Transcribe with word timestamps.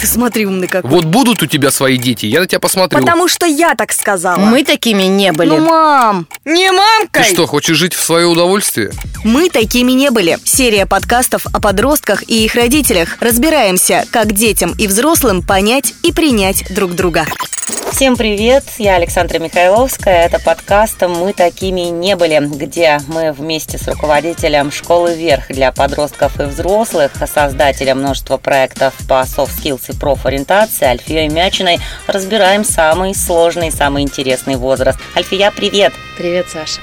Ты 0.00 0.06
смотри, 0.06 0.46
умный 0.46 0.68
какой. 0.68 0.88
Вот 0.88 1.04
будут 1.06 1.42
у 1.42 1.46
тебя 1.46 1.70
свои 1.72 1.98
дети, 1.98 2.26
я 2.26 2.40
на 2.40 2.46
тебя 2.46 2.60
посмотрю. 2.60 3.00
Потому 3.00 3.26
что 3.26 3.46
я 3.46 3.74
так 3.74 3.92
сказала. 3.92 4.38
Мы 4.38 4.62
такими 4.62 5.04
не 5.04 5.32
были. 5.32 5.50
Ну, 5.50 5.58
мам, 5.58 6.28
не 6.44 6.68
Ты 6.68 6.76
мамкой. 6.76 7.24
что, 7.24 7.46
хочешь 7.46 7.76
жить 7.76 7.94
в 7.94 8.02
свое 8.02 8.26
удовольствие? 8.26 8.92
Мы 9.24 9.50
такими 9.50 9.92
не 9.92 10.10
были. 10.10 10.38
Серия 10.44 10.86
подкастов 10.86 11.46
о 11.52 11.60
подростках 11.60 12.22
и 12.28 12.44
их 12.44 12.54
родителях. 12.54 13.16
Разбираемся, 13.20 14.04
как 14.12 14.32
детям 14.32 14.72
и 14.78 14.86
взрослым 14.86 15.42
понять 15.42 15.94
и 16.04 16.12
принять 16.12 16.72
друг 16.72 16.92
друга. 16.94 17.26
Всем 17.90 18.16
привет, 18.16 18.64
я 18.78 18.94
Александра 18.94 19.38
Михайловская. 19.38 20.26
Это 20.26 20.38
подкаст 20.38 21.02
«Мы 21.02 21.32
такими 21.32 21.80
не 21.80 22.16
были», 22.16 22.38
где 22.38 23.00
мы 23.08 23.32
вместе 23.32 23.76
с 23.76 23.88
руководителем 23.88 24.70
школы 24.70 25.14
«Вверх» 25.14 25.48
для 25.48 25.72
подростков 25.72 26.38
и 26.40 26.44
взрослых, 26.44 27.12
создателем 27.26 27.98
множества 27.98 28.36
проектов 28.36 28.94
по 29.08 29.22
soft 29.22 29.50
skills 29.58 29.87
и 29.88 29.94
профориентации 29.94 30.86
Альфией 30.86 31.28
Мячиной 31.28 31.80
разбираем 32.06 32.64
самый 32.64 33.14
сложный, 33.14 33.70
самый 33.70 34.02
интересный 34.02 34.56
возраст. 34.56 34.98
Альфия, 35.16 35.50
привет! 35.50 35.92
Привет, 36.16 36.48
Саша. 36.48 36.80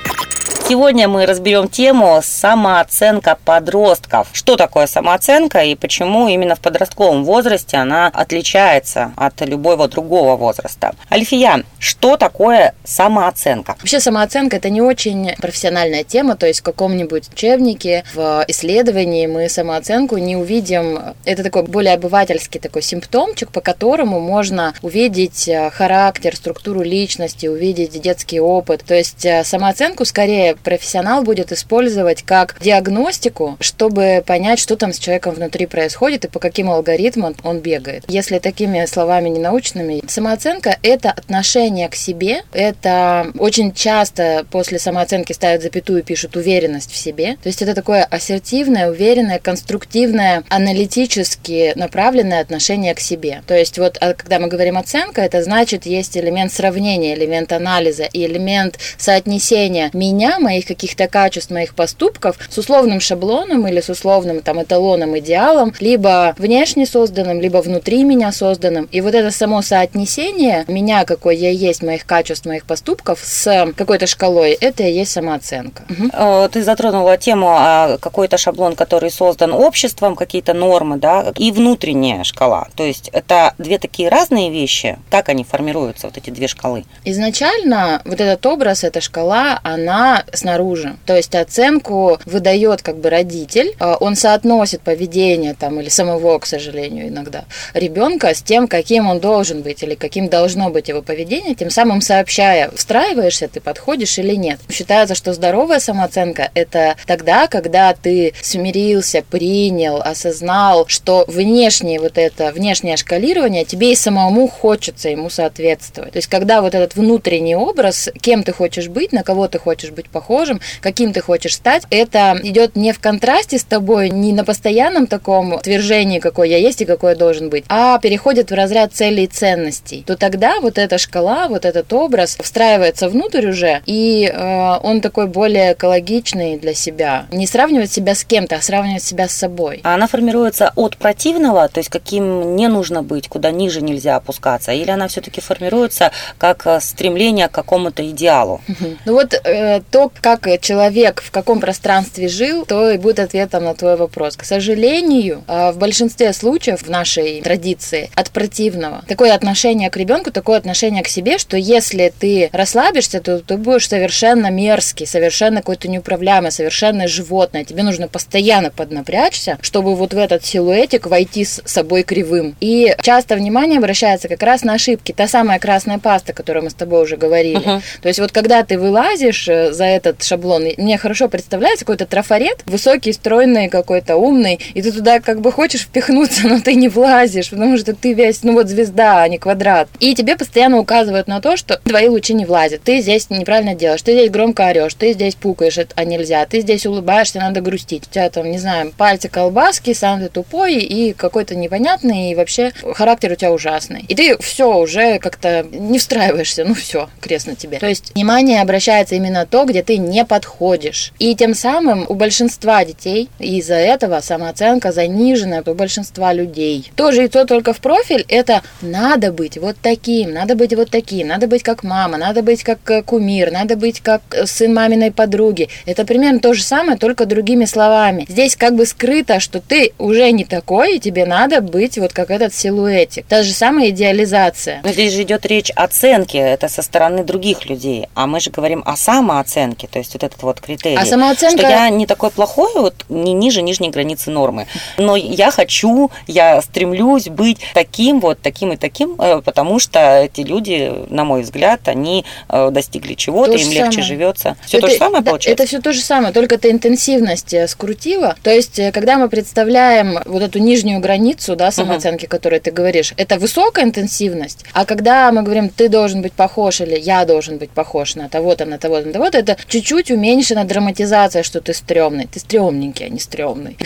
Сегодня 0.68 1.08
мы 1.08 1.28
разберем 1.28 1.70
тему 1.70 2.22
самооценка 2.24 3.38
подростков. 3.46 4.30
Что 4.34 4.55
такое 4.55 4.88
самооценка 4.88 5.60
и 5.60 5.76
почему 5.76 6.28
именно 6.28 6.55
в 6.55 6.60
подростковом 6.60 7.24
возрасте 7.24 7.78
она 7.78 8.08
отличается 8.08 9.12
от 9.16 9.40
любого 9.41 9.88
другого 9.88 10.36
возраста. 10.36 10.96
Альфия, 11.12 11.64
что 11.78 12.18
такое 12.18 12.74
самооценка? 12.84 13.76
Вообще 13.78 14.00
самооценка 14.00 14.55
это 14.55 14.72
не 14.72 14.82
очень 14.82 15.36
профессиональная 15.36 16.04
тема, 16.04 16.36
то 16.36 16.48
есть 16.48 16.62
в 16.62 16.64
каком-нибудь 16.64 17.30
учебнике, 17.32 18.04
в 18.16 18.44
исследовании 18.48 19.27
мы 19.27 19.50
самооценку 19.50 20.18
не 20.18 20.35
увидим. 20.35 21.13
Это 21.26 21.44
такой 21.44 21.62
более 21.62 21.94
обывательский 21.94 22.60
такой 22.60 22.82
симптомчик, 22.82 23.52
по 23.52 23.62
которому 23.62 24.20
можно 24.20 24.74
увидеть 24.82 25.48
э, 25.48 25.70
характер, 25.70 26.35
структуру 26.35 26.82
личности, 26.82 27.46
увидеть 27.46 28.02
детский 28.02 28.40
опыт. 28.40 28.84
То 28.84 28.96
есть 28.96 29.24
э, 29.27 29.44
самооценку 29.44 30.05
скорее 30.05 30.54
профессионал 30.63 31.23
будет 31.23 31.51
использовать 31.51 32.23
как 32.23 32.55
диагностику, 32.61 33.57
чтобы 33.59 34.23
понять, 34.25 34.59
что 34.59 34.75
там 34.75 34.93
с 34.93 34.99
человеком 34.99 35.35
внутри 35.35 35.65
происходит 35.65 36.25
и 36.25 36.29
по 36.29 36.39
каким 36.39 36.70
алгоритмам 36.70 37.35
он 37.43 37.59
бегает. 37.59 38.03
Если 38.07 38.39
такими 38.39 38.85
словами 38.85 39.29
не 39.29 39.39
научными, 39.39 40.03
самооценка– 40.07 40.77
это 40.83 41.11
отношение 41.11 41.89
к 41.89 41.95
себе, 41.95 42.43
это 42.53 43.31
очень 43.37 43.73
часто 43.73 44.45
после 44.49 44.79
самооценки 44.79 45.33
ставят 45.33 45.61
запятую 45.61 45.99
и 45.99 46.03
пишут 46.03 46.35
уверенность 46.35 46.91
в 46.91 46.98
себе. 46.98 47.37
То 47.43 47.48
есть 47.48 47.61
это 47.61 47.73
такое 47.73 48.03
ассертивное, 48.03 48.89
уверенное, 48.89 49.39
конструктивное, 49.39 50.43
аналитически 50.49 51.73
направленное 51.76 52.41
отношение 52.41 52.93
к 52.93 52.99
себе. 52.99 53.41
То 53.48 53.55
есть 53.55 53.77
вот 53.77 53.98
а 54.01 54.13
когда 54.13 54.39
мы 54.39 54.48
говорим 54.48 54.77
оценка, 54.77 55.21
это 55.21 55.43
значит 55.43 55.85
есть 55.85 56.17
элемент 56.17 56.51
сравнения, 56.51 57.15
элемент 57.15 57.51
анализа 57.51 58.03
и 58.03 58.26
элемент 58.26 58.77
соотнесения 58.98 59.89
меня, 59.93 60.39
моих 60.46 60.65
каких-то 60.65 61.07
качеств, 61.07 61.51
моих 61.51 61.74
поступков 61.76 62.38
с 62.49 62.57
условным 62.57 62.99
шаблоном 63.01 63.68
или 63.68 63.82
с 63.82 63.90
условным 63.90 64.41
там 64.41 64.62
эталоном, 64.62 65.18
идеалом, 65.18 65.74
либо 65.79 66.35
внешне 66.38 66.85
созданным, 66.85 67.41
либо 67.41 67.57
внутри 67.57 68.03
меня 68.03 68.31
созданным. 68.31 68.88
И 68.91 69.01
вот 69.01 69.16
это 69.16 69.31
само 69.31 69.62
соотнесение 69.62 70.63
меня, 70.68 71.03
какой 71.06 71.35
я 71.35 71.50
есть, 71.50 71.81
моих 71.84 72.06
качеств, 72.06 72.46
моих 72.46 72.66
поступков 72.66 73.19
с 73.23 73.73
какой-то 73.75 74.06
шкалой, 74.07 74.51
это 74.51 74.84
и 74.84 74.91
есть 74.94 75.12
самооценка. 75.12 75.84
Э, 76.13 76.47
Ты 76.51 76.63
затронула 76.63 77.18
тему 77.18 77.47
а, 77.50 77.97
какой-то 77.97 78.38
шаблон, 78.38 78.75
который 78.75 79.09
создан 79.09 79.51
обществом, 79.51 80.16
какие-то 80.16 80.53
нормы, 80.53 80.97
да, 80.97 81.34
и 81.38 81.51
внутренняя 81.51 82.23
шкала. 82.23 82.68
То 82.75 82.84
есть 82.84 83.09
это 83.13 83.53
две 83.57 83.79
такие 83.79 84.09
разные 84.09 84.51
вещи. 84.51 85.00
Как 85.09 85.29
они 85.29 85.44
формируются, 85.44 86.07
вот 86.07 86.17
эти 86.17 86.29
две 86.29 86.47
шкалы? 86.47 86.85
Изначально 87.03 88.01
вот 88.06 88.22
этот 88.22 88.45
образ, 88.45 88.83
эта 88.83 89.01
шкала, 89.01 89.59
она 89.63 90.23
снаружи. 90.35 90.96
То 91.06 91.16
есть 91.16 91.35
оценку 91.35 92.19
выдает 92.25 92.81
как 92.81 92.97
бы 92.97 93.09
родитель, 93.09 93.75
а 93.79 93.97
он 94.00 94.16
соотносит 94.16 94.81
поведение 94.81 95.53
там 95.53 95.79
или 95.79 95.90
самого, 95.90 96.40
к 96.40 96.46
сожалению, 96.46 97.07
иногда 97.07 97.46
ребенка 97.73 98.34
с 98.34 98.41
тем, 98.41 98.68
каким 98.68 99.07
он 99.07 99.19
должен 99.19 99.62
быть 99.62 99.84
или 99.84 99.95
каким 99.95 100.29
должно 100.29 100.69
быть 100.69 100.90
его 100.90 101.01
поведение, 101.01 101.56
тем 101.56 101.69
самым 101.69 102.01
сообщая, 102.01 102.72
встраиваешься 102.72 103.47
ты, 103.47 103.59
подходишь 103.59 104.18
или 104.18 104.35
нет. 104.35 104.59
Считается, 104.69 105.16
что 105.16 105.34
здоровая 105.34 105.79
самооценка 105.79 106.51
это 106.53 106.95
тогда, 107.06 107.47
когда 107.47 107.94
ты 107.94 108.34
смирился, 108.41 109.24
принял, 109.29 110.01
осознал, 110.01 110.85
что 110.88 111.25
внешнее 111.28 112.00
вот 112.00 112.18
это, 112.18 112.51
внешнее 112.51 112.97
шкалирование 112.97 113.66
тебе 113.66 113.91
и 113.91 113.95
самому 113.95 114.47
хочется 114.47 115.09
ему 115.09 115.29
соответствовать. 115.29 116.13
То 116.13 116.18
есть, 116.18 116.28
когда 116.28 116.62
вот 116.62 116.75
этот 116.75 116.95
внутренний 116.95 117.56
образ, 117.56 118.09
кем 118.22 118.44
ты 118.44 118.53
хочешь 118.53 118.88
быть, 118.88 119.12
на 119.12 119.24
кого 119.24 119.47
ты 119.47 119.59
хочешь 119.59 119.91
быть 119.91 120.09
похожим, 120.25 120.59
каким 120.81 121.13
ты 121.13 121.22
хочешь 121.22 121.56
стать, 121.56 121.84
это 121.91 122.40
идет 122.44 122.75
не 122.75 122.94
в 122.94 123.00
контрасте 123.00 123.59
с 123.59 123.63
тобой, 123.63 124.09
не 124.09 124.34
на 124.34 124.44
постоянном 124.44 125.06
таком 125.06 125.53
утверждении, 125.53 126.19
какой 126.19 126.50
я 126.50 126.58
есть 126.58 126.81
и 126.81 126.86
какой 126.86 127.12
я 127.12 127.16
должен 127.16 127.50
быть, 127.50 127.63
а 127.69 128.00
переходит 128.00 128.50
в 128.50 128.56
разряд 128.56 128.94
целей 128.94 129.25
и 129.25 129.28
ценностей, 129.28 130.03
то 130.06 130.18
тогда 130.18 130.59
вот 130.62 130.78
эта 130.78 130.97
шкала, 130.97 131.47
вот 131.47 131.66
этот 131.66 131.94
образ 131.94 132.38
встраивается 132.41 133.08
внутрь 133.08 133.47
уже, 133.47 133.81
и 133.86 134.31
э, 134.34 134.78
он 134.81 135.02
такой 135.02 135.28
более 135.28 135.74
экологичный 135.74 136.57
для 136.57 136.74
себя. 136.74 137.25
Не 137.31 137.46
сравнивать 137.46 137.92
себя 137.92 138.16
с 138.16 138.24
кем-то, 138.24 138.56
а 138.56 138.62
сравнивать 138.62 139.03
себя 139.03 139.28
с 139.28 139.34
собой. 139.34 139.81
А 139.84 139.94
Она 139.94 140.07
формируется 140.07 140.72
от 140.75 140.97
противного, 140.97 141.68
то 141.68 141.80
есть 141.80 141.90
каким 141.90 142.56
не 142.56 142.68
нужно 142.68 143.03
быть, 143.03 143.28
куда 143.28 143.52
ниже 143.52 143.81
нельзя 143.81 144.16
опускаться, 144.16 144.72
или 144.72 144.90
она 144.90 145.07
все-таки 145.07 145.40
формируется 145.42 146.12
как 146.40 146.66
э, 146.66 146.80
стремление 146.81 147.47
к 147.47 147.52
какому-то 147.52 148.09
идеалу? 148.09 148.62
Ну 149.06 149.13
вот 149.13 149.36
э, 149.36 149.81
то, 149.92 150.12
как 150.21 150.47
человек 150.61 151.21
в 151.21 151.31
каком 151.31 151.59
пространстве 151.59 152.27
жил, 152.27 152.65
то 152.65 152.91
и 152.91 152.97
будет 152.97 153.19
ответом 153.19 153.65
на 153.65 153.73
твой 153.73 153.95
вопрос. 153.95 154.35
К 154.35 154.43
сожалению, 154.43 155.43
э, 155.47 155.71
в 155.71 155.77
большинстве 155.77 156.33
случаев 156.33 156.81
в 156.83 156.89
нашей 156.89 157.41
традиции 157.41 158.09
от 158.15 158.29
противного 158.31 159.03
такое 159.07 159.33
отношение 159.33 159.89
к 159.89 159.97
ребенку, 159.97 160.31
такое 160.31 160.57
отношение 160.57 161.03
к 161.03 161.07
себе, 161.07 161.37
что 161.37 161.57
если 161.57 162.13
ты 162.17 162.49
расслабишься, 162.51 163.21
то 163.21 163.39
ты 163.39 163.57
будешь 163.57 163.87
совершенно 163.87 164.49
мерзкий, 164.49 165.05
совершенно 165.05 165.57
какой-то 165.57 165.87
неуправляемый, 165.87 166.51
совершенно 166.51 167.07
животное. 167.07 167.63
Тебе 167.63 167.83
нужно 167.83 168.07
постоянно 168.07 168.71
поднапрячься, 168.71 169.57
чтобы 169.61 169.95
вот 169.95 170.13
в 170.13 170.17
этот 170.17 170.45
силуэтик 170.45 171.07
войти 171.07 171.45
с 171.45 171.61
собой 171.65 172.03
кривым. 172.03 172.55
И 172.59 172.95
часто 173.01 173.35
внимание 173.35 173.77
обращается 173.77 174.27
как 174.27 174.43
раз 174.43 174.63
на 174.63 174.73
ошибки. 174.73 175.11
Та 175.11 175.27
самая 175.27 175.59
красная 175.59 175.99
паста, 175.99 176.31
о 176.31 176.35
которой 176.35 176.63
мы 176.63 176.69
с 176.69 176.73
тобой 176.73 177.03
уже 177.03 177.17
говорили. 177.17 177.57
Мгм. 177.57 177.81
То 178.01 178.07
есть 178.07 178.19
вот 178.19 178.31
когда 178.31 178.63
ты 178.63 178.77
вылазишь 178.77 179.47
э, 179.47 179.71
за 179.71 179.85
этот 180.05 180.23
шаблон, 180.23 180.66
мне 180.77 180.97
хорошо 180.97 181.27
представляется 181.27 181.85
какой-то 181.85 182.05
трафарет, 182.05 182.63
высокий, 182.66 183.13
стройный, 183.13 183.69
какой-то 183.69 184.16
умный, 184.16 184.59
и 184.73 184.81
ты 184.81 184.91
туда 184.91 185.19
как 185.19 185.41
бы 185.41 185.51
хочешь 185.51 185.81
впихнуться, 185.81 186.47
но 186.47 186.59
ты 186.59 186.75
не 186.75 186.88
влазишь, 186.88 187.49
потому 187.49 187.77
что 187.77 187.93
ты 187.93 188.13
весь, 188.13 188.44
ну 188.44 188.53
вот 188.53 188.67
звезда, 188.67 189.21
а 189.21 189.27
не 189.27 189.38
квадрат. 189.38 189.88
И 189.99 190.15
тебе 190.15 190.35
постоянно 190.35 190.79
указывают 190.79 191.27
на 191.27 191.41
то, 191.41 191.57
что 191.57 191.79
твои 191.83 192.07
лучи 192.07 192.33
не 192.33 192.45
влазят, 192.45 192.83
ты 192.83 193.01
здесь 193.01 193.29
неправильно 193.29 193.75
делаешь, 193.75 194.01
ты 194.01 194.13
здесь 194.13 194.31
громко 194.31 194.67
орешь, 194.67 194.94
ты 194.94 195.13
здесь 195.13 195.35
пукаешь, 195.35 195.77
а 195.95 196.05
нельзя, 196.05 196.45
ты 196.45 196.61
здесь 196.61 196.85
улыбаешься, 196.85 197.39
надо 197.39 197.61
грустить. 197.61 198.07
У 198.07 198.13
тебя 198.13 198.29
там, 198.29 198.49
не 198.49 198.57
знаю, 198.57 198.94
пальцы 198.95 199.29
колбаски, 199.29 199.94
сам 199.94 200.21
ты 200.21 200.29
тупой 200.29 200.75
и 200.75 201.13
какой-то 201.13 201.55
непонятный, 201.55 202.31
и 202.31 202.35
вообще 202.35 202.71
характер 202.94 203.31
у 203.31 203.35
тебя 203.35 203.51
ужасный. 203.51 204.05
И 204.07 204.15
ты 204.15 204.38
все 204.41 204.77
уже 204.77 205.19
как-то 205.19 205.65
не 205.71 205.99
встраиваешься, 205.99 206.63
ну 206.65 206.73
все, 206.73 207.09
крест 207.19 207.47
на 207.47 207.55
тебе. 207.55 207.79
То 207.79 207.88
есть 207.88 208.13
внимание 208.15 208.61
обращается 208.61 209.15
именно 209.15 209.45
то, 209.45 209.65
где 209.65 209.83
ты 209.85 209.97
не 209.97 210.25
подходишь. 210.25 211.13
И 211.19 211.35
тем 211.35 211.54
самым 211.54 212.06
у 212.09 212.13
большинства 212.13 212.83
детей 212.83 213.30
из-за 213.39 213.75
этого 213.75 214.19
самооценка 214.21 214.92
занижена 214.92 215.63
у 215.65 215.74
большинства 215.74 216.33
людей. 216.33 216.92
Тоже 216.95 217.27
то 217.30 217.45
только 217.45 217.74
в 217.74 217.80
профиль, 217.80 218.25
это 218.27 218.62
надо 218.81 219.31
быть 219.31 219.57
вот 219.57 219.77
таким, 219.81 220.33
надо 220.33 220.56
быть 220.56 220.75
вот 220.75 220.89
таким, 220.89 221.27
надо 221.27 221.48
быть 221.48 221.63
как 221.63 221.83
мама, 221.83 222.18
надо 222.18 222.42
быть 222.42 222.63
как 222.63 222.80
э, 222.89 223.01
кумир, 223.01 223.51
надо 223.51 223.75
быть 223.75 224.01
как 224.01 224.21
э, 224.31 224.45
сын 224.45 224.74
маминой 224.74 225.12
подруги. 225.12 225.69
Это 225.86 226.06
примерно 226.06 226.39
то 226.39 226.54
же 226.54 226.63
самое, 226.63 226.98
только 226.98 227.25
другими 227.25 227.65
словами. 227.65 228.25
Здесь 228.27 228.56
как 228.56 228.75
бы 228.75 228.86
скрыто, 228.86 229.39
что 229.39 229.62
ты 229.62 229.94
уже 229.98 230.31
не 230.31 230.44
такой, 230.44 230.98
и 230.98 231.00
тебе 231.00 231.25
надо 231.25 231.62
быть 231.62 231.98
вот 231.98 232.12
как 232.13 232.31
этот 232.31 232.54
силуэтик. 232.54 233.25
Та 233.25 233.44
же 233.44 233.54
самая 233.54 233.89
идеализация. 233.89 234.81
Но 234.83 234.92
здесь 234.92 235.13
же 235.13 235.24
идет 235.24 235.45
речь 235.45 235.71
о 235.75 235.86
оценке, 235.86 236.39
это 236.39 236.68
со 236.68 236.81
стороны 236.81 237.24
других 237.24 237.69
людей, 237.69 238.07
а 238.15 238.27
мы 238.27 238.39
же 238.39 238.50
говорим 238.50 238.83
о 238.86 238.98
самооценке. 238.98 239.75
Самооценки, 239.75 239.88
то 239.92 240.00
есть 240.00 240.13
вот 240.13 240.24
этот 240.24 240.42
вот 240.44 240.62
критерий. 240.62 240.98
А 240.98 241.06
самооценка... 241.06 241.60
Что 241.60 241.69
я 241.69 241.89
не 241.89 242.06
такой 242.06 242.31
плохой, 242.31 242.72
вот 242.75 242.95
не 243.10 243.33
ниже 243.33 243.62
нижней 243.62 243.89
границы 243.89 244.31
нормы, 244.31 244.68
но 244.98 245.16
я 245.16 245.51
хочу, 245.51 246.12
я 246.27 246.62
стремлюсь 246.62 247.27
быть 247.27 247.60
таким 247.74 248.19
вот, 248.19 248.39
таким 248.42 248.74
и 248.74 248.77
таким, 248.77 249.16
э, 249.19 249.42
потому 249.42 249.80
что 249.80 250.00
эти 250.00 250.42
люди, 250.42 250.92
на 251.10 251.24
мой 251.24 251.42
взгляд, 251.42 251.88
они 251.88 252.25
э, 252.50 252.69
достигли 252.72 253.13
чего-то, 253.13 253.54
То 253.54 253.57
им 253.57 253.66
же 253.66 253.72
легче 253.72 253.92
самое. 253.92 254.07
живется. 254.07 254.57
Все 254.66 254.77
Это- 254.77 254.88
то 254.88 254.94
же 254.94 255.00
самое 255.00 255.24
да, 255.24 255.30
получается? 255.31 255.63
Это 255.63 255.68
все 255.69 255.81
то 255.81 255.94
же 255.94 256.01
самое, 256.01 256.33
только 256.33 256.56
это 256.56 256.71
интенсивность 256.71 257.54
э, 257.54 257.68
скрутила. 257.68 258.36
То 258.44 258.51
есть, 258.51 258.80
когда 258.94 259.18
мы 259.18 259.30
представляем 259.30 260.19
вот 260.25 260.42
эту 260.42 260.60
нижнюю 260.60 261.00
границу 261.00 261.56
да, 261.56 261.71
самооценки, 261.71 262.25
которую 262.25 262.62
ты 262.62 262.71
говоришь, 262.71 263.13
это 263.18 263.38
высокая 263.38 263.86
интенсивность. 263.86 264.66
А 264.74 264.86
когда 264.86 265.31
мы 265.31 265.44
говорим, 265.44 265.69
ты 265.69 265.89
должен 265.89 266.21
быть 266.21 266.33
похож 266.33 266.81
или 266.81 266.98
я 266.98 267.25
должен 267.25 267.57
быть 267.57 267.69
похож 267.69 268.16
на 268.16 268.30
того-то, 268.30 268.66
на 268.66 268.78
того-то, 268.78 269.07
на 269.07 269.13
того-то, 269.13 269.38
это 269.38 269.57
чуть-чуть 269.67 270.12
уменьшена 270.12 270.63
драматизация, 270.63 271.44
что 271.44 271.62
ты 271.62 271.73
стрёмный. 271.73 272.27
Ты 272.27 272.39
стрёмненький, 272.39 273.06
а 273.06 273.09
не 273.09 273.19
стрёмный. 273.19 273.77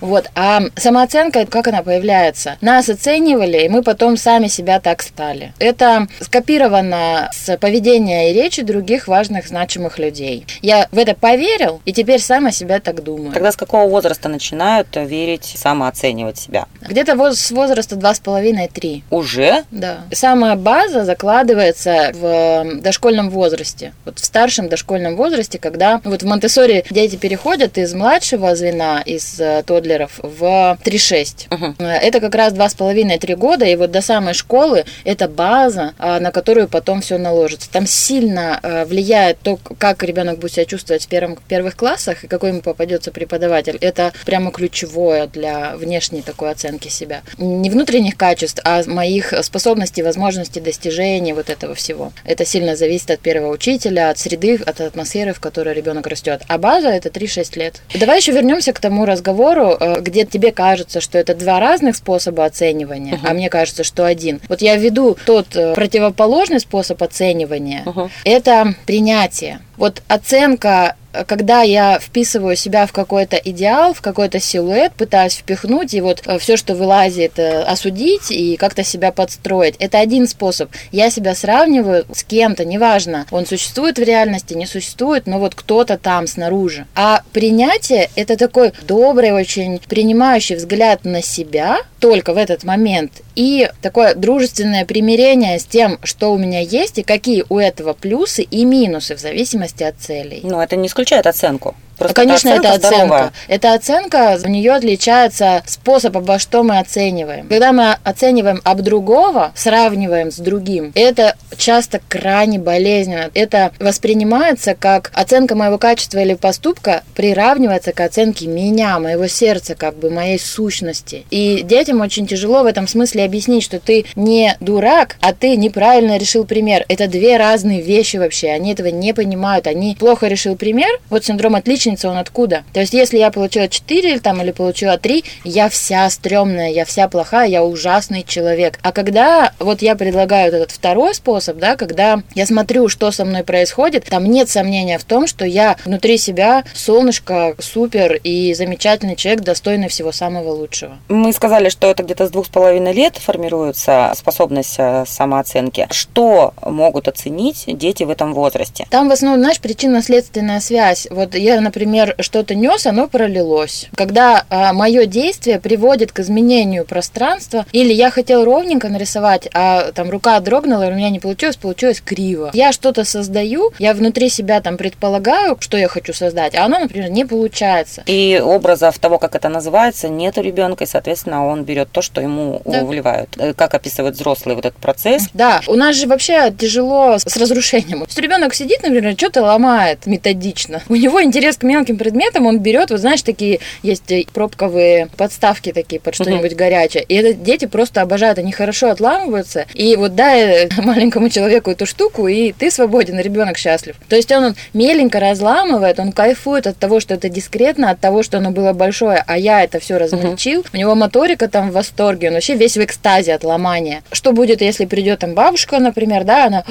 Вот. 0.00 0.30
А 0.34 0.62
самооценка, 0.76 1.46
как 1.46 1.68
она 1.68 1.82
появляется? 1.82 2.56
Нас 2.60 2.88
оценивали, 2.88 3.64
и 3.64 3.68
мы 3.68 3.82
потом 3.82 4.16
сами 4.16 4.48
себя 4.48 4.80
так 4.80 5.02
стали. 5.02 5.52
Это 5.58 6.06
скопировано 6.20 7.30
с 7.32 7.56
поведения 7.56 8.30
и 8.30 8.34
речи 8.34 8.62
других 8.62 9.08
важных, 9.08 9.48
значимых 9.48 9.98
людей. 9.98 10.46
Я 10.62 10.88
в 10.92 10.98
это 10.98 11.14
поверил, 11.14 11.80
и 11.84 11.92
теперь 11.92 12.20
сама 12.20 12.52
себя 12.52 12.80
так 12.80 13.02
думаю. 13.02 13.32
Тогда 13.32 13.52
с 13.52 13.56
какого 13.56 13.88
возраста 13.88 14.28
начинают 14.28 14.88
верить, 14.94 15.54
самооценивать 15.56 16.38
себя? 16.38 16.66
Где-то 16.82 17.32
с 17.32 17.50
возраста 17.50 17.96
2,5-3. 17.96 19.02
Уже? 19.10 19.64
Да. 19.70 19.98
Самая 20.12 20.56
база 20.56 21.04
закладывается 21.04 22.12
в 22.14 22.24
э, 22.24 22.80
дошкольном 22.80 23.30
возрасте. 23.30 23.92
Вот 24.04 24.18
в 24.18 24.24
старшем 24.24 24.68
дошкольном 24.68 25.16
возрасте, 25.16 25.27
когда 25.60 26.00
ну, 26.04 26.10
вот 26.10 26.22
в 26.22 26.26
Монтессори 26.26 26.84
дети 26.90 27.16
переходят 27.16 27.78
из 27.78 27.94
младшего 27.94 28.54
звена, 28.54 29.02
из 29.04 29.40
э, 29.40 29.62
тодлеров, 29.66 30.18
в 30.22 30.78
3-6. 30.84 31.46
Мгм. 31.50 31.76
Э, 31.78 31.84
Это 31.98 32.20
как 32.20 32.34
раз 32.34 32.52
2,5-3 32.52 33.36
года, 33.36 33.64
и 33.64 33.76
вот 33.76 33.90
до 33.90 34.00
самой 34.00 34.34
школы 34.34 34.84
это 35.04 35.28
база, 35.28 35.94
а, 35.98 36.20
на 36.20 36.30
которую 36.30 36.68
потом 36.68 37.00
все 37.00 37.18
наложится. 37.18 37.70
Там 37.70 37.86
сильно 37.86 38.60
э, 38.62 38.84
влияет 38.84 39.38
то, 39.40 39.58
как 39.78 40.02
ребенок 40.02 40.38
будет 40.38 40.52
себя 40.52 40.64
чувствовать 40.64 41.04
в 41.04 41.08
первом, 41.08 41.38
первых 41.48 41.76
классах 41.76 42.24
и 42.24 42.28
какой 42.28 42.50
ему 42.50 42.60
попадется 42.60 43.10
преподаватель. 43.10 43.78
Это 43.80 44.12
прямо 44.24 44.50
ключевое 44.50 45.26
для 45.26 45.76
внешней 45.76 46.22
такой 46.22 46.50
оценки 46.50 46.88
себя. 46.88 47.22
Не 47.38 47.70
внутренних 47.70 48.16
качеств, 48.16 48.60
а 48.64 48.82
моих 48.86 49.32
способностей, 49.42 50.02
возможностей, 50.02 50.60
достижений, 50.60 51.32
вот 51.32 51.50
этого 51.50 51.74
всего. 51.74 52.12
Это 52.24 52.44
сильно 52.44 52.76
зависит 52.76 53.10
от 53.10 53.20
первого 53.20 53.52
учителя, 53.52 54.10
от 54.10 54.18
среды, 54.18 54.56
от 54.56 54.80
атмосферы, 54.80 55.17
в 55.32 55.40
которой 55.40 55.74
ребенок 55.74 56.06
растет. 56.06 56.42
А 56.48 56.58
база 56.58 56.88
это 56.88 57.08
3-6 57.08 57.58
лет. 57.58 57.82
Давай 57.94 58.18
еще 58.18 58.32
вернемся 58.32 58.72
к 58.72 58.80
тому 58.80 59.04
разговору, 59.04 59.76
э, 59.78 60.00
где 60.00 60.24
тебе 60.24 60.52
кажется, 60.52 61.00
что 61.00 61.18
это 61.18 61.34
два 61.34 61.60
разных 61.60 61.96
способа 61.96 62.44
оценивания, 62.44 63.20
а 63.24 63.34
мне 63.34 63.48
кажется, 63.50 63.84
что 63.84 64.04
один. 64.04 64.40
Вот 64.48 64.62
я 64.62 64.76
введу 64.76 65.16
тот 65.24 65.56
э, 65.56 65.74
противоположный 65.74 66.60
способ 66.60 67.02
оценивания. 67.02 67.82
Мгм. 67.84 68.10
Это 68.24 68.74
принятие. 68.86 69.60
Вот 69.76 70.02
оценка 70.08 70.96
когда 71.26 71.62
я 71.62 71.98
вписываю 71.98 72.56
себя 72.56 72.86
в 72.86 72.92
какой-то 72.92 73.36
идеал, 73.36 73.94
в 73.94 74.00
какой-то 74.00 74.40
силуэт, 74.40 74.92
пытаюсь 74.94 75.34
впихнуть, 75.34 75.94
и 75.94 76.00
вот 76.00 76.22
все, 76.38 76.56
что 76.56 76.74
вылазит, 76.74 77.38
э, 77.38 77.62
осудить 77.62 78.30
и 78.30 78.56
как-то 78.56 78.84
себя 78.84 79.12
подстроить. 79.12 79.76
Это 79.78 79.98
один 79.98 80.26
способ. 80.26 80.70
Я 80.92 81.10
себя 81.10 81.34
сравниваю 81.34 82.04
с 82.12 82.24
кем-то, 82.24 82.64
неважно, 82.64 83.26
он 83.30 83.46
существует 83.46 83.98
в 83.98 84.02
реальности, 84.02 84.54
не 84.54 84.66
существует, 84.66 85.26
но 85.26 85.38
вот 85.38 85.54
кто-то 85.54 85.98
там 85.98 86.26
снаружи. 86.26 86.86
А 86.94 87.22
принятие– 87.32 88.10
это 88.16 88.36
такой 88.36 88.72
добрый, 88.82 89.32
очень 89.32 89.80
принимающий 89.88 90.56
взгляд 90.56 91.04
на 91.04 91.22
себя 91.22 91.78
только 92.00 92.32
в 92.32 92.36
этот 92.36 92.64
момент 92.64 93.12
и 93.34 93.70
такое 93.82 94.14
дружественное 94.14 94.84
примирение 94.84 95.58
с 95.58 95.64
тем, 95.64 95.98
что 96.02 96.32
у 96.32 96.38
меня 96.38 96.60
есть 96.60 96.98
и 96.98 97.02
какие 97.02 97.44
у 97.48 97.58
этого 97.58 97.92
плюсы 97.92 98.42
и 98.42 98.64
минусы 98.64 99.14
в 99.16 99.20
зависимости 99.20 99.82
от 99.82 99.96
целей. 99.98 100.40
Ну, 100.42 100.60
это 100.60 100.76
не 100.76 100.88
исключает 101.08 101.26
оценку. 101.26 101.74
Просто 101.98 102.14
Конечно, 102.14 102.50
это 102.50 102.72
оценка. 102.74 103.32
Это 103.48 103.74
оценка, 103.74 104.38
у 104.44 104.48
нее 104.48 104.72
отличается 104.72 105.62
способ, 105.66 106.16
обо 106.16 106.38
что 106.38 106.62
мы 106.62 106.78
оцениваем. 106.78 107.48
Когда 107.48 107.72
мы 107.72 107.96
оцениваем 108.04 108.60
об 108.64 108.82
другого, 108.82 109.52
сравниваем 109.54 110.30
с 110.30 110.36
другим, 110.36 110.92
это 110.94 111.34
часто 111.56 112.00
крайне 112.08 112.58
болезненно. 112.58 113.30
Это 113.34 113.72
воспринимается 113.80 114.74
как 114.74 115.10
оценка 115.14 115.54
моего 115.54 115.78
качества 115.78 116.20
или 116.20 116.34
поступка 116.34 117.02
приравнивается 117.14 117.92
к 117.92 118.00
оценке 118.00 118.46
меня, 118.46 118.98
моего 118.98 119.26
сердца, 119.26 119.74
как 119.74 119.96
бы 119.96 120.10
моей 120.10 120.38
сущности. 120.38 121.26
И 121.30 121.62
детям 121.62 122.00
очень 122.00 122.26
тяжело 122.26 122.62
в 122.62 122.66
этом 122.66 122.86
смысле 122.86 123.24
объяснить, 123.24 123.64
что 123.64 123.80
ты 123.80 124.06
не 124.14 124.56
дурак, 124.60 125.16
а 125.20 125.32
ты 125.32 125.56
неправильно 125.56 126.16
решил 126.16 126.44
пример. 126.44 126.84
Это 126.88 127.08
две 127.08 127.36
разные 127.36 127.82
вещи 127.82 128.16
вообще. 128.16 128.50
Они 128.50 128.72
этого 128.72 128.88
не 128.88 129.12
понимают. 129.12 129.66
Они 129.66 129.96
плохо 129.98 130.28
решил 130.28 130.56
пример. 130.56 130.90
Вот 131.10 131.24
синдром 131.24 131.56
отличницы, 131.88 132.08
он 132.08 132.18
откуда? 132.18 132.64
То 132.72 132.80
есть, 132.80 132.92
если 132.92 133.18
я 133.18 133.30
получила 133.30 133.68
4 133.68 134.20
там, 134.20 134.42
или 134.42 134.52
получила 134.52 134.98
3, 134.98 135.24
я 135.44 135.68
вся 135.68 136.08
стрёмная, 136.10 136.70
я 136.70 136.84
вся 136.84 137.08
плохая, 137.08 137.48
я 137.48 137.64
ужасный 137.64 138.24
человек. 138.26 138.78
А 138.82 138.92
когда 138.92 139.52
вот 139.58 139.82
я 139.82 139.94
предлагаю 139.96 140.52
этот 140.52 140.70
второй 140.70 141.14
способ, 141.14 141.58
да, 141.58 141.76
когда 141.76 142.22
я 142.34 142.46
смотрю, 142.46 142.88
что 142.88 143.10
со 143.10 143.24
мной 143.24 143.44
происходит, 143.44 144.04
там 144.04 144.24
нет 144.24 144.48
сомнения 144.48 144.98
в 144.98 145.04
том, 145.04 145.26
что 145.26 145.44
я 145.44 145.76
внутри 145.84 146.18
себя 146.18 146.64
солнышко, 146.74 147.54
супер 147.58 148.14
и 148.14 148.54
замечательный 148.54 149.16
человек, 149.16 149.42
достойный 149.42 149.88
всего 149.88 150.12
самого 150.12 150.50
лучшего. 150.50 150.98
Мы 151.08 151.32
сказали, 151.32 151.68
что 151.68 151.86
это 151.88 152.02
где-то 152.02 152.26
с 152.26 152.30
двух 152.30 152.46
с 152.46 152.48
половиной 152.48 152.92
лет 152.92 153.16
формируется 153.16 154.12
способность 154.16 154.76
э, 154.78 155.04
самооценки. 155.06 155.86
Что 155.90 156.54
могут 156.62 157.08
оценить 157.08 157.64
дети 157.66 158.04
в 158.04 158.10
этом 158.10 158.34
возрасте? 158.34 158.86
Там 158.90 159.08
в 159.08 159.12
основном, 159.12 159.40
знаешь, 159.40 159.60
причинно-следственная 159.60 160.60
связь. 160.60 161.06
Вот 161.10 161.34
я, 161.34 161.60
например, 161.60 161.77
что-то 162.20 162.54
нес, 162.54 162.86
оно 162.86 163.08
пролилось. 163.08 163.88
Когда 163.94 164.44
мое 164.72 165.06
действие 165.06 165.60
приводит 165.60 166.12
к 166.12 166.20
изменению 166.20 166.84
пространства, 166.84 167.66
или 167.72 167.92
я 167.92 168.10
хотел 168.10 168.44
ровненько 168.44 168.88
нарисовать, 168.88 169.48
а 169.54 169.92
там 169.92 170.10
рука 170.10 170.38
дрогнула, 170.40 170.88
и 170.88 170.92
у 170.92 170.94
меня 170.94 171.10
не 171.10 171.20
получилось, 171.20 171.56
получилось 171.56 172.00
криво. 172.04 172.50
Я 172.54 172.72
что-то 172.72 173.04
создаю, 173.04 173.72
я 173.78 173.94
внутри 173.94 174.28
себя 174.28 174.60
там 174.60 174.76
предполагаю, 174.76 175.56
что 175.60 175.76
я 175.76 175.88
хочу 175.88 176.12
создать, 176.12 176.54
а 176.54 176.64
оно, 176.64 176.78
например, 176.78 177.10
не 177.10 177.24
получается. 177.24 178.02
И 178.06 178.40
образов 178.42 178.98
того, 178.98 179.18
как 179.18 179.34
это 179.34 179.48
называется, 179.48 180.08
нет 180.08 180.38
у 180.38 180.42
ребенка, 180.42 180.84
и, 180.84 180.86
соответственно, 180.86 181.46
он 181.46 181.64
берет 181.64 181.90
то, 181.90 182.02
что 182.02 182.20
ему 182.20 182.62
Да. 182.64 182.84
вливают. 182.84 183.30
Э, 183.38 183.54
Как 183.54 183.74
описывают 183.74 184.14
взрослые 184.16 184.56
вот 184.56 184.64
этот 184.66 184.78
процесс? 184.80 185.28
Да, 185.34 185.60
у 185.66 185.74
нас 185.74 185.96
же 185.96 186.06
вообще 186.06 186.52
тяжело 186.56 187.18
с 187.18 187.36
разрушением. 187.36 188.00
То 188.00 188.06
есть 188.06 188.18
ребенок 188.18 188.54
сидит, 188.54 188.82
например, 188.82 189.14
что-то 189.16 189.42
ломает 189.42 190.06
методично. 190.06 190.82
У 190.88 190.94
него 190.94 191.22
интерес 191.22 191.56
к 191.56 191.62
мелким 191.68 191.96
предметам, 191.96 192.46
он 192.46 192.58
берет, 192.58 192.90
вот 192.90 193.00
знаешь, 193.00 193.22
такие 193.22 193.60
есть 193.82 194.10
э, 194.10 194.24
пробковые 194.32 195.08
подставки 195.16 195.72
такие 195.72 196.00
под 196.00 196.14
что-нибудь 196.14 196.54
горячее. 196.56 197.04
И 197.04 197.14
это 197.14 197.34
дети 197.34 197.66
просто 197.66 198.02
обожают, 198.02 198.38
они 198.38 198.52
хорошо 198.52 198.90
отламываются. 198.90 199.66
И 199.74 199.94
вот 199.96 200.14
дай 200.14 200.66
э, 200.66 200.68
маленькому 200.82 201.28
человеку 201.28 201.70
эту 201.70 201.86
штуку, 201.86 202.26
и 202.26 202.52
ты 202.52 202.70
свободен, 202.70 203.20
ребенок 203.20 203.58
счастлив. 203.58 203.94
То 204.08 204.16
есть 204.16 204.32
он, 204.32 204.44
он 204.44 204.56
меленько 204.72 205.20
разламывает, 205.20 206.00
он 206.00 206.12
кайфует 206.12 206.66
от 206.66 206.78
того, 206.78 207.00
что 207.00 207.14
это 207.14 207.28
дискретно, 207.28 207.90
от 207.90 208.00
того, 208.00 208.22
что 208.22 208.38
оно 208.38 208.50
было 208.50 208.72
большое, 208.72 209.22
а 209.26 209.38
я 209.38 209.62
это 209.62 209.78
все 209.78 209.98
размельчил. 209.98 210.64
У 210.72 210.76
него 210.76 210.94
моторика 210.94 211.48
там 211.48 211.70
в 211.70 211.74
восторге, 211.74 212.28
он 212.28 212.34
вообще 212.34 212.54
весь 212.54 212.76
в 212.76 212.84
экстазе 212.84 213.34
от 213.34 213.44
ломания. 213.44 214.02
Что 214.12 214.32
будет, 214.32 214.62
если 214.62 214.86
придет 214.86 215.20
там 215.20 215.34
бабушка, 215.34 215.78
например, 215.78 216.24
да, 216.24 216.46
она 216.46 216.64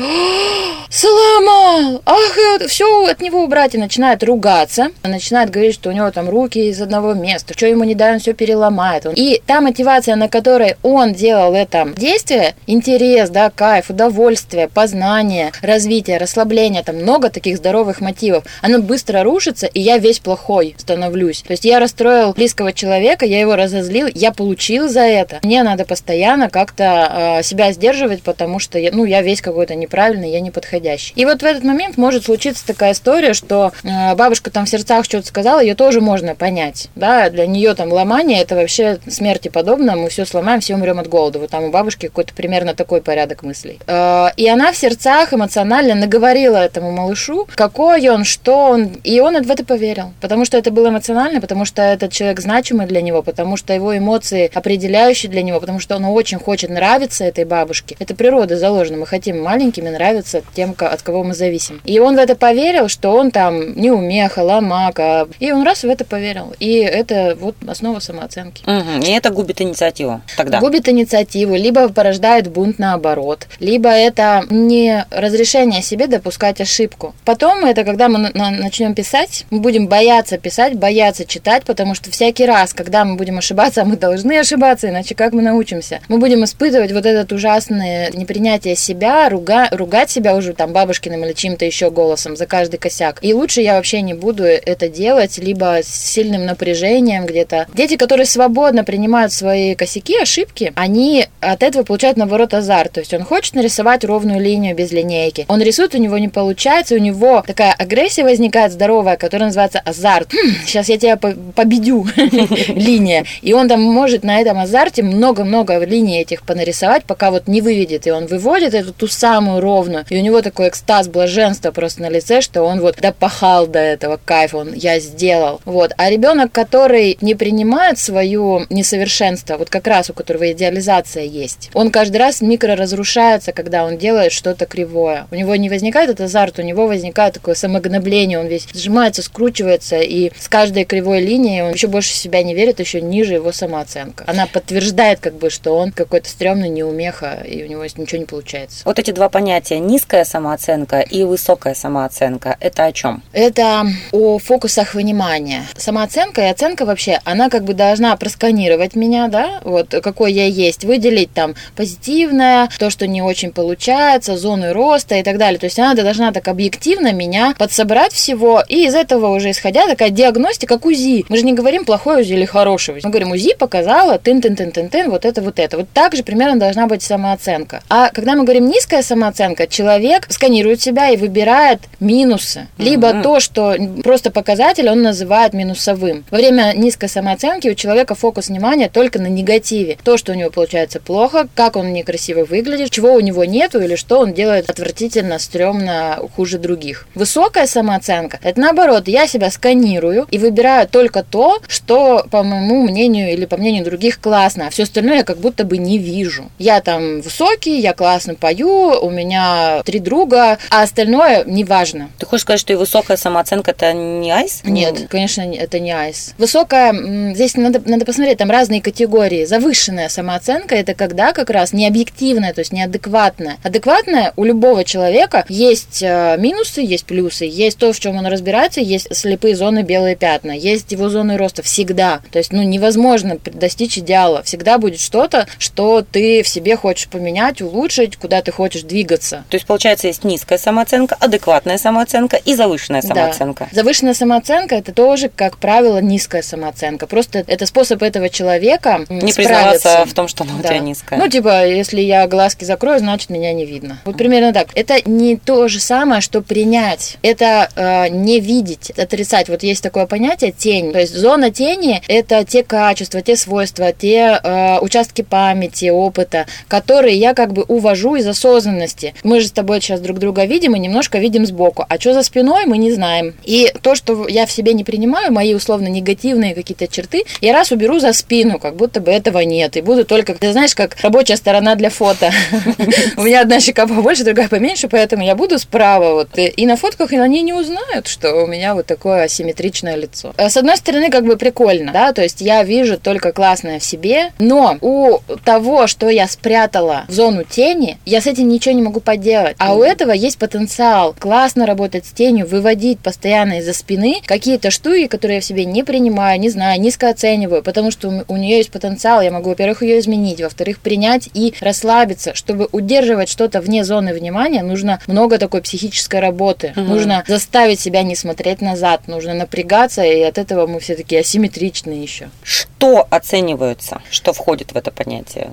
сломал, 0.89 2.01
ах, 2.05 2.37
все 2.67 3.05
от 3.05 3.21
него 3.21 3.43
убрать 3.43 3.75
и 3.75 3.77
начинает 3.77 4.23
ругаться, 4.23 4.86
начинает 5.03 5.49
говорить, 5.49 5.73
что 5.75 5.89
у 5.89 5.93
него 5.93 6.09
там 6.11 6.29
руки 6.29 6.69
из 6.69 6.81
одного 6.81 7.13
места, 7.13 7.53
что 7.53 7.67
ему 7.67 7.83
не 7.83 7.95
дай, 7.95 8.13
он 8.13 8.19
все 8.19 8.33
переломает. 8.33 9.05
И 9.15 9.41
та 9.45 9.61
мотивация, 9.61 10.15
на 10.15 10.27
которой 10.29 10.75
он 10.83 11.13
делал 11.13 11.53
это 11.53 11.89
действие, 11.95 12.55
интерес, 12.65 13.29
да, 13.29 13.49
кайф, 13.49 13.89
удовольствие, 13.89 14.67
познание, 14.67 15.51
развитие, 15.61 16.17
расслабление, 16.17 16.83
там 16.83 16.97
много 16.97 17.29
таких 17.29 17.57
здоровых 17.57 18.01
мотивов, 18.01 18.43
оно 18.61 18.79
быстро 18.79 19.23
рушится, 19.23 19.67
и 19.67 19.79
я 19.79 19.97
весь 19.97 20.19
плохой 20.19 20.75
становлюсь. 20.77 21.41
То 21.41 21.51
есть 21.51 21.65
я 21.65 21.79
расстроил 21.79 22.33
близкого 22.33 22.73
человека, 22.73 23.25
я 23.25 23.39
его 23.39 23.55
разозлил, 23.55 24.07
я 24.13 24.31
получил 24.31 24.87
за 24.87 25.01
это. 25.01 25.39
Мне 25.43 25.63
надо 25.63 25.85
постоянно 25.85 26.49
как-то 26.49 27.37
э, 27.39 27.43
себя 27.43 27.71
сдерживать, 27.71 28.23
потому 28.23 28.59
что 28.59 28.79
я, 28.79 28.91
ну, 28.91 29.05
я 29.05 29.21
весь 29.21 29.41
какой-то 29.41 29.75
неправильный, 29.75 30.31
я 30.31 30.39
не 30.39 30.51
подходящий. 30.51 31.13
И 31.15 31.25
вот 31.25 31.41
в 31.41 31.45
этот 31.45 31.63
момент 31.63 31.97
может 31.97 32.25
случиться 32.25 32.65
такая 32.65 32.93
история, 32.93 33.33
что 33.33 33.71
э, 33.83 34.15
бабушка 34.15 34.51
там 34.51 34.65
все 34.65 34.76
сердцах 34.77 35.05
что-то 35.05 35.27
сказала, 35.27 35.59
ее 35.59 35.75
тоже 35.75 36.01
можно 36.01 36.35
понять. 36.35 36.89
Да, 36.95 37.29
для 37.29 37.47
нее 37.47 37.73
там 37.73 37.91
ломание 37.91 38.41
это 38.41 38.55
вообще 38.55 38.99
смерти 39.07 39.47
подобно, 39.49 39.95
мы 39.95 40.09
все 40.09 40.25
сломаем, 40.25 40.59
все 40.59 40.75
умрем 40.75 40.99
от 40.99 41.07
голода. 41.07 41.39
Вот 41.39 41.49
там 41.49 41.63
у 41.65 41.69
бабушки 41.69 42.07
какой-то 42.07 42.33
примерно 42.33 42.73
такой 42.73 43.01
порядок 43.01 43.43
мыслей. 43.43 43.79
Э, 43.87 44.27
и 44.37 44.47
она 44.47 44.71
в 44.71 44.77
сердцах 44.77 45.33
эмоционально 45.33 45.95
наговорила 45.95 46.57
этому 46.57 46.91
малышу, 46.91 47.47
какой 47.55 48.07
он, 48.09 48.23
что 48.23 48.69
он, 48.69 48.91
и 49.03 49.19
он 49.19 49.41
в 49.41 49.51
это 49.51 49.65
поверил. 49.65 50.13
Потому 50.21 50.45
что 50.45 50.57
это 50.57 50.71
было 50.71 50.89
эмоционально, 50.89 51.41
потому 51.41 51.65
что 51.65 51.81
этот 51.81 52.11
человек 52.11 52.39
значимый 52.39 52.87
для 52.87 53.01
него, 53.01 53.21
потому 53.21 53.57
что 53.57 53.73
его 53.73 53.97
эмоции 53.97 54.49
определяющие 54.53 55.31
для 55.31 55.41
него, 55.41 55.59
потому 55.59 55.79
что 55.79 55.95
он 55.95 56.05
очень 56.05 56.39
хочет 56.39 56.69
нравиться 56.69 57.23
этой 57.23 57.45
бабушке. 57.45 57.95
Это 57.99 58.15
природа 58.15 58.57
заложена. 58.57 58.97
Мы 58.97 59.05
хотим 59.05 59.41
маленькими 59.41 59.89
нравиться 59.89 60.41
тем, 60.53 60.75
от 60.77 61.01
кого 61.01 61.23
мы 61.23 61.33
зависим. 61.33 61.81
И 61.85 61.99
он 61.99 62.15
в 62.15 62.19
это 62.19 62.35
поверил, 62.35 62.87
что 62.87 63.15
он 63.15 63.31
там 63.31 63.75
не 63.75 63.91
умеха, 63.91 64.41
ломака. 64.57 65.27
И 65.39 65.51
он 65.51 65.63
раз 65.63 65.83
в 65.83 65.89
это 65.89 66.05
поверил. 66.05 66.53
И 66.59 66.75
это 66.77 67.37
вот 67.39 67.55
основа 67.67 67.99
самооценки. 67.99 68.63
Угу. 68.63 69.05
И 69.05 69.11
это 69.11 69.29
губит 69.29 69.61
инициативу 69.61 70.21
тогда? 70.35 70.59
Губит 70.59 70.89
инициативу, 70.89 71.55
либо 71.55 71.89
порождает 71.89 72.49
бунт 72.49 72.79
наоборот, 72.79 73.47
либо 73.59 73.89
это 73.89 74.45
не 74.49 75.05
разрешение 75.11 75.81
себе 75.81 76.07
допускать 76.07 76.61
ошибку. 76.61 77.15
Потом 77.25 77.65
это 77.65 77.83
когда 77.83 78.09
мы 78.09 78.31
начнем 78.33 78.93
писать, 78.93 79.45
мы 79.49 79.59
будем 79.59 79.87
бояться 79.87 80.37
писать, 80.37 80.75
бояться 80.75 81.25
читать, 81.25 81.63
потому 81.63 81.95
что 81.95 82.11
всякий 82.11 82.45
раз, 82.45 82.73
когда 82.73 83.05
мы 83.05 83.15
будем 83.15 83.37
ошибаться, 83.37 83.81
а 83.81 83.85
мы 83.85 83.97
должны 83.97 84.39
ошибаться, 84.39 84.89
иначе 84.89 85.15
как 85.15 85.33
мы 85.33 85.41
научимся? 85.41 86.01
Мы 86.07 86.17
будем 86.17 86.43
испытывать 86.43 86.91
вот 86.91 87.05
этот 87.05 87.31
ужасное 87.31 88.11
непринятие 88.11 88.75
себя, 88.75 89.29
руга, 89.29 89.67
ругать 89.71 90.09
себя 90.09 90.35
уже 90.35 90.53
там 90.53 90.73
бабушкиным 90.73 91.25
или 91.25 91.33
чьим-то 91.33 91.65
еще 91.65 91.89
голосом 91.89 92.35
за 92.35 92.45
каждый 92.45 92.77
косяк. 92.77 93.19
И 93.21 93.33
лучше 93.33 93.61
я 93.61 93.75
вообще 93.75 94.01
не 94.01 94.13
буду 94.13 94.46
это 94.47 94.89
делать, 94.89 95.37
либо 95.37 95.79
с 95.83 95.87
сильным 95.87 96.45
напряжением 96.45 97.25
где-то. 97.25 97.67
Дети, 97.73 97.95
которые 97.97 98.25
свободно 98.25 98.83
принимают 98.83 99.33
свои 99.33 99.75
косяки, 99.75 100.17
ошибки, 100.21 100.73
они 100.75 101.27
от 101.39 101.63
этого 101.63 101.83
получают, 101.83 102.17
наоборот, 102.17 102.53
азарт. 102.53 102.93
То 102.93 102.99
есть 103.01 103.13
он 103.13 103.23
хочет 103.23 103.55
нарисовать 103.55 104.03
ровную 104.03 104.39
линию 104.41 104.75
без 104.75 104.91
линейки. 104.91 105.45
Он 105.47 105.61
рисует, 105.61 105.95
у 105.95 105.97
него 105.97 106.17
не 106.17 106.29
получается, 106.29 106.95
у 106.95 106.99
него 106.99 107.43
такая 107.45 107.73
агрессия 107.73 108.23
возникает 108.23 108.71
здоровая, 108.71 109.17
которая 109.17 109.47
называется 109.47 109.79
азарт. 109.79 110.33
Хм, 110.33 110.55
сейчас 110.65 110.89
я 110.89 110.97
тебя 110.97 111.17
победю. 111.17 112.07
Линия. 112.69 113.25
И 113.41 113.53
он 113.53 113.67
там 113.67 113.81
может 113.81 114.23
на 114.23 114.39
этом 114.39 114.59
азарте 114.59 115.03
много-много 115.03 115.77
линий 115.85 116.19
этих 116.19 116.43
понарисовать, 116.43 117.03
пока 117.05 117.31
вот 117.31 117.47
не 117.47 117.61
выведет. 117.61 118.07
И 118.07 118.11
он 118.11 118.27
выводит 118.27 118.73
эту 118.73 118.93
ту 118.93 119.07
самую 119.07 119.61
ровную. 119.61 120.05
И 120.09 120.17
у 120.17 120.21
него 120.21 120.41
такой 120.41 120.69
экстаз, 120.69 121.07
блаженство 121.07 121.71
просто 121.71 122.01
на 122.01 122.09
лице, 122.09 122.41
что 122.41 122.63
он 122.63 122.79
вот 122.79 122.97
допахал 122.99 123.67
до 123.67 123.79
этого 123.79 124.19
кайфа, 124.37 124.57
он 124.57 124.73
я 124.73 124.99
сделал. 124.99 125.61
Вот. 125.65 125.93
А 125.97 126.09
ребенок, 126.09 126.51
который 126.51 127.17
не 127.21 127.33
принимает 127.33 127.97
свое 127.97 128.67
несовершенство, 128.69 129.57
вот 129.57 129.69
как 129.69 129.87
раз 129.87 130.09
у 130.11 130.13
которого 130.13 130.51
идеализация 130.51 131.23
есть, 131.23 131.71
он 131.73 131.89
каждый 131.89 132.17
раз 132.17 132.41
микро 132.41 132.75
разрушается, 132.75 133.51
когда 133.51 133.83
он 133.83 133.97
делает 133.97 134.31
что-то 134.31 134.67
кривое. 134.67 135.25
У 135.31 135.35
него 135.35 135.55
не 135.55 135.69
возникает 135.69 136.11
этот 136.11 136.25
азарт, 136.25 136.59
у 136.59 136.61
него 136.61 136.85
возникает 136.85 137.33
такое 137.33 137.55
самогнобление, 137.55 138.39
он 138.39 138.45
весь 138.45 138.67
сжимается, 138.73 139.23
скручивается, 139.23 139.97
и 140.01 140.31
с 140.37 140.47
каждой 140.47 140.85
кривой 140.85 141.21
линией 141.21 141.63
он 141.63 141.71
еще 141.71 141.87
больше 141.87 142.13
в 142.13 142.17
себя 142.17 142.43
не 142.43 142.53
верит, 142.53 142.79
еще 142.79 143.01
ниже 143.01 143.33
его 143.33 143.51
самооценка. 143.51 144.23
Она 144.27 144.45
подтверждает, 144.45 145.19
как 145.19 145.33
бы, 145.33 145.49
что 145.49 145.75
он 145.75 145.91
какой-то 145.91 146.29
стрёмный 146.29 146.69
неумеха, 146.69 147.43
и 147.43 147.63
у 147.63 147.67
него 147.67 147.83
ничего 147.83 148.19
не 148.19 148.25
получается. 148.25 148.81
Вот 148.85 148.99
эти 148.99 149.11
два 149.11 149.29
понятия, 149.29 149.79
низкая 149.79 150.25
самооценка 150.25 150.99
и 150.99 151.23
высокая 151.23 151.73
самооценка, 151.73 152.55
это 152.59 152.85
о 152.85 152.91
чем? 152.91 153.23
Это 153.33 153.87
о 154.11 154.26
фокусах 154.37 154.93
внимания. 154.93 155.65
Самооценка 155.75 156.41
и 156.41 156.45
оценка 156.45 156.85
вообще, 156.85 157.19
она 157.25 157.49
как 157.49 157.63
бы 157.63 157.73
должна 157.73 158.15
просканировать 158.15 158.95
меня, 158.95 159.27
да, 159.27 159.61
вот 159.63 159.89
какой 160.03 160.33
я 160.33 160.45
есть, 160.45 160.83
выделить 160.85 161.33
там 161.33 161.55
позитивное, 161.75 162.69
то, 162.77 162.89
что 162.89 163.07
не 163.07 163.21
очень 163.21 163.51
получается, 163.51 164.37
зоны 164.37 164.73
роста 164.73 165.15
и 165.15 165.23
так 165.23 165.37
далее. 165.37 165.59
То 165.59 165.65
есть 165.65 165.79
она 165.79 165.93
должна 165.95 166.31
так 166.31 166.47
объективно 166.47 167.13
меня 167.13 167.53
подсобрать 167.57 168.13
всего, 168.13 168.63
и 168.67 168.85
из 168.85 168.95
этого 168.95 169.35
уже 169.35 169.51
исходя 169.51 169.87
такая 169.87 170.09
диагностика, 170.09 170.77
как 170.77 170.85
УЗИ. 170.85 171.25
Мы 171.29 171.37
же 171.37 171.43
не 171.43 171.53
говорим 171.53 171.85
плохое 171.85 172.21
УЗИ 172.21 172.33
или 172.33 172.45
хорошее 172.45 172.99
Мы 173.03 173.09
говорим, 173.09 173.31
УЗИ 173.31 173.55
показала 173.57 174.17
тын-тын-тын-тын-тын, 174.19 175.09
вот 175.09 175.25
это, 175.25 175.41
вот 175.41 175.59
это. 175.59 175.77
Вот 175.77 175.87
так 175.93 176.15
же 176.15 176.23
примерно 176.23 176.59
должна 176.59 176.87
быть 176.87 177.01
самооценка. 177.01 177.81
А 177.89 178.09
когда 178.09 178.35
мы 178.35 178.43
говорим 178.43 178.67
низкая 178.67 179.01
самооценка, 179.01 179.67
человек 179.67 180.27
сканирует 180.29 180.81
себя 180.81 181.09
и 181.09 181.17
выбирает 181.17 181.79
минусы. 181.99 182.67
Либо 182.77 183.07
mm-hmm. 183.07 183.21
то, 183.23 183.39
что 183.39 183.75
просто 184.03 184.16
показатель 184.23 184.89
он 184.89 185.01
называет 185.01 185.53
минусовым. 185.53 186.25
Во 186.31 186.37
время 186.37 186.73
низкой 186.75 187.09
самооценки 187.09 187.67
у 187.69 187.73
человека 187.75 188.15
фокус 188.15 188.49
внимания 188.49 188.89
только 188.89 189.19
на 189.19 189.27
негативе. 189.27 189.97
То, 190.03 190.17
что 190.17 190.31
у 190.31 190.35
него 190.35 190.49
получается 190.49 190.99
плохо, 190.99 191.47
как 191.55 191.75
он 191.75 191.93
некрасиво 191.93 192.45
выглядит, 192.45 192.91
чего 192.91 193.13
у 193.13 193.19
него 193.19 193.45
нету 193.45 193.79
или 193.79 193.95
что 193.95 194.19
он 194.19 194.33
делает 194.33 194.69
отвратительно, 194.69 195.39
стрёмно, 195.39 196.19
хуже 196.35 196.57
других. 196.57 197.07
Высокая 197.15 197.67
самооценка– 197.67 198.39
это 198.43 198.59
наоборот, 198.59 199.07
я 199.07 199.27
себя 199.27 199.51
сканирую 199.51 200.27
и 200.31 200.37
выбираю 200.37 200.87
только 200.87 201.23
то, 201.23 201.59
что, 201.67 202.25
по 202.29 202.43
моему 202.43 202.83
мнению 202.83 203.31
или 203.31 203.45
по 203.45 203.57
мнению 203.57 203.85
других, 203.85 204.19
классно, 204.19 204.67
а 204.67 204.69
все 204.69 204.83
остальное 204.83 205.17
я 205.17 205.23
как 205.23 205.37
будто 205.37 205.63
бы 205.63 205.77
не 205.77 205.97
вижу. 205.97 206.49
Я 206.59 206.81
там 206.81 207.21
высокий, 207.21 207.79
я 207.79 207.93
классно 207.93 208.35
пою, 208.35 208.99
у 209.01 209.09
меня 209.09 209.81
три 209.85 209.99
друга, 209.99 210.57
а 210.69 210.83
остальное 210.83 211.43
не 211.45 211.63
важно. 211.63 212.09
Ты 212.17 212.25
хочешь 212.25 212.43
сказать, 212.43 212.59
что 212.59 212.73
и 212.73 212.75
высокая 212.75 213.17
самооценка– 213.17 213.71
это 213.77 213.93
не 214.19 214.31
айс? 214.31 214.61
Нет, 214.63 214.95
ну... 214.99 215.07
конечно, 215.07 215.41
это 215.41 215.79
не 215.79 215.91
айс. 215.91 216.33
Высокая, 216.37 217.33
здесь 217.33 217.55
надо, 217.55 217.81
надо 217.85 218.05
посмотреть, 218.05 218.37
там 218.37 218.51
разные 218.51 218.81
категории. 218.81 219.45
Завышенная 219.45 220.09
самооценка– 220.09 220.75
это 220.77 220.93
когда 220.93 221.33
как 221.33 221.49
раз 221.49 221.73
не 221.73 221.87
объективная, 221.87 222.53
то 222.53 222.59
есть 222.59 222.71
неадекватная. 222.71 223.57
Адекватная 223.63 224.33
у 224.35 224.43
любого 224.43 224.83
человека 224.83 225.45
есть 225.49 226.01
э, 226.01 226.37
минусы, 226.37 226.81
есть 226.81 227.05
плюсы, 227.05 227.45
есть 227.45 227.77
то, 227.77 227.91
в 227.93 227.99
чем 227.99 228.17
он 228.17 228.27
разбирается, 228.27 228.81
есть 228.81 229.15
слепые 229.15 229.55
зоны, 229.55 229.83
белые 229.83 230.15
пятна, 230.15 230.51
есть 230.51 230.91
его 230.91 231.09
зоны 231.09 231.37
роста 231.37 231.63
всегда. 231.63 232.21
То 232.31 232.39
есть, 232.39 232.51
ну, 232.51 232.63
невозможно 232.63 233.37
достичь 233.43 233.97
идеала. 233.97 234.43
Всегда 234.43 234.77
будет 234.77 234.99
что-то, 234.99 235.47
что 235.57 236.01
ты 236.09 236.43
в 236.43 236.47
себе 236.47 236.75
хочешь 236.75 237.07
поменять, 237.07 237.61
улучшить, 237.61 238.17
куда 238.17 238.41
ты 238.41 238.51
хочешь 238.51 238.83
двигаться. 238.83 239.43
То 239.49 239.55
есть, 239.55 239.65
получается, 239.65 240.07
есть 240.07 240.23
низкая 240.23 240.57
самооценка, 240.57 241.15
адекватная 241.19 241.77
самооценка 241.77 242.37
и 242.37 242.55
завышенная 242.55 243.01
самооценка. 243.01 243.67
Да. 243.71 243.75
Завышенная 243.97 244.13
самооценка– 244.13 244.75
это 244.77 244.93
тоже, 244.93 245.27
как 245.35 245.57
правило, 245.57 245.97
низкая 245.97 246.43
самооценка. 246.43 247.07
Просто 247.07 247.43
это 247.47 247.65
способ 247.65 248.03
этого 248.03 248.29
человека 248.29 249.07
Не 249.09 249.33
признаваться 249.33 250.05
в 250.05 250.13
том, 250.13 250.27
что 250.27 250.43
она 250.43 250.53
да. 250.53 250.59
у 250.59 250.61
тебя 250.61 250.77
низкая. 250.77 251.17
Ну, 251.17 251.27
типа, 251.27 251.65
если 251.65 252.01
я 252.01 252.27
глазки 252.27 252.63
закрою, 252.63 252.99
значит, 252.99 253.31
меня 253.31 253.53
не 253.53 253.65
видно. 253.65 253.97
Вот 254.05 254.15
примерно 254.15 254.53
так. 254.53 254.67
Это 254.75 255.01
не 255.09 255.35
то 255.35 255.67
же 255.67 255.79
самое, 255.79 256.21
что 256.21 256.43
принять. 256.43 257.17
Это 257.23 257.71
э, 257.75 258.09
не 258.09 258.39
видеть, 258.39 258.91
отрицать. 258.91 259.49
Вот 259.49 259.63
есть 259.63 259.81
такое 259.81 260.05
понятие 260.05 260.51
тень. 260.51 260.91
То 260.91 260.99
есть 260.99 261.15
зона 261.15 261.49
тени– 261.49 262.03
это 262.07 262.45
те 262.45 262.61
качества, 262.63 263.23
те 263.23 263.35
свойства, 263.35 263.91
те 263.93 264.39
э, 264.43 264.77
участки 264.79 265.23
памяти, 265.23 265.89
опыта, 265.89 266.45
которые 266.67 267.17
я 267.17 267.33
как 267.33 267.51
бы 267.51 267.63
увожу 267.63 268.13
из 268.13 268.27
осознанности. 268.27 269.15
Мы 269.23 269.39
же 269.39 269.47
с 269.47 269.51
тобой 269.51 269.81
сейчас 269.81 270.01
друг 270.01 270.19
друга 270.19 270.45
видим 270.45 270.75
и 270.75 270.79
немножко 270.79 271.17
видим 271.17 271.47
сбоку. 271.47 271.83
А 271.89 271.99
что 271.99 272.13
за 272.13 272.21
спиной, 272.21 272.67
мы 272.67 272.77
не 272.77 272.91
знаем. 272.91 273.33
И 273.43 273.71
то, 273.87 273.95
что 273.95 274.27
я 274.27 274.45
в 274.45 274.51
себе 274.51 274.73
не 274.73 274.83
принимаю, 274.83 275.31
мои 275.31 275.53
условно 275.53 275.87
негативные 275.87 276.53
какие-то 276.53 276.89
черты, 276.89 277.23
я 277.39 277.53
раз 277.53 277.71
уберу 277.71 277.99
за 277.99 278.11
спину, 278.11 278.59
как 278.59 278.75
будто 278.75 278.99
бы 278.99 279.11
этого 279.11 279.39
нет. 279.39 279.77
И 279.77 279.81
буду 279.81 280.03
только, 280.03 280.33
ты 280.33 280.51
знаешь, 280.51 280.75
как 280.75 280.97
рабочая 281.01 281.37
сторона 281.37 281.75
для 281.75 281.89
фото. 281.89 282.29
У 283.15 283.21
меня 283.21 283.43
одна 283.43 283.61
щека 283.61 283.87
побольше, 283.87 284.25
другая 284.25 284.49
поменьше, 284.49 284.89
поэтому 284.89 285.23
я 285.23 285.35
буду 285.35 285.57
справа. 285.57 286.15
Вот. 286.15 286.31
И 286.37 286.65
на 286.65 286.75
фотках 286.75 287.13
они 287.13 287.41
не 287.43 287.53
узнают, 287.53 288.07
что 288.07 288.43
у 288.43 288.47
меня 288.47 288.75
вот 288.75 288.87
такое 288.87 289.23
асимметричное 289.23 289.95
лицо. 289.95 290.33
Э, 290.35 290.49
с 290.49 290.57
одной 290.57 290.75
стороны, 290.75 291.09
как 291.09 291.25
бы 291.25 291.37
прикольно, 291.37 291.93
да, 291.93 292.11
то 292.11 292.21
есть 292.21 292.41
я 292.41 292.63
вижу 292.63 292.97
только 292.99 293.31
классное 293.31 293.79
в 293.79 293.85
себе, 293.85 294.31
но 294.37 294.77
у 294.81 295.19
того, 295.45 295.87
что 295.87 296.09
я 296.09 296.27
спрятала 296.27 297.05
в 297.07 297.13
зону 297.13 297.45
тени, 297.45 297.99
я 298.05 298.19
с 298.19 298.27
этим 298.27 298.49
ничего 298.49 298.75
не 298.75 298.81
могу 298.81 298.99
поделать. 298.99 299.55
А 299.59 299.75
у 299.75 299.81
этого 299.81 300.11
есть 300.11 300.37
потенциал 300.37 301.15
классно 301.17 301.65
работать 301.65 302.05
с 302.05 302.11
тенью, 302.11 302.45
выводить 302.45 302.99
постоянно 302.99 303.59
из-за 303.67 303.77
спины 303.77 304.21
какие-то 304.25 304.71
штуки, 304.71 305.07
которые 305.07 305.35
я 305.35 305.41
в 305.41 305.45
себе 305.45 305.65
не 305.65 305.83
принимаю, 305.83 306.39
не 306.39 306.49
знаю, 306.49 306.79
низко 306.79 307.09
оцениваю, 307.09 307.61
потому 307.61 307.91
что 307.91 308.23
у 308.27 308.37
нее 308.37 308.57
есть 308.57 308.71
потенциал, 308.71 309.21
я 309.21 309.31
могу, 309.31 309.49
во-первых, 309.49 309.83
ее 309.83 309.99
изменить, 309.99 310.41
во-вторых, 310.41 310.79
принять 310.79 311.29
и 311.33 311.53
расслабиться. 311.59 312.33
Чтобы 312.33 312.69
удерживать 312.71 313.29
что-то 313.29 313.59
вне 313.59 313.83
зоны 313.83 314.13
внимания, 314.13 314.63
нужно 314.63 314.99
много 315.07 315.37
такой 315.37 315.61
психической 315.61 316.19
работы. 316.19 316.73
Угу. 316.75 316.85
Нужно 316.85 317.23
заставить 317.27 317.79
себя 317.79 318.03
не 318.03 318.15
смотреть 318.15 318.61
назад, 318.61 319.07
нужно 319.07 319.33
напрягаться, 319.33 320.03
и 320.03 320.21
от 320.21 320.37
этого 320.37 320.67
мы 320.67 320.79
все 320.79 320.95
таки 320.95 321.17
асимметричны 321.17 321.91
еще. 321.91 322.29
Что 322.43 322.76
оценивается? 323.09 324.01
Что 324.09 324.33
входит 324.33 324.71
в 324.71 324.77
это 324.77 324.91
понятие? 324.91 325.51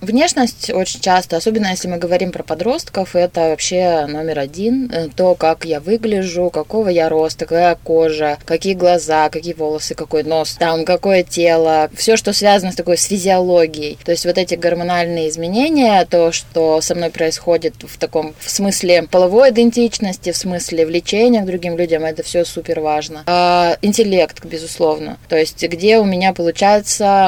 Внешность 0.00 0.70
очень 0.70 1.00
часто, 1.00 1.36
особенно 1.36 1.68
если 1.68 1.88
мы 1.88 1.96
говорим 1.96 2.30
про 2.30 2.42
подростков, 2.42 3.16
это 3.16 3.50
вообще 3.50 4.06
номер 4.06 4.38
один. 4.38 4.90
Э, 4.92 5.08
то, 5.14 5.34
как 5.34 5.64
я 5.64 5.80
выгляжу, 5.80 6.50
какого 6.50 6.88
я 6.88 7.08
роста, 7.08 7.46
какая 7.46 7.76
кожа, 7.76 8.38
какие 8.44 8.74
глаза, 8.74 9.28
какие 9.30 9.54
волосы, 9.54 9.94
какой 9.94 10.22
нос, 10.22 10.56
там 10.58 10.84
какое 10.84 11.22
тело, 11.22 11.90
все, 11.94 12.16
что 12.16 12.32
связано 12.32 12.72
с 12.72 12.76
такой 12.76 12.98
с 12.98 13.04
физиологией. 13.04 13.98
То 14.04 14.12
есть 14.12 14.26
вот 14.26 14.38
эти 14.38 14.54
гормональные 14.54 15.28
изменения, 15.28 16.04
то, 16.04 16.32
что 16.32 16.80
со 16.80 16.94
мной 16.94 17.10
происходит 17.10 17.74
в 17.82 17.98
таком 17.98 18.34
в 18.38 18.50
смысле 18.50 19.04
половой 19.04 19.50
идентичности, 19.50 20.32
в 20.32 20.36
смысле 20.36 20.86
влечения 20.86 21.42
к 21.42 21.46
другим 21.46 21.76
людям, 21.76 22.04
это 22.04 22.22
все 22.22 22.44
супер 22.44 22.80
важно. 22.80 23.22
А, 23.26 23.76
интеллект, 23.82 24.44
безусловно. 24.44 25.18
То 25.28 25.36
есть 25.36 25.62
где 25.66 25.98
у 25.98 26.04
меня 26.04 26.32
получается, 26.32 26.57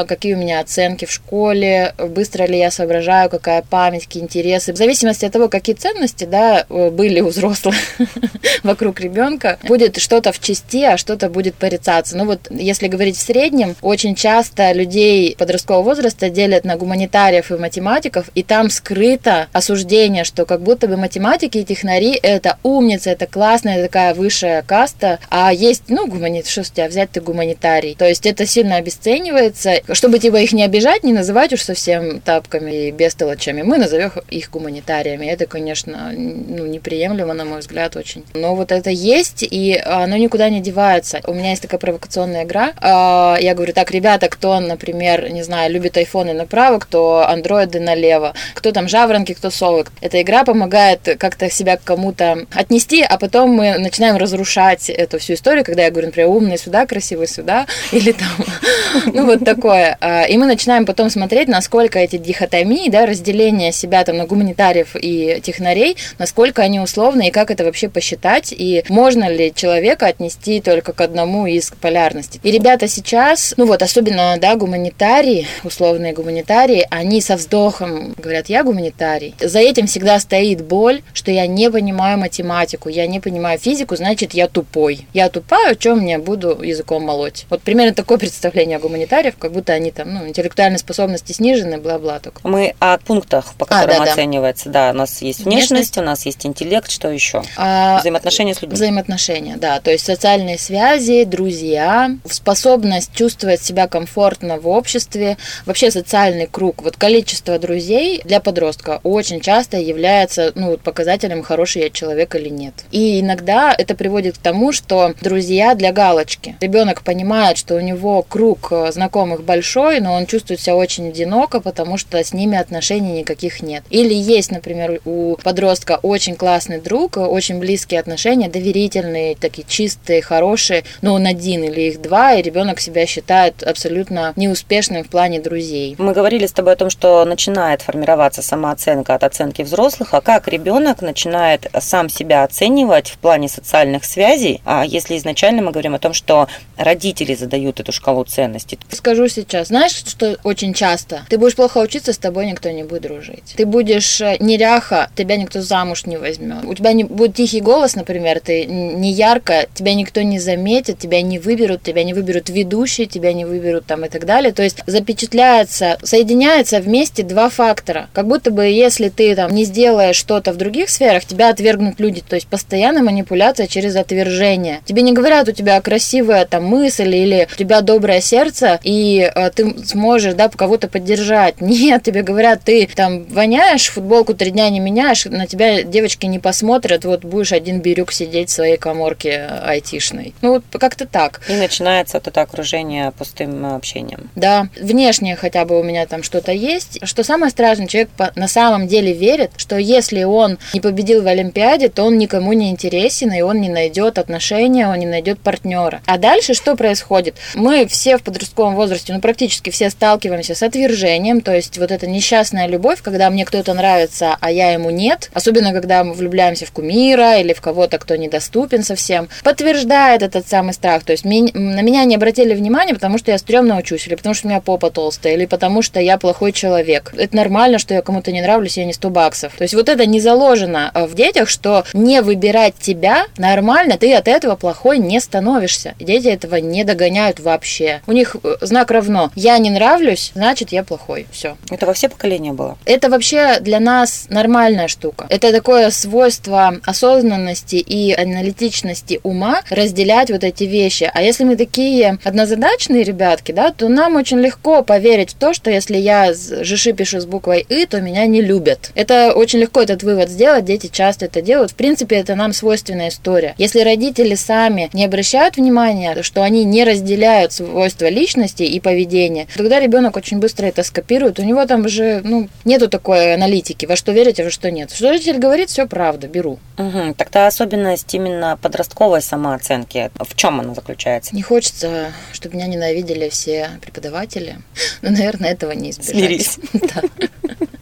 какие 0.06 0.34
у 0.34 0.38
меня 0.38 0.60
оценки 0.60 1.04
в 1.04 1.12
школе, 1.12 1.94
быстро 1.98 2.44
ли 2.44 2.58
я 2.58 2.70
соображаю, 2.70 3.30
какая 3.30 3.62
память, 3.62 4.04
какие 4.04 4.22
интересы. 4.22 4.72
В 4.72 4.76
зависимости 4.76 5.24
от 5.24 5.32
того, 5.32 5.48
какие 5.48 5.76
ценности 5.76 6.24
да, 6.24 6.66
были 6.68 7.20
у 7.20 7.28
взрослых 7.28 7.76
вокруг 8.62 9.00
ребенка, 9.00 9.58
будет 9.62 9.98
что-то 9.98 10.32
в 10.32 10.40
части, 10.40 10.84
а 10.84 10.96
что-то 10.96 11.28
будет 11.28 11.54
порицаться. 11.54 12.16
Ну 12.16 12.24
вот, 12.24 12.48
если 12.50 12.88
говорить 12.88 13.16
в 13.16 13.22
среднем, 13.22 13.76
очень 13.82 14.14
часто 14.14 14.72
людей 14.72 15.36
подросткового 15.36 15.82
возраста 15.82 16.30
делят 16.30 16.64
на 16.64 16.76
гуманитариев 16.76 17.50
и 17.50 17.56
математиков, 17.56 18.30
и 18.34 18.42
там 18.42 18.70
скрыто 18.70 19.48
осуждение, 19.52 20.24
что 20.24 20.44
как 20.44 20.60
будто 20.62 20.88
бы 20.88 20.96
математики 20.96 21.58
и 21.58 21.64
технари– 21.64 22.18
это 22.22 22.58
умницы, 22.62 23.10
это 23.10 23.26
классная 23.26 23.82
такая 23.82 24.14
высшая 24.14 24.62
каста, 24.62 25.18
а 25.30 25.52
есть, 25.52 25.84
ну, 25.88 26.06
гуманит, 26.06 26.46
что 26.46 26.64
с 26.64 26.70
тебя 26.70 26.88
взять, 26.88 27.10
ты 27.10 27.20
гуманитарий. 27.20 27.94
То 27.94 28.08
есть 28.08 28.26
это 28.26 28.46
сильно 28.46 28.76
обесценивается. 29.20 29.94
Чтобы 29.94 30.18
типа 30.18 30.36
их 30.36 30.52
не 30.52 30.64
обижать, 30.64 31.04
не 31.04 31.12
называть 31.12 31.52
уж 31.52 31.62
совсем 31.62 32.20
тапками 32.20 32.88
и 32.88 32.90
бестолочами, 32.90 33.62
мы 33.62 33.78
назовем 33.78 34.12
их 34.28 34.50
гуманитариями. 34.50 35.26
Это, 35.26 35.46
конечно, 35.46 36.12
ну, 36.12 36.66
неприемлемо, 36.66 37.34
на 37.34 37.44
мой 37.44 37.60
взгляд, 37.60 37.96
очень. 37.96 38.24
Но 38.34 38.54
вот 38.54 38.72
это 38.72 38.90
есть, 38.90 39.42
и 39.42 39.80
оно 39.84 40.16
никуда 40.16 40.48
не 40.50 40.60
девается. 40.60 41.20
У 41.26 41.34
меня 41.34 41.50
есть 41.50 41.62
такая 41.62 41.80
провокационная 41.80 42.44
игра. 42.44 42.72
А, 42.80 43.36
я 43.40 43.54
говорю, 43.54 43.72
так, 43.72 43.90
ребята, 43.90 44.28
кто, 44.28 44.58
например, 44.60 45.30
не 45.30 45.42
знаю, 45.42 45.72
любит 45.72 45.96
айфоны 45.96 46.32
направо, 46.32 46.78
кто 46.78 47.26
андроиды 47.28 47.80
налево, 47.80 48.34
кто 48.54 48.72
там 48.72 48.88
жаворонки, 48.88 49.34
кто 49.34 49.50
совы. 49.50 49.84
Эта 50.00 50.20
игра 50.20 50.44
помогает 50.44 51.16
как-то 51.18 51.50
себя 51.50 51.76
к 51.76 51.84
кому-то 51.84 52.46
отнести, 52.54 53.02
а 53.02 53.18
потом 53.18 53.50
мы 53.50 53.78
начинаем 53.78 54.16
разрушать 54.16 54.90
эту 54.90 55.18
всю 55.18 55.34
историю, 55.34 55.64
когда 55.64 55.84
я 55.84 55.90
говорю, 55.90 56.08
например, 56.08 56.28
умный 56.28 56.58
сюда, 56.58 56.86
красивый 56.86 57.28
сюда, 57.28 57.66
или 57.92 58.12
там, 58.12 59.09
ну 59.12 59.26
вот 59.26 59.44
такое. 59.44 59.96
А, 60.00 60.24
и 60.24 60.36
мы 60.36 60.46
начинаем 60.46 60.86
потом 60.86 61.10
смотреть, 61.10 61.48
насколько 61.48 61.98
эти 61.98 62.16
дихотомии, 62.16 62.88
да, 62.90 63.06
разделение 63.06 63.72
себя 63.72 64.04
там 64.04 64.16
на 64.16 64.26
гуманитариев 64.26 64.96
и 65.00 65.40
технарей, 65.42 65.96
насколько 66.18 66.62
они 66.62 66.80
условны 66.80 67.28
и 67.28 67.30
как 67.30 67.50
это 67.50 67.64
вообще 67.64 67.88
посчитать, 67.88 68.52
и 68.56 68.84
можно 68.88 69.28
ли 69.28 69.52
человека 69.54 70.06
отнести 70.06 70.60
только 70.60 70.92
к 70.92 71.00
одному 71.00 71.46
из 71.46 71.70
полярностей. 71.80 72.40
И 72.42 72.50
ребята 72.50 72.88
сейчас, 72.88 73.54
ну 73.56 73.66
вот, 73.66 73.82
особенно, 73.82 74.36
да, 74.40 74.56
гуманитарии, 74.56 75.46
условные 75.64 76.12
гуманитарии, 76.12 76.86
они 76.90 77.20
со 77.20 77.36
вздохом 77.36 78.14
говорят, 78.16 78.48
я 78.48 78.64
гуманитарий. 78.64 79.34
За 79.40 79.58
этим 79.58 79.86
всегда 79.86 80.18
стоит 80.20 80.62
боль, 80.62 81.02
что 81.12 81.30
я 81.30 81.46
не 81.46 81.70
понимаю 81.70 82.18
математику, 82.18 82.88
я 82.88 83.06
не 83.06 83.20
понимаю 83.20 83.58
физику, 83.58 83.96
значит, 83.96 84.34
я 84.34 84.48
тупой. 84.48 85.06
Я 85.12 85.28
тупая, 85.28 85.72
о 85.72 85.74
чем 85.74 86.00
мне 86.00 86.18
буду 86.18 86.62
языком 86.62 87.04
молоть. 87.04 87.46
Вот 87.50 87.62
примерно 87.62 87.94
такое 87.94 88.18
представление 88.18 88.76
о 88.76 88.80
гуманитариев, 89.00 89.36
как 89.38 89.52
будто 89.52 89.72
они 89.72 89.90
там, 89.90 90.12
ну, 90.12 90.28
интеллектуальные 90.28 90.78
способности 90.78 91.32
снижены, 91.32 91.78
бла-бла. 91.78 92.18
Только. 92.18 92.46
Мы 92.46 92.74
о 92.80 92.98
пунктах, 92.98 93.54
по 93.54 93.66
а, 93.66 93.68
которым 93.68 94.02
а, 94.02 94.04
да, 94.04 94.12
оценивается, 94.12 94.68
да. 94.68 94.86
да, 94.86 94.90
у 94.90 94.98
нас 94.98 95.22
есть 95.22 95.40
внешность, 95.40 95.70
внешность, 95.70 95.98
у 95.98 96.02
нас 96.02 96.26
есть 96.26 96.46
интеллект, 96.46 96.90
что 96.90 97.08
еще? 97.08 97.42
А, 97.56 98.00
взаимоотношения 98.00 98.54
с 98.54 98.62
людьми. 98.62 98.76
Взаимоотношения, 98.76 99.56
да, 99.56 99.80
то 99.80 99.90
есть 99.90 100.04
социальные 100.04 100.58
связи, 100.58 101.24
друзья, 101.24 102.10
способность 102.28 103.14
чувствовать 103.14 103.62
себя 103.62 103.88
комфортно 103.88 104.58
в 104.58 104.68
обществе, 104.68 105.36
вообще 105.66 105.90
социальный 105.90 106.46
круг. 106.46 106.82
Вот 106.82 106.96
количество 106.96 107.58
друзей 107.58 108.20
для 108.24 108.40
подростка 108.40 109.00
очень 109.02 109.40
часто 109.40 109.78
является, 109.78 110.52
ну, 110.54 110.76
показателем, 110.76 111.42
хороший 111.42 111.82
я 111.82 111.90
человек 111.90 112.34
или 112.34 112.48
нет. 112.48 112.74
И 112.90 113.20
иногда 113.20 113.74
это 113.76 113.94
приводит 113.94 114.38
к 114.38 114.42
тому, 114.42 114.72
что 114.72 115.14
друзья 115.20 115.74
для 115.74 115.92
галочки. 115.92 116.56
Ребенок 116.60 117.02
понимает, 117.02 117.56
что 117.56 117.76
у 117.76 117.80
него 117.80 118.22
круг 118.22 118.68
э, 118.70 118.89
знакомых 118.90 119.42
большой, 119.42 120.00
но 120.00 120.14
он 120.14 120.26
чувствует 120.26 120.60
себя 120.60 120.76
очень 120.76 121.08
одиноко, 121.08 121.60
потому 121.60 121.96
что 121.96 122.22
с 122.22 122.32
ними 122.32 122.58
отношений 122.58 123.20
никаких 123.20 123.62
нет. 123.62 123.84
Или 123.90 124.14
есть, 124.14 124.50
например, 124.50 125.00
у 125.04 125.36
подростка 125.42 125.98
очень 126.02 126.34
классный 126.34 126.80
друг, 126.80 127.16
очень 127.16 127.58
близкие 127.58 128.00
отношения, 128.00 128.48
доверительные, 128.48 129.36
такие 129.36 129.66
чистые, 129.66 130.22
хорошие, 130.22 130.84
но 131.02 131.14
он 131.14 131.26
один 131.26 131.64
или 131.64 131.82
их 131.82 132.02
два, 132.02 132.34
и 132.34 132.42
ребенок 132.42 132.80
себя 132.80 133.06
считает 133.06 133.62
абсолютно 133.62 134.32
неуспешным 134.36 135.04
в 135.04 135.08
плане 135.08 135.40
друзей. 135.40 135.94
Мы 135.98 136.12
говорили 136.12 136.46
с 136.46 136.52
тобой 136.52 136.72
о 136.72 136.76
том, 136.76 136.90
что 136.90 137.24
начинает 137.24 137.82
формироваться 137.82 138.42
самооценка 138.42 139.14
от 139.14 139.24
оценки 139.24 139.62
взрослых, 139.62 140.14
а 140.14 140.20
как 140.20 140.48
ребенок 140.48 141.02
начинает 141.02 141.66
сам 141.78 142.08
себя 142.08 142.44
оценивать 142.44 143.10
в 143.10 143.18
плане 143.18 143.48
социальных 143.48 144.04
связей, 144.04 144.60
а 144.64 144.84
если 144.84 145.16
изначально 145.16 145.62
мы 145.62 145.70
говорим 145.70 145.94
о 145.94 145.98
том, 145.98 146.12
что 146.12 146.48
родители 146.76 147.34
задают 147.34 147.78
эту 147.78 147.92
шкалу 147.92 148.24
ценностей. 148.24 148.78
Скажу 148.90 149.28
сейчас, 149.28 149.68
знаешь, 149.68 149.92
что 149.92 150.36
очень 150.44 150.74
часто? 150.74 151.22
Ты 151.28 151.38
будешь 151.38 151.54
плохо 151.54 151.78
учиться, 151.78 152.12
с 152.12 152.18
тобой 152.18 152.46
никто 152.46 152.70
не 152.70 152.82
будет 152.82 153.02
дружить. 153.02 153.54
Ты 153.56 153.66
будешь 153.66 154.20
э, 154.20 154.36
неряха, 154.40 155.10
тебя 155.14 155.36
никто 155.36 155.62
замуж 155.62 156.06
не 156.06 156.16
возьмет. 156.16 156.64
У 156.64 156.74
тебя 156.74 156.92
не 156.92 157.04
будет 157.04 157.36
тихий 157.36 157.60
голос, 157.60 157.94
например, 157.94 158.40
ты 158.40 158.64
не 158.66 159.12
ярко, 159.12 159.66
тебя 159.74 159.94
никто 159.94 160.22
не 160.22 160.38
заметит, 160.38 160.98
тебя 160.98 161.22
не 161.22 161.38
выберут, 161.38 161.82
тебя 161.82 162.04
не 162.04 162.14
выберут 162.14 162.48
ведущие, 162.48 163.06
тебя 163.06 163.32
не 163.32 163.44
выберут 163.44 163.86
там 163.86 164.04
и 164.04 164.08
так 164.08 164.26
далее. 164.26 164.52
То 164.52 164.62
есть 164.62 164.78
запечатляется, 164.86 165.98
соединяется 166.02 166.80
вместе 166.80 167.22
два 167.22 167.48
фактора. 167.48 168.08
Как 168.12 168.26
будто 168.26 168.50
бы 168.50 168.64
если 168.64 169.08
ты 169.08 169.34
там 169.36 169.54
не 169.54 169.64
сделаешь 169.64 170.16
что-то 170.16 170.52
в 170.52 170.56
других 170.56 170.90
сферах, 170.90 171.24
тебя 171.24 171.50
отвергнут 171.50 172.00
люди. 172.00 172.22
То 172.26 172.34
есть 172.34 172.48
постоянная 172.48 173.02
манипуляция 173.02 173.66
через 173.66 173.96
отвержение. 173.96 174.80
Тебе 174.84 175.02
не 175.02 175.12
говорят, 175.12 175.48
у 175.48 175.52
тебя 175.52 175.80
красивая 175.80 176.44
там 176.44 176.64
мысль 176.64 177.14
или 177.14 177.48
у 177.52 177.56
тебя 177.56 177.80
доброе 177.80 178.20
сердце, 178.20 178.69
и 178.82 179.30
э, 179.34 179.50
ты 179.50 179.84
сможешь, 179.84 180.34
да, 180.34 180.48
кого-то 180.48 180.88
поддержать. 180.88 181.60
Нет, 181.60 182.02
тебе 182.02 182.22
говорят, 182.22 182.62
ты 182.64 182.88
там 182.94 183.24
воняешь, 183.24 183.88
футболку 183.88 184.34
три 184.34 184.50
дня 184.50 184.68
не 184.70 184.80
меняешь, 184.80 185.24
на 185.24 185.46
тебя 185.46 185.82
девочки 185.82 186.26
не 186.26 186.38
посмотрят, 186.38 187.04
вот 187.04 187.24
будешь 187.24 187.52
один 187.52 187.80
бирюк 187.80 188.12
сидеть 188.12 188.50
в 188.50 188.52
своей 188.52 188.76
коморке 188.76 189.48
айтишной. 189.64 190.34
Ну, 190.42 190.54
вот 190.54 190.64
как-то 190.78 191.06
так. 191.06 191.40
И 191.48 191.54
начинается 191.54 192.18
вот 192.18 192.28
это 192.28 192.42
окружение 192.42 193.12
пустым 193.12 193.66
общением. 193.66 194.30
Да, 194.34 194.68
внешне 194.80 195.36
хотя 195.36 195.64
бы 195.64 195.78
у 195.78 195.82
меня 195.82 196.06
там 196.06 196.22
что-то 196.22 196.52
есть. 196.52 196.98
Что 197.02 197.22
самое 197.24 197.50
страшное, 197.50 197.86
человек 197.86 198.10
на 198.36 198.48
самом 198.48 198.86
деле 198.86 199.12
верит, 199.12 199.52
что 199.56 199.76
если 199.76 200.22
он 200.22 200.58
не 200.74 200.80
победил 200.80 201.22
в 201.22 201.26
Олимпиаде, 201.26 201.88
то 201.88 202.04
он 202.04 202.18
никому 202.18 202.52
не 202.52 202.70
интересен, 202.70 203.32
и 203.32 203.40
он 203.40 203.60
не 203.60 203.68
найдет 203.68 204.18
отношения, 204.18 204.88
он 204.88 204.98
не 204.98 205.06
найдет 205.06 205.40
партнера. 205.40 206.00
А 206.06 206.18
дальше 206.18 206.54
что 206.54 206.76
происходит? 206.76 207.36
Мы 207.54 207.86
все 207.86 208.16
в 208.16 208.22
подростковом 208.22 208.59
возрасте, 208.68 209.12
ну 209.12 209.20
практически 209.20 209.70
все 209.70 209.90
сталкиваемся 209.90 210.54
с 210.54 210.62
отвержением, 210.62 211.40
то 211.40 211.54
есть 211.54 211.78
вот 211.78 211.90
эта 211.90 212.06
несчастная 212.06 212.66
любовь, 212.66 213.00
когда 213.02 213.30
мне 213.30 213.44
кто-то 213.44 213.74
нравится, 213.74 214.36
а 214.40 214.50
я 214.50 214.72
ему 214.72 214.90
нет, 214.90 215.30
особенно 215.32 215.72
когда 215.72 216.04
мы 216.04 216.12
влюбляемся 216.14 216.66
в 216.66 216.72
кумира 216.72 217.38
или 217.38 217.52
в 217.52 217.60
кого-то, 217.60 217.98
кто 217.98 218.16
недоступен 218.16 218.82
совсем, 218.82 219.28
подтверждает 219.42 220.22
этот 220.22 220.48
самый 220.48 220.74
страх. 220.74 221.04
То 221.04 221.12
есть 221.12 221.24
на 221.24 221.80
меня 221.80 222.04
не 222.04 222.16
обратили 222.16 222.54
внимания, 222.54 222.94
потому 222.94 223.18
что 223.18 223.30
я 223.30 223.38
стрёмно 223.38 223.78
учусь, 223.78 224.06
или 224.06 224.14
потому 224.14 224.34
что 224.34 224.46
у 224.46 224.50
меня 224.50 224.60
попа 224.60 224.90
толстая, 224.90 225.34
или 225.34 225.46
потому 225.46 225.82
что 225.82 226.00
я 226.00 226.18
плохой 226.18 226.52
человек. 226.52 227.12
Это 227.16 227.34
нормально, 227.36 227.78
что 227.78 227.94
я 227.94 228.02
кому-то 228.02 228.32
не 228.32 228.42
нравлюсь, 228.42 228.76
я 228.76 228.84
не 228.84 228.92
100 228.92 229.10
баксов. 229.10 229.54
То 229.56 229.62
есть 229.62 229.74
вот 229.74 229.88
это 229.88 230.06
не 230.06 230.20
заложено 230.20 230.90
в 230.94 231.14
детях, 231.14 231.48
что 231.48 231.84
не 231.92 232.22
выбирать 232.22 232.74
тебя 232.80 233.26
нормально, 233.38 233.96
ты 233.98 234.12
от 234.14 234.28
этого 234.28 234.56
плохой 234.56 234.98
не 234.98 235.20
становишься. 235.20 235.94
Дети 235.98 236.28
этого 236.28 236.56
не 236.56 236.84
догоняют 236.84 237.40
вообще. 237.40 238.00
У 238.06 238.12
них 238.12 238.36
э, 238.39 238.39
знак 238.60 238.90
равно. 238.90 239.30
Я 239.34 239.58
не 239.58 239.70
нравлюсь, 239.70 240.32
значит 240.34 240.72
я 240.72 240.82
плохой. 240.82 241.26
Все. 241.30 241.56
Это 241.70 241.86
во 241.86 241.92
все 241.92 242.08
поколения 242.08 242.52
было? 242.52 242.78
Это 242.84 243.08
вообще 243.08 243.60
для 243.60 243.80
нас 243.80 244.26
нормальная 244.28 244.88
штука. 244.88 245.26
Это 245.28 245.52
такое 245.52 245.90
свойство 245.90 246.74
осознанности 246.84 247.76
и 247.76 248.12
аналитичности 248.12 249.20
ума 249.22 249.62
разделять 249.70 250.30
вот 250.30 250.44
эти 250.44 250.64
вещи. 250.64 251.10
А 251.12 251.22
если 251.22 251.44
мы 251.44 251.56
такие 251.56 252.18
однозадачные 252.24 253.02
ребятки, 253.02 253.52
да, 253.52 253.72
то 253.72 253.88
нам 253.88 254.16
очень 254.16 254.38
легко 254.38 254.82
поверить 254.82 255.32
в 255.32 255.34
то, 255.34 255.54
что 255.54 255.70
если 255.70 255.96
я 255.96 256.32
жиши 256.32 256.92
пишу 256.92 257.20
с 257.20 257.26
буквой 257.26 257.64
«и», 257.68 257.86
то 257.86 258.00
меня 258.00 258.26
не 258.26 258.40
любят. 258.40 258.90
Это 258.94 259.32
очень 259.34 259.58
легко 259.58 259.80
этот 259.80 260.02
вывод 260.02 260.30
сделать, 260.30 260.64
дети 260.64 260.88
часто 260.92 261.26
это 261.26 261.42
делают. 261.42 261.72
В 261.72 261.74
принципе, 261.74 262.16
это 262.16 262.34
нам 262.34 262.52
свойственная 262.52 263.08
история. 263.08 263.54
Если 263.58 263.80
родители 263.80 264.34
сами 264.34 264.90
не 264.92 265.04
обращают 265.04 265.56
внимания, 265.56 266.22
что 266.22 266.42
они 266.42 266.64
не 266.64 266.84
разделяют 266.84 267.52
свойства 267.52 268.08
личности, 268.08 268.29
личности 268.30 268.62
и 268.62 268.80
поведения, 268.80 269.46
тогда 269.54 269.80
ребенок 269.80 270.16
очень 270.16 270.38
быстро 270.38 270.66
это 270.66 270.82
скопирует. 270.82 271.38
У 271.38 271.42
него 271.42 271.66
там 271.66 271.88
же 271.88 272.20
ну, 272.24 272.48
нету 272.64 272.88
такой 272.88 273.34
аналитики, 273.34 273.86
во 273.86 273.96
что 273.96 274.12
верить, 274.12 274.38
а 274.40 274.44
во 274.44 274.50
что 274.50 274.70
нет. 274.70 274.92
Что 274.92 275.10
родитель 275.10 275.38
говорит, 275.38 275.70
все 275.70 275.86
правда, 275.86 276.28
беру. 276.28 276.58
Угу. 276.78 277.14
Тогда 277.16 277.46
особенность 277.46 278.14
именно 278.14 278.58
подростковой 278.60 279.22
самооценки. 279.22 280.10
В 280.14 280.34
чем 280.36 280.60
она 280.60 280.74
заключается? 280.74 281.34
Не 281.34 281.42
хочется, 281.42 282.12
чтобы 282.32 282.56
меня 282.56 282.68
ненавидели 282.68 283.28
все 283.28 283.70
преподаватели. 283.80 284.58
Но, 285.02 285.10
наверное, 285.10 285.50
этого 285.50 285.72
не 285.72 285.90
избежать. 285.90 286.14
Смирись. 286.14 286.58
Да. 286.94 287.02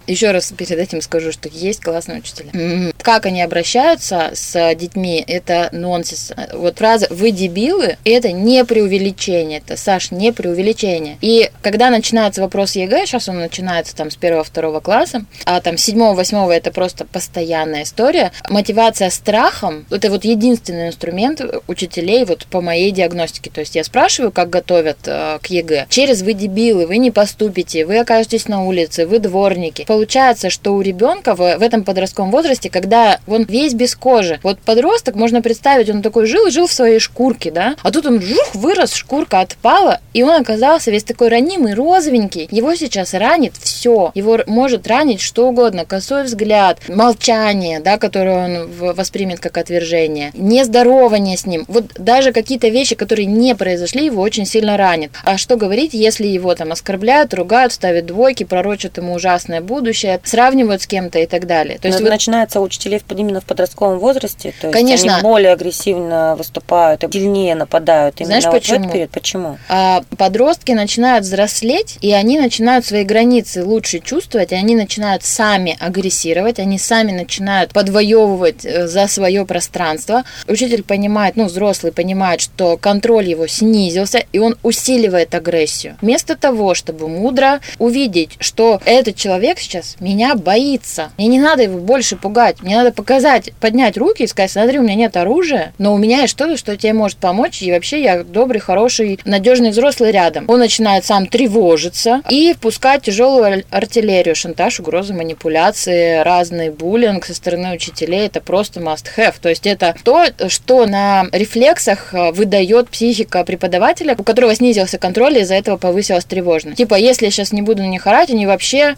Еще 0.08 0.30
раз 0.30 0.52
перед 0.56 0.78
этим 0.78 1.02
скажу, 1.02 1.32
что 1.32 1.48
есть 1.50 1.82
классные 1.82 2.18
учителя. 2.18 2.50
Как 3.02 3.26
они 3.26 3.42
обращаются 3.42 4.30
с 4.32 4.74
детьми, 4.74 5.22
это 5.26 5.68
нонсенс. 5.72 6.32
Вот 6.54 6.78
фраза 6.78 7.06
«вы 7.10 7.30
дебилы»— 7.30 7.98
это 8.04 8.32
не 8.32 8.64
преувеличение. 8.64 9.58
Это, 9.58 9.76
Саш, 9.76 10.10
не 10.10 10.32
преувеличение. 10.32 11.18
И 11.20 11.50
когда 11.60 11.90
начинается 11.90 12.40
вопрос 12.40 12.74
ЕГЭ, 12.74 13.06
сейчас 13.06 13.28
он 13.28 13.38
начинается 13.38 13.94
там 13.94 14.10
с 14.10 14.16
первого-второго 14.16 14.80
класса, 14.80 15.24
а 15.44 15.60
там 15.60 15.76
седьмого-восьмого 15.76 16.52
это 16.52 16.70
просто 16.72 17.04
постоянная 17.04 17.82
история. 17.82 18.32
Мотивация 18.48 19.10
страхом— 19.10 19.86
это 19.90 20.10
вот 20.10 20.24
единственный 20.24 20.88
инструмент 20.88 21.42
учителей 21.66 22.24
вот 22.24 22.46
по 22.46 22.62
моей 22.62 22.90
диагностике. 22.92 23.50
То 23.50 23.60
есть 23.60 23.74
я 23.74 23.84
спрашиваю, 23.84 24.32
как 24.32 24.48
готовят 24.48 24.98
э, 25.04 25.38
к 25.42 25.46
ЕГЭ. 25.48 25.86
Через 25.90 26.22
«вы 26.22 26.32
дебилы», 26.32 26.86
«вы 26.86 26.96
не 26.96 27.10
поступите», 27.10 27.84
«вы 27.84 27.98
окажетесь 27.98 28.48
на 28.48 28.64
улице», 28.64 29.06
«вы 29.06 29.18
дворники» 29.18 29.84
получается, 29.98 30.48
что 30.48 30.74
у 30.74 30.80
ребенка 30.80 31.34
в, 31.34 31.38
в 31.38 31.60
этом 31.60 31.82
подростковом 31.82 32.30
возрасте, 32.30 32.70
когда 32.70 33.18
он 33.26 33.42
весь 33.42 33.74
без 33.74 33.96
кожи, 33.96 34.38
вот 34.44 34.60
подросток, 34.60 35.16
можно 35.16 35.42
представить, 35.42 35.90
он 35.90 36.02
такой 36.02 36.26
жил, 36.26 36.50
жил 36.50 36.68
в 36.68 36.72
своей 36.72 37.00
шкурке, 37.00 37.50
да, 37.50 37.74
а 37.82 37.90
тут 37.90 38.06
он 38.06 38.22
жух, 38.22 38.54
вырос, 38.54 38.94
шкурка 38.94 39.40
отпала, 39.40 39.98
и 40.14 40.22
он 40.22 40.40
оказался 40.40 40.92
весь 40.92 41.02
такой 41.02 41.30
ранимый, 41.30 41.74
розовенький. 41.74 42.46
Его 42.52 42.76
сейчас 42.76 43.12
ранит 43.12 43.54
все. 43.56 44.12
Его 44.14 44.38
может 44.46 44.86
ранить 44.86 45.20
что 45.20 45.48
угодно. 45.48 45.84
Косой 45.84 46.24
взгляд, 46.24 46.78
молчание, 46.88 47.80
да, 47.80 47.98
которое 47.98 48.44
он 48.44 48.70
воспримет 48.94 49.40
как 49.40 49.58
отвержение, 49.58 50.30
нездорование 50.34 51.36
с 51.36 51.44
ним. 51.44 51.64
Вот 51.66 51.86
даже 51.98 52.32
какие-то 52.32 52.68
вещи, 52.68 52.94
которые 52.94 53.26
не 53.26 53.56
произошли, 53.56 54.06
его 54.06 54.22
очень 54.22 54.46
сильно 54.46 54.76
ранит. 54.76 55.10
А 55.24 55.38
что 55.38 55.56
говорить, 55.56 55.92
если 55.92 56.26
его 56.26 56.54
там 56.54 56.70
оскорбляют, 56.70 57.34
ругают, 57.34 57.72
ставят 57.72 58.06
двойки, 58.06 58.44
пророчат 58.44 58.96
ему 58.98 59.14
ужасное 59.14 59.60
будущее, 59.60 59.87
будущее, 59.88 60.20
сравнивают 60.22 60.82
с 60.82 60.86
кем-то 60.86 61.18
и 61.18 61.26
так 61.26 61.46
далее. 61.46 61.78
То 61.78 61.88
есть 61.88 62.00
вот... 62.00 62.10
начинается 62.10 62.60
у 62.60 62.62
учителей 62.62 63.00
именно 63.08 63.40
в 63.40 63.44
подростковом 63.44 63.98
возрасте, 63.98 64.52
то 64.60 64.68
есть 64.68 64.78
Конечно. 64.78 65.14
они 65.14 65.22
более 65.22 65.52
агрессивно 65.52 66.36
выступают, 66.36 67.04
сильнее 67.12 67.54
нападают. 67.54 68.16
Именно 68.20 68.40
Знаешь 68.40 68.44
вот 68.44 68.54
почему? 68.54 68.76
В 68.76 68.80
этот 68.80 68.92
период. 68.92 69.10
Почему? 69.10 69.58
А, 69.68 70.02
подростки 70.16 70.72
начинают 70.72 71.24
взрослеть, 71.24 71.98
и 72.00 72.12
они 72.12 72.38
начинают 72.38 72.84
свои 72.84 73.04
границы 73.04 73.64
лучше 73.64 74.00
чувствовать, 74.00 74.52
и 74.52 74.54
они 74.54 74.76
начинают 74.76 75.24
сами 75.24 75.76
агрессировать, 75.80 76.58
они 76.58 76.78
сами 76.78 77.12
начинают 77.12 77.72
подвоевывать 77.72 78.64
э, 78.64 78.86
за 78.86 79.06
свое 79.08 79.46
пространство. 79.46 80.24
Учитель 80.46 80.82
понимает, 80.82 81.36
ну, 81.36 81.46
взрослый 81.46 81.92
понимает, 81.92 82.40
что 82.40 82.76
контроль 82.76 83.28
его 83.28 83.46
снизился, 83.46 84.22
и 84.32 84.38
он 84.38 84.56
усиливает 84.62 85.34
агрессию. 85.34 85.96
Вместо 86.02 86.36
того, 86.36 86.74
чтобы 86.74 87.08
мудро 87.08 87.60
увидеть, 87.78 88.36
что 88.38 88.80
этот 88.84 89.16
человек 89.16 89.58
сейчас 89.68 89.96
меня 90.00 90.34
боится. 90.34 91.12
Мне 91.18 91.26
не 91.26 91.40
надо 91.40 91.62
его 91.62 91.78
больше 91.78 92.16
пугать. 92.16 92.62
Мне 92.62 92.76
надо 92.76 92.92
показать, 92.92 93.52
поднять 93.60 93.96
руки 93.96 94.22
и 94.22 94.26
сказать, 94.26 94.50
смотри, 94.50 94.78
у 94.78 94.82
меня 94.82 94.94
нет 94.94 95.16
оружия, 95.16 95.72
но 95.78 95.94
у 95.94 95.98
меня 95.98 96.22
есть 96.22 96.32
что-то, 96.32 96.56
что 96.56 96.76
тебе 96.76 96.92
может 96.92 97.18
помочь. 97.18 97.62
И 97.62 97.70
вообще 97.70 98.02
я 98.02 98.22
добрый, 98.22 98.60
хороший, 98.60 99.18
надежный 99.24 99.70
взрослый 99.70 100.10
рядом. 100.10 100.44
Он 100.48 100.58
начинает 100.58 101.04
сам 101.04 101.26
тревожиться 101.26 102.22
и 102.28 102.52
впускать 102.54 103.02
тяжелую 103.02 103.64
артиллерию, 103.70 104.34
шантаж, 104.34 104.80
угрозы, 104.80 105.14
манипуляции, 105.14 106.22
разный 106.22 106.70
буллинг 106.70 107.26
со 107.26 107.34
стороны 107.34 107.74
учителей. 107.74 108.26
Это 108.26 108.40
просто 108.40 108.80
must 108.80 109.06
have. 109.16 109.34
То 109.40 109.48
есть 109.48 109.66
это 109.66 109.94
то, 110.02 110.26
что 110.48 110.86
на 110.86 111.26
рефлексах 111.32 112.14
э, 112.14 112.32
выдает 112.32 112.88
психика 112.88 113.44
преподавателя, 113.44 114.14
у 114.18 114.22
которого 114.22 114.54
снизился 114.54 114.98
контроль, 114.98 115.38
и 115.38 115.40
из-за 115.40 115.54
этого 115.54 115.76
повысилась 115.76 116.24
тревожность. 116.24 116.78
Типа, 116.78 116.94
если 116.94 117.26
я 117.26 117.30
сейчас 117.30 117.52
не 117.52 117.62
буду 117.62 117.82
на 117.82 117.88
них 117.88 118.06
орать, 118.06 118.30
они 118.30 118.46
вообще 118.46 118.94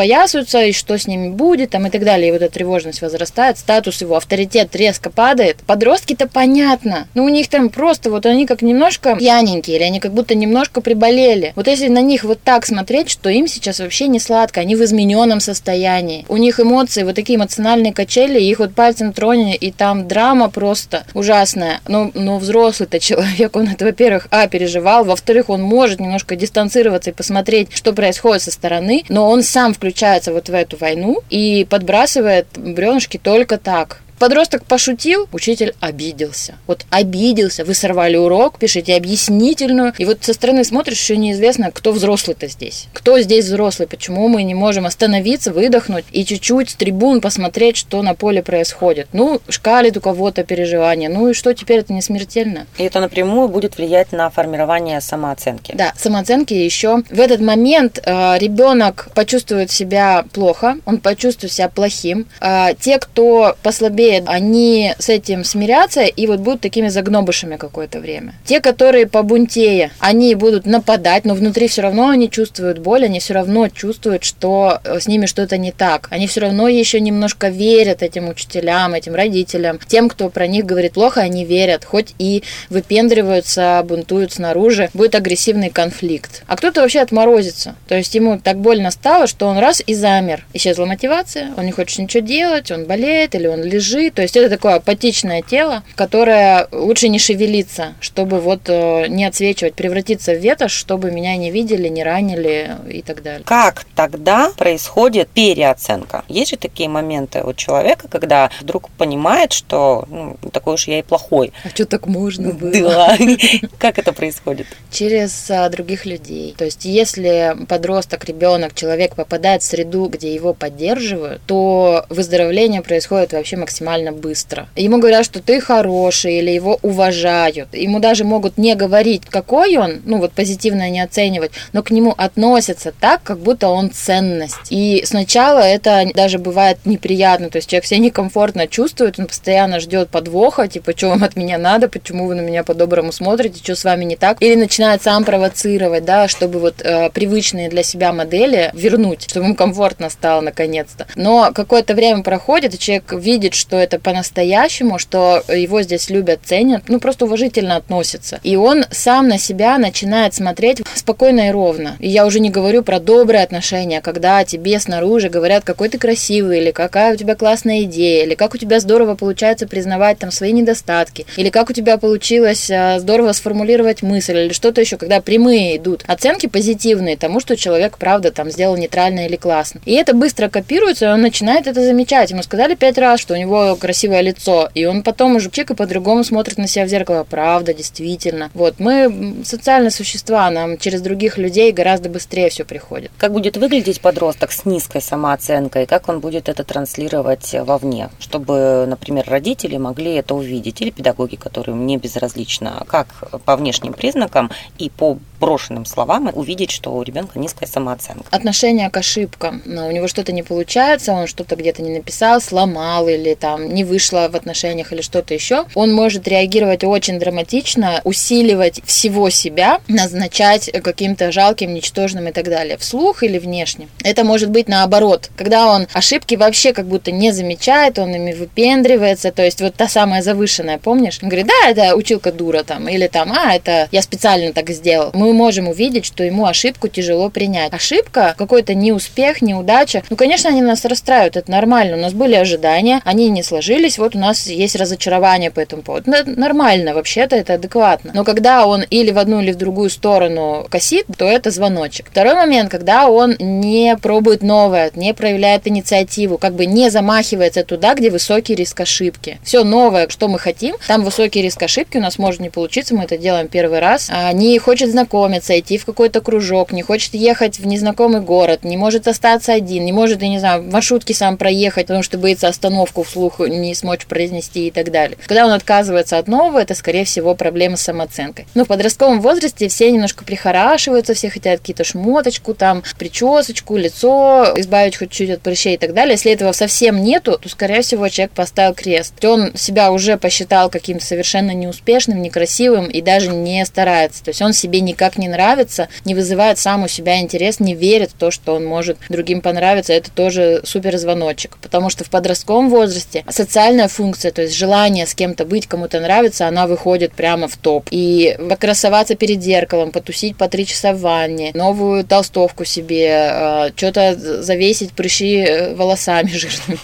распоясываются 0.00 0.62
и 0.64 0.72
что 0.72 0.96
с 0.96 1.06
ними 1.06 1.28
будет, 1.28 1.70
там, 1.70 1.86
и 1.86 1.90
так 1.90 2.04
далее. 2.04 2.28
И 2.28 2.32
вот 2.32 2.42
эта 2.42 2.52
тревожность 2.52 3.02
возрастает, 3.02 3.58
статус 3.58 4.00
его, 4.00 4.16
авторитет 4.16 4.74
резко 4.74 5.10
падает. 5.10 5.58
Подростки-то 5.66 6.26
понятно. 6.26 7.06
Ну, 7.14 7.24
у 7.24 7.28
них 7.28 7.48
там 7.48 7.68
просто 7.68 8.10
вот 8.10 8.24
они 8.26 8.46
как 8.46 8.62
немножко 8.62 9.16
пьяненькие, 9.16 9.76
или 9.76 9.84
они 9.84 10.00
как 10.00 10.12
будто 10.12 10.34
немножко 10.34 10.80
приболели. 10.80 11.52
Вот 11.56 11.66
если 11.66 11.88
на 11.88 12.00
них 12.00 12.24
вот 12.24 12.40
так 12.42 12.66
смотреть, 12.66 13.10
что 13.10 13.28
им 13.28 13.46
сейчас 13.46 13.80
вообще 13.80 14.08
не 14.08 14.18
сладко, 14.18 14.60
они 14.60 14.74
в 14.74 14.82
измененном 14.82 15.40
состоянии. 15.40 16.24
У 16.28 16.36
них 16.36 16.60
эмоции, 16.60 17.02
вот 17.02 17.14
такие 17.14 17.36
эмоциональные 17.36 17.92
качели, 17.92 18.40
их 18.40 18.58
вот 18.58 18.74
пальцем 18.74 19.12
трони, 19.12 19.54
и 19.54 19.70
там 19.70 20.08
драма 20.08 20.48
просто 20.48 21.04
ужасная. 21.12 21.80
Но, 21.88 22.10
но 22.14 22.38
взрослый-то 22.38 22.98
человек, 23.00 23.54
он 23.56 23.68
это, 23.68 23.84
во-первых, 23.84 24.28
а, 24.30 24.46
переживал, 24.48 25.04
во-вторых, 25.04 25.50
он 25.50 25.62
может 25.62 26.00
немножко 26.00 26.36
дистанцироваться 26.36 27.10
и 27.10 27.12
посмотреть, 27.12 27.68
что 27.74 27.92
происходит 27.92 28.42
со 28.42 28.50
стороны, 28.50 29.04
но 29.08 29.28
он 29.28 29.42
сам 29.42 29.74
включает 29.74 29.89
включается 29.90 30.32
вот 30.32 30.48
в 30.48 30.54
эту 30.54 30.76
войну 30.76 31.20
и 31.30 31.66
подбрасывает 31.68 32.46
бревнышки 32.56 33.18
только 33.18 33.58
так. 33.58 34.02
Подросток 34.20 34.66
пошутил, 34.66 35.26
учитель 35.32 35.74
обиделся. 35.80 36.56
Вот 36.66 36.84
обиделся, 36.90 37.64
вы 37.64 37.72
сорвали 37.72 38.18
урок, 38.18 38.58
пишите 38.58 38.94
объяснительную. 38.94 39.94
И 39.96 40.04
вот 40.04 40.18
со 40.20 40.34
стороны 40.34 40.62
смотришь, 40.62 41.00
еще 41.00 41.16
неизвестно, 41.16 41.70
кто 41.70 41.90
взрослый-то 41.90 42.46
здесь. 42.46 42.88
Кто 42.92 43.18
здесь 43.20 43.46
взрослый, 43.46 43.88
почему 43.88 44.28
мы 44.28 44.42
не 44.42 44.54
можем 44.54 44.84
остановиться, 44.84 45.52
выдохнуть 45.52 46.04
и 46.12 46.26
чуть-чуть 46.26 46.68
с 46.68 46.74
трибун 46.74 47.22
посмотреть, 47.22 47.78
что 47.78 48.02
на 48.02 48.14
поле 48.14 48.42
происходит. 48.42 49.08
Ну, 49.14 49.40
шкалит 49.48 49.96
у 49.96 50.02
кого-то 50.02 50.44
переживания. 50.44 51.08
Ну 51.08 51.30
и 51.30 51.32
что, 51.32 51.54
теперь 51.54 51.78
это 51.78 51.94
не 51.94 52.02
смертельно. 52.02 52.66
И 52.76 52.84
это 52.84 53.00
напрямую 53.00 53.48
будет 53.48 53.78
влиять 53.78 54.12
на 54.12 54.28
формирование 54.28 55.00
самооценки. 55.00 55.72
Да, 55.74 55.94
самооценки 55.96 56.52
еще. 56.52 57.04
В 57.08 57.20
этот 57.20 57.40
момент 57.40 57.98
э, 58.04 58.36
ребенок 58.38 59.08
почувствует 59.14 59.70
себя 59.70 60.26
плохо, 60.34 60.76
он 60.84 60.98
почувствует 60.98 61.54
себя 61.54 61.70
плохим. 61.70 62.26
Э, 62.42 62.74
те, 62.78 62.98
кто 62.98 63.56
послабее 63.62 64.09
слабее, 64.10 64.22
они 64.26 64.94
с 64.98 65.08
этим 65.08 65.44
смирятся 65.44 66.02
и 66.02 66.26
вот 66.26 66.40
будут 66.40 66.60
такими 66.60 66.88
загнобышами 66.88 67.56
какое-то 67.56 68.00
время. 68.00 68.34
Те, 68.44 68.60
которые 68.60 69.06
побунтее, 69.06 69.90
они 69.98 70.34
будут 70.34 70.66
нападать, 70.66 71.24
но 71.24 71.34
внутри 71.34 71.68
все 71.68 71.82
равно 71.82 72.08
они 72.08 72.30
чувствуют 72.30 72.78
боль, 72.78 73.04
они 73.04 73.20
все 73.20 73.34
равно 73.34 73.68
чувствуют, 73.68 74.24
что 74.24 74.80
с 74.84 75.06
ними 75.06 75.26
что-то 75.26 75.56
не 75.58 75.72
так. 75.72 76.08
Они 76.10 76.26
все 76.26 76.40
равно 76.40 76.68
еще 76.68 77.00
немножко 77.00 77.48
верят 77.48 78.02
этим 78.02 78.28
учителям, 78.28 78.94
этим 78.94 79.14
родителям. 79.14 79.78
Тем, 79.86 80.08
кто 80.08 80.28
про 80.28 80.46
них 80.46 80.66
говорит 80.66 80.92
плохо, 80.92 81.20
они 81.20 81.44
верят, 81.44 81.84
хоть 81.84 82.14
и 82.18 82.42
выпендриваются, 82.68 83.82
бунтуют 83.84 84.32
снаружи, 84.32 84.90
будет 84.94 85.14
агрессивный 85.14 85.70
конфликт. 85.70 86.42
А 86.46 86.56
кто-то 86.56 86.80
вообще 86.80 87.00
отморозится. 87.00 87.74
То 87.88 87.96
есть 87.96 88.14
ему 88.14 88.38
так 88.38 88.58
больно 88.58 88.90
стало, 88.90 89.26
что 89.26 89.46
он 89.46 89.58
раз 89.58 89.82
и 89.86 89.94
замер. 89.94 90.44
Исчезла 90.52 90.86
мотивация, 90.86 91.50
он 91.56 91.66
не 91.66 91.72
хочет 91.72 91.98
ничего 91.98 92.20
делать, 92.26 92.70
он 92.70 92.86
болеет 92.86 93.34
или 93.34 93.46
он 93.46 93.62
лежит, 93.62 93.99
ножи. 94.00 94.10
То 94.10 94.22
есть 94.22 94.36
это 94.36 94.48
такое 94.48 94.74
апатичное 94.74 95.42
тело, 95.42 95.82
которое 95.94 96.68
лучше 96.72 97.08
не 97.08 97.18
шевелиться, 97.18 97.94
чтобы 98.00 98.40
вот 98.40 98.62
э, 98.68 99.06
не 99.08 99.24
отсвечивать, 99.24 99.74
превратиться 99.74 100.32
в 100.32 100.38
ветошь, 100.38 100.72
чтобы 100.72 101.10
меня 101.10 101.36
не 101.36 101.50
видели, 101.50 101.88
не 101.88 102.02
ранили 102.02 102.76
и 102.88 103.02
так 103.02 103.22
далее. 103.22 103.42
Как 103.44 103.84
тогда 103.94 104.52
происходит 104.56 105.28
переоценка? 105.28 106.24
Есть 106.28 106.50
же 106.50 106.56
такие 106.56 106.88
моменты 106.88 107.42
у 107.42 107.52
человека, 107.52 108.08
когда 108.08 108.50
вдруг 108.60 108.90
понимает, 108.90 109.52
что 109.52 110.04
ну, 110.08 110.36
такой 110.52 110.74
уж 110.74 110.88
я 110.88 110.98
и 110.98 111.02
плохой. 111.02 111.52
А 111.64 111.68
что 111.70 111.86
так 111.86 112.06
можно 112.06 112.52
было? 112.52 112.70
Да. 112.72 113.18
Как 113.78 113.98
это 113.98 114.12
происходит? 114.12 114.66
Через 114.90 115.50
а, 115.50 115.68
других 115.68 116.06
людей. 116.06 116.54
То 116.56 116.64
есть 116.64 116.84
если 116.84 117.56
подросток, 117.68 118.24
ребенок, 118.24 118.74
человек 118.74 119.14
попадает 119.14 119.62
в 119.62 119.66
среду, 119.66 120.08
где 120.08 120.34
его 120.34 120.54
поддерживают, 120.54 121.42
то 121.46 122.06
выздоровление 122.08 122.82
происходит 122.82 123.32
вообще 123.32 123.56
максимально 123.56 123.89
максимально 123.90 124.12
быстро. 124.12 124.68
Ему 124.76 124.98
говорят, 124.98 125.24
что 125.24 125.40
ты 125.40 125.60
хороший, 125.60 126.38
или 126.38 126.50
его 126.50 126.78
уважают. 126.82 127.74
Ему 127.74 127.98
даже 127.98 128.24
могут 128.24 128.58
не 128.58 128.74
говорить, 128.74 129.22
какой 129.28 129.76
он, 129.76 130.00
ну 130.04 130.18
вот 130.18 130.32
позитивно 130.32 130.88
не 130.90 131.00
оценивать, 131.00 131.52
но 131.72 131.82
к 131.82 131.90
нему 131.90 132.14
относятся 132.16 132.92
так, 132.92 133.22
как 133.22 133.38
будто 133.38 133.68
он 133.68 133.90
ценность. 133.90 134.70
И 134.70 135.02
сначала 135.04 135.60
это 135.60 136.06
даже 136.14 136.38
бывает 136.38 136.78
неприятно, 136.84 137.50
то 137.50 137.56
есть 137.56 137.68
человек 137.68 137.86
себя 137.86 138.00
некомфортно 138.00 138.66
чувствует, 138.66 139.18
он 139.18 139.26
постоянно 139.26 139.80
ждет 139.80 140.10
подвоха, 140.10 140.68
типа, 140.68 140.92
что 140.96 141.08
вам 141.08 141.24
от 141.24 141.36
меня 141.36 141.58
надо, 141.58 141.88
почему 141.88 142.26
вы 142.26 142.34
на 142.34 142.40
меня 142.40 142.62
по-доброму 142.62 143.12
смотрите, 143.12 143.60
что 143.62 143.74
с 143.74 143.84
вами 143.84 144.04
не 144.04 144.16
так. 144.16 144.40
Или 144.40 144.54
начинает 144.54 145.02
сам 145.02 145.24
провоцировать, 145.24 146.04
да, 146.04 146.28
чтобы 146.28 146.60
вот 146.60 146.82
э, 146.82 147.10
привычные 147.10 147.68
для 147.68 147.82
себя 147.82 148.12
модели 148.12 148.70
вернуть, 148.74 149.28
чтобы 149.28 149.46
ему 149.46 149.54
комфортно 149.54 150.10
стало 150.10 150.40
наконец-то. 150.40 151.06
Но 151.16 151.52
какое-то 151.54 151.94
время 151.94 152.22
проходит, 152.22 152.74
и 152.74 152.78
человек 152.78 153.12
видит, 153.12 153.54
что 153.54 153.79
это 153.80 153.98
по-настоящему, 153.98 154.98
что 154.98 155.42
его 155.48 155.82
здесь 155.82 156.10
любят, 156.10 156.40
ценят, 156.44 156.84
ну 156.88 157.00
просто 157.00 157.24
уважительно 157.24 157.76
относятся. 157.76 158.40
И 158.42 158.56
он 158.56 158.84
сам 158.90 159.28
на 159.28 159.38
себя 159.38 159.78
начинает 159.78 160.34
смотреть 160.34 160.82
спокойно 160.94 161.48
и 161.48 161.50
ровно. 161.50 161.96
И 161.98 162.08
я 162.08 162.26
уже 162.26 162.40
не 162.40 162.50
говорю 162.50 162.82
про 162.82 163.00
добрые 163.00 163.42
отношения, 163.42 164.00
когда 164.00 164.44
тебе 164.44 164.78
снаружи 164.78 165.28
говорят, 165.28 165.64
какой 165.64 165.88
ты 165.88 165.98
красивый, 165.98 166.60
или 166.60 166.70
какая 166.70 167.14
у 167.14 167.16
тебя 167.16 167.34
классная 167.34 167.82
идея, 167.82 168.24
или 168.24 168.34
как 168.34 168.54
у 168.54 168.58
тебя 168.58 168.80
здорово 168.80 169.14
получается 169.14 169.66
признавать 169.66 170.18
там 170.18 170.30
свои 170.30 170.52
недостатки, 170.52 171.26
или 171.36 171.50
как 171.50 171.70
у 171.70 171.72
тебя 171.72 171.98
получилось 171.98 172.70
а, 172.70 172.98
здорово 172.98 173.32
сформулировать 173.32 174.02
мысль, 174.02 174.38
или 174.38 174.52
что-то 174.52 174.80
еще, 174.80 174.96
когда 174.96 175.20
прямые 175.20 175.76
идут 175.76 176.04
оценки 176.06 176.46
позитивные 176.46 177.16
тому, 177.16 177.40
что 177.40 177.56
человек, 177.56 177.98
правда, 177.98 178.30
там 178.30 178.50
сделал 178.50 178.76
нейтрально 178.76 179.26
или 179.26 179.36
классно. 179.36 179.80
И 179.84 179.92
это 179.92 180.14
быстро 180.14 180.48
копируется, 180.48 181.06
и 181.06 181.08
он 181.08 181.22
начинает 181.22 181.66
это 181.66 181.82
замечать. 181.82 182.30
Ему 182.30 182.42
сказали 182.42 182.74
пять 182.74 182.98
раз, 182.98 183.20
что 183.20 183.34
у 183.34 183.36
него 183.36 183.69
красивое 183.76 184.20
лицо, 184.20 184.68
и 184.74 184.84
он 184.86 185.02
потом 185.02 185.36
уже 185.36 185.50
чик 185.50 185.70
и 185.70 185.74
по-другому 185.74 186.24
смотрит 186.24 186.58
на 186.58 186.66
себя 186.66 186.84
в 186.84 186.88
зеркало. 186.88 187.24
Правда, 187.24 187.74
действительно. 187.74 188.50
Вот, 188.54 188.78
мы 188.78 189.42
социальные 189.44 189.90
существа, 189.90 190.50
нам 190.50 190.78
через 190.78 191.00
других 191.00 191.38
людей 191.38 191.72
гораздо 191.72 192.08
быстрее 192.08 192.50
все 192.50 192.64
приходит. 192.64 193.10
Как 193.18 193.32
будет 193.32 193.56
выглядеть 193.56 194.00
подросток 194.00 194.52
с 194.52 194.64
низкой 194.64 195.02
самооценкой, 195.02 195.86
как 195.86 196.08
он 196.08 196.20
будет 196.20 196.48
это 196.48 196.64
транслировать 196.64 197.54
вовне, 197.54 198.10
чтобы, 198.18 198.86
например, 198.86 199.24
родители 199.28 199.76
могли 199.76 200.14
это 200.14 200.34
увидеть, 200.34 200.80
или 200.80 200.90
педагоги, 200.90 201.36
которым 201.36 201.86
не 201.86 201.96
безразлично, 201.96 202.84
как 202.86 203.08
по 203.44 203.56
внешним 203.56 203.92
признакам 203.92 204.50
и 204.78 204.90
по 204.90 205.18
брошенным 205.40 205.86
словам 205.86 206.30
увидеть, 206.32 206.70
что 206.70 206.92
у 206.94 207.02
ребенка 207.02 207.38
низкая 207.38 207.68
самооценка. 207.68 208.24
Отношение 208.30 208.90
к 208.90 208.96
ошибкам. 208.96 209.62
Но 209.64 209.88
у 209.88 209.90
него 209.90 210.06
что-то 210.06 210.32
не 210.32 210.42
получается, 210.42 211.12
он 211.12 211.26
что-то 211.26 211.56
где-то 211.56 211.82
не 211.82 211.90
написал, 211.90 212.40
сломал 212.40 213.08
или 213.08 213.34
там 213.34 213.49
не 213.58 213.84
вышло 213.84 214.28
в 214.30 214.36
отношениях 214.36 214.92
или 214.92 215.00
что-то 215.00 215.34
еще. 215.34 215.64
Он 215.74 215.92
может 215.92 216.28
реагировать 216.28 216.84
очень 216.84 217.18
драматично, 217.18 218.00
усиливать 218.04 218.80
всего 218.84 219.30
себя, 219.30 219.80
назначать 219.88 220.70
каким-то 220.82 221.32
жалким, 221.32 221.74
ничтожным 221.74 222.28
и 222.28 222.32
так 222.32 222.44
далее, 222.44 222.76
вслух 222.78 223.22
или 223.22 223.38
внешне. 223.38 223.88
Это 224.04 224.24
может 224.24 224.50
быть 224.50 224.68
наоборот, 224.68 225.30
когда 225.36 225.66
он 225.66 225.86
ошибки 225.92 226.34
вообще 226.34 226.72
как 226.72 226.86
будто 226.86 227.10
не 227.10 227.32
замечает, 227.32 227.98
он 227.98 228.14
ими 228.14 228.32
выпендривается, 228.32 229.32
то 229.32 229.44
есть 229.44 229.60
вот 229.60 229.74
та 229.74 229.88
самая 229.88 230.22
завышенная, 230.22 230.78
помнишь? 230.78 231.18
Он 231.22 231.28
говорит, 231.28 231.46
да, 231.46 231.70
это 231.70 231.96
училка 231.96 232.32
дура 232.32 232.62
там, 232.62 232.88
или 232.88 233.06
там, 233.06 233.32
а, 233.32 233.54
это 233.54 233.88
я 233.92 234.02
специально 234.02 234.52
так 234.52 234.70
сделал. 234.70 235.10
Мы 235.14 235.32
можем 235.32 235.68
увидеть, 235.68 236.04
что 236.04 236.24
ему 236.24 236.46
ошибку 236.46 236.88
тяжело 236.88 237.30
принять. 237.30 237.72
Ошибка, 237.72 238.34
какой-то 238.36 238.74
неуспех, 238.74 239.42
неудача, 239.42 240.02
ну, 240.10 240.16
конечно, 240.16 240.50
они 240.50 240.62
нас 240.62 240.84
расстраивают, 240.84 241.36
это 241.36 241.50
нормально, 241.50 241.96
у 241.96 242.00
нас 242.00 242.12
были 242.12 242.34
ожидания, 242.34 243.00
они 243.04 243.28
не 243.28 243.39
сложились, 243.42 243.98
вот 243.98 244.14
у 244.14 244.18
нас 244.18 244.46
есть 244.46 244.76
разочарование 244.76 245.50
по 245.50 245.60
этому 245.60 245.82
поводу. 245.82 246.12
Нормально, 246.26 246.94
вообще-то 246.94 247.36
это 247.36 247.54
адекватно. 247.54 248.12
Но 248.14 248.24
когда 248.24 248.66
он 248.66 248.82
или 248.82 249.10
в 249.10 249.18
одну, 249.18 249.40
или 249.40 249.52
в 249.52 249.56
другую 249.56 249.90
сторону 249.90 250.66
косит, 250.70 251.06
то 251.16 251.24
это 251.24 251.50
звоночек. 251.50 252.06
Второй 252.10 252.34
момент, 252.34 252.70
когда 252.70 253.08
он 253.08 253.36
не 253.38 253.96
пробует 253.96 254.42
новое, 254.42 254.90
не 254.94 255.14
проявляет 255.14 255.66
инициативу, 255.66 256.38
как 256.38 256.54
бы 256.54 256.66
не 256.66 256.90
замахивается 256.90 257.64
туда, 257.64 257.94
где 257.94 258.10
высокий 258.10 258.54
риск 258.54 258.80
ошибки. 258.80 259.38
Все 259.44 259.64
новое, 259.64 260.08
что 260.08 260.28
мы 260.28 260.38
хотим, 260.38 260.76
там 260.86 261.04
высокий 261.04 261.42
риск 261.42 261.62
ошибки 261.62 261.98
у 261.98 262.00
нас 262.00 262.18
может 262.18 262.40
не 262.40 262.50
получиться, 262.50 262.94
мы 262.94 263.04
это 263.04 263.16
делаем 263.16 263.48
первый 263.48 263.80
раз. 263.80 264.08
А 264.10 264.32
не 264.32 264.58
хочет 264.58 264.90
знакомиться, 264.90 265.58
идти 265.58 265.78
в 265.78 265.84
какой-то 265.84 266.20
кружок, 266.20 266.72
не 266.72 266.82
хочет 266.82 267.14
ехать 267.14 267.58
в 267.58 267.66
незнакомый 267.66 268.20
город, 268.20 268.64
не 268.64 268.76
может 268.76 269.08
остаться 269.08 269.52
один, 269.52 269.84
не 269.84 269.92
может, 269.92 270.22
я 270.22 270.28
не 270.28 270.38
знаю, 270.38 270.62
в 270.62 270.72
маршрутке 270.72 271.14
сам 271.14 271.36
проехать, 271.36 271.86
потому 271.86 272.02
что 272.02 272.18
боится 272.18 272.48
остановку 272.48 273.02
вслух 273.02 273.29
не 273.38 273.74
смочь 273.74 274.06
произнести 274.06 274.68
и 274.68 274.70
так 274.70 274.90
далее. 274.90 275.16
Когда 275.26 275.46
он 275.46 275.52
отказывается 275.52 276.18
от 276.18 276.28
нового, 276.28 276.58
это, 276.58 276.74
скорее 276.74 277.04
всего, 277.04 277.34
проблема 277.34 277.76
с 277.76 277.82
самооценкой. 277.82 278.46
Но 278.54 278.64
в 278.64 278.68
подростковом 278.68 279.20
возрасте 279.20 279.68
все 279.68 279.90
немножко 279.90 280.24
прихорашиваются, 280.24 281.14
все 281.14 281.30
хотят 281.30 281.60
какие-то 281.60 281.84
шмоточку, 281.84 282.54
там, 282.54 282.82
причесочку, 282.98 283.76
лицо, 283.76 284.54
избавить 284.56 284.96
хоть 284.96 285.10
чуть 285.10 285.30
от 285.30 285.42
прыщей 285.42 285.74
и 285.74 285.78
так 285.78 285.94
далее. 285.94 286.12
Если 286.12 286.32
этого 286.32 286.52
совсем 286.52 287.02
нету, 287.02 287.38
то, 287.40 287.48
скорее 287.48 287.82
всего, 287.82 288.08
человек 288.08 288.32
поставил 288.32 288.74
крест. 288.74 289.24
Он 289.24 289.54
себя 289.56 289.92
уже 289.92 290.16
посчитал 290.16 290.70
каким-то 290.70 291.04
совершенно 291.04 291.52
неуспешным, 291.52 292.22
некрасивым 292.22 292.86
и 292.86 293.00
даже 293.00 293.30
не 293.30 293.64
старается. 293.64 294.24
То 294.24 294.30
есть 294.30 294.42
он 294.42 294.52
себе 294.52 294.80
никак 294.80 295.18
не 295.18 295.28
нравится, 295.28 295.88
не 296.04 296.14
вызывает 296.14 296.58
сам 296.58 296.84
у 296.84 296.88
себя 296.88 297.20
интерес, 297.20 297.60
не 297.60 297.74
верит 297.74 298.10
в 298.10 298.14
то, 298.14 298.30
что 298.30 298.54
он 298.54 298.64
может 298.64 298.98
другим 299.08 299.40
понравиться. 299.40 299.92
Это 299.92 300.10
тоже 300.10 300.62
супер 300.64 300.96
звоночек. 300.98 301.58
Потому 301.62 301.90
что 301.90 302.04
в 302.04 302.10
подростковом 302.10 302.70
возрасте 302.70 303.19
социальная 303.28 303.88
функция, 303.88 304.30
то 304.30 304.42
есть 304.42 304.54
желание 304.54 305.06
с 305.06 305.14
кем-то 305.14 305.44
быть, 305.44 305.66
кому-то 305.66 306.00
нравится, 306.00 306.46
она 306.48 306.66
выходит 306.66 307.12
прямо 307.12 307.48
в 307.48 307.56
топ. 307.56 307.88
И 307.90 308.36
покрасоваться 308.48 309.14
перед 309.14 309.42
зеркалом, 309.42 309.90
потусить 309.90 310.36
по 310.36 310.48
три 310.48 310.66
часа 310.66 310.92
в 310.92 311.00
ванне, 311.00 311.50
новую 311.54 312.04
толстовку 312.04 312.64
себе, 312.64 313.30
э, 313.32 313.70
что-то 313.76 314.14
завесить 314.16 314.92
прыщи 314.92 315.36
э, 315.36 315.74
волосами 315.74 316.28
жирными, 316.32 316.78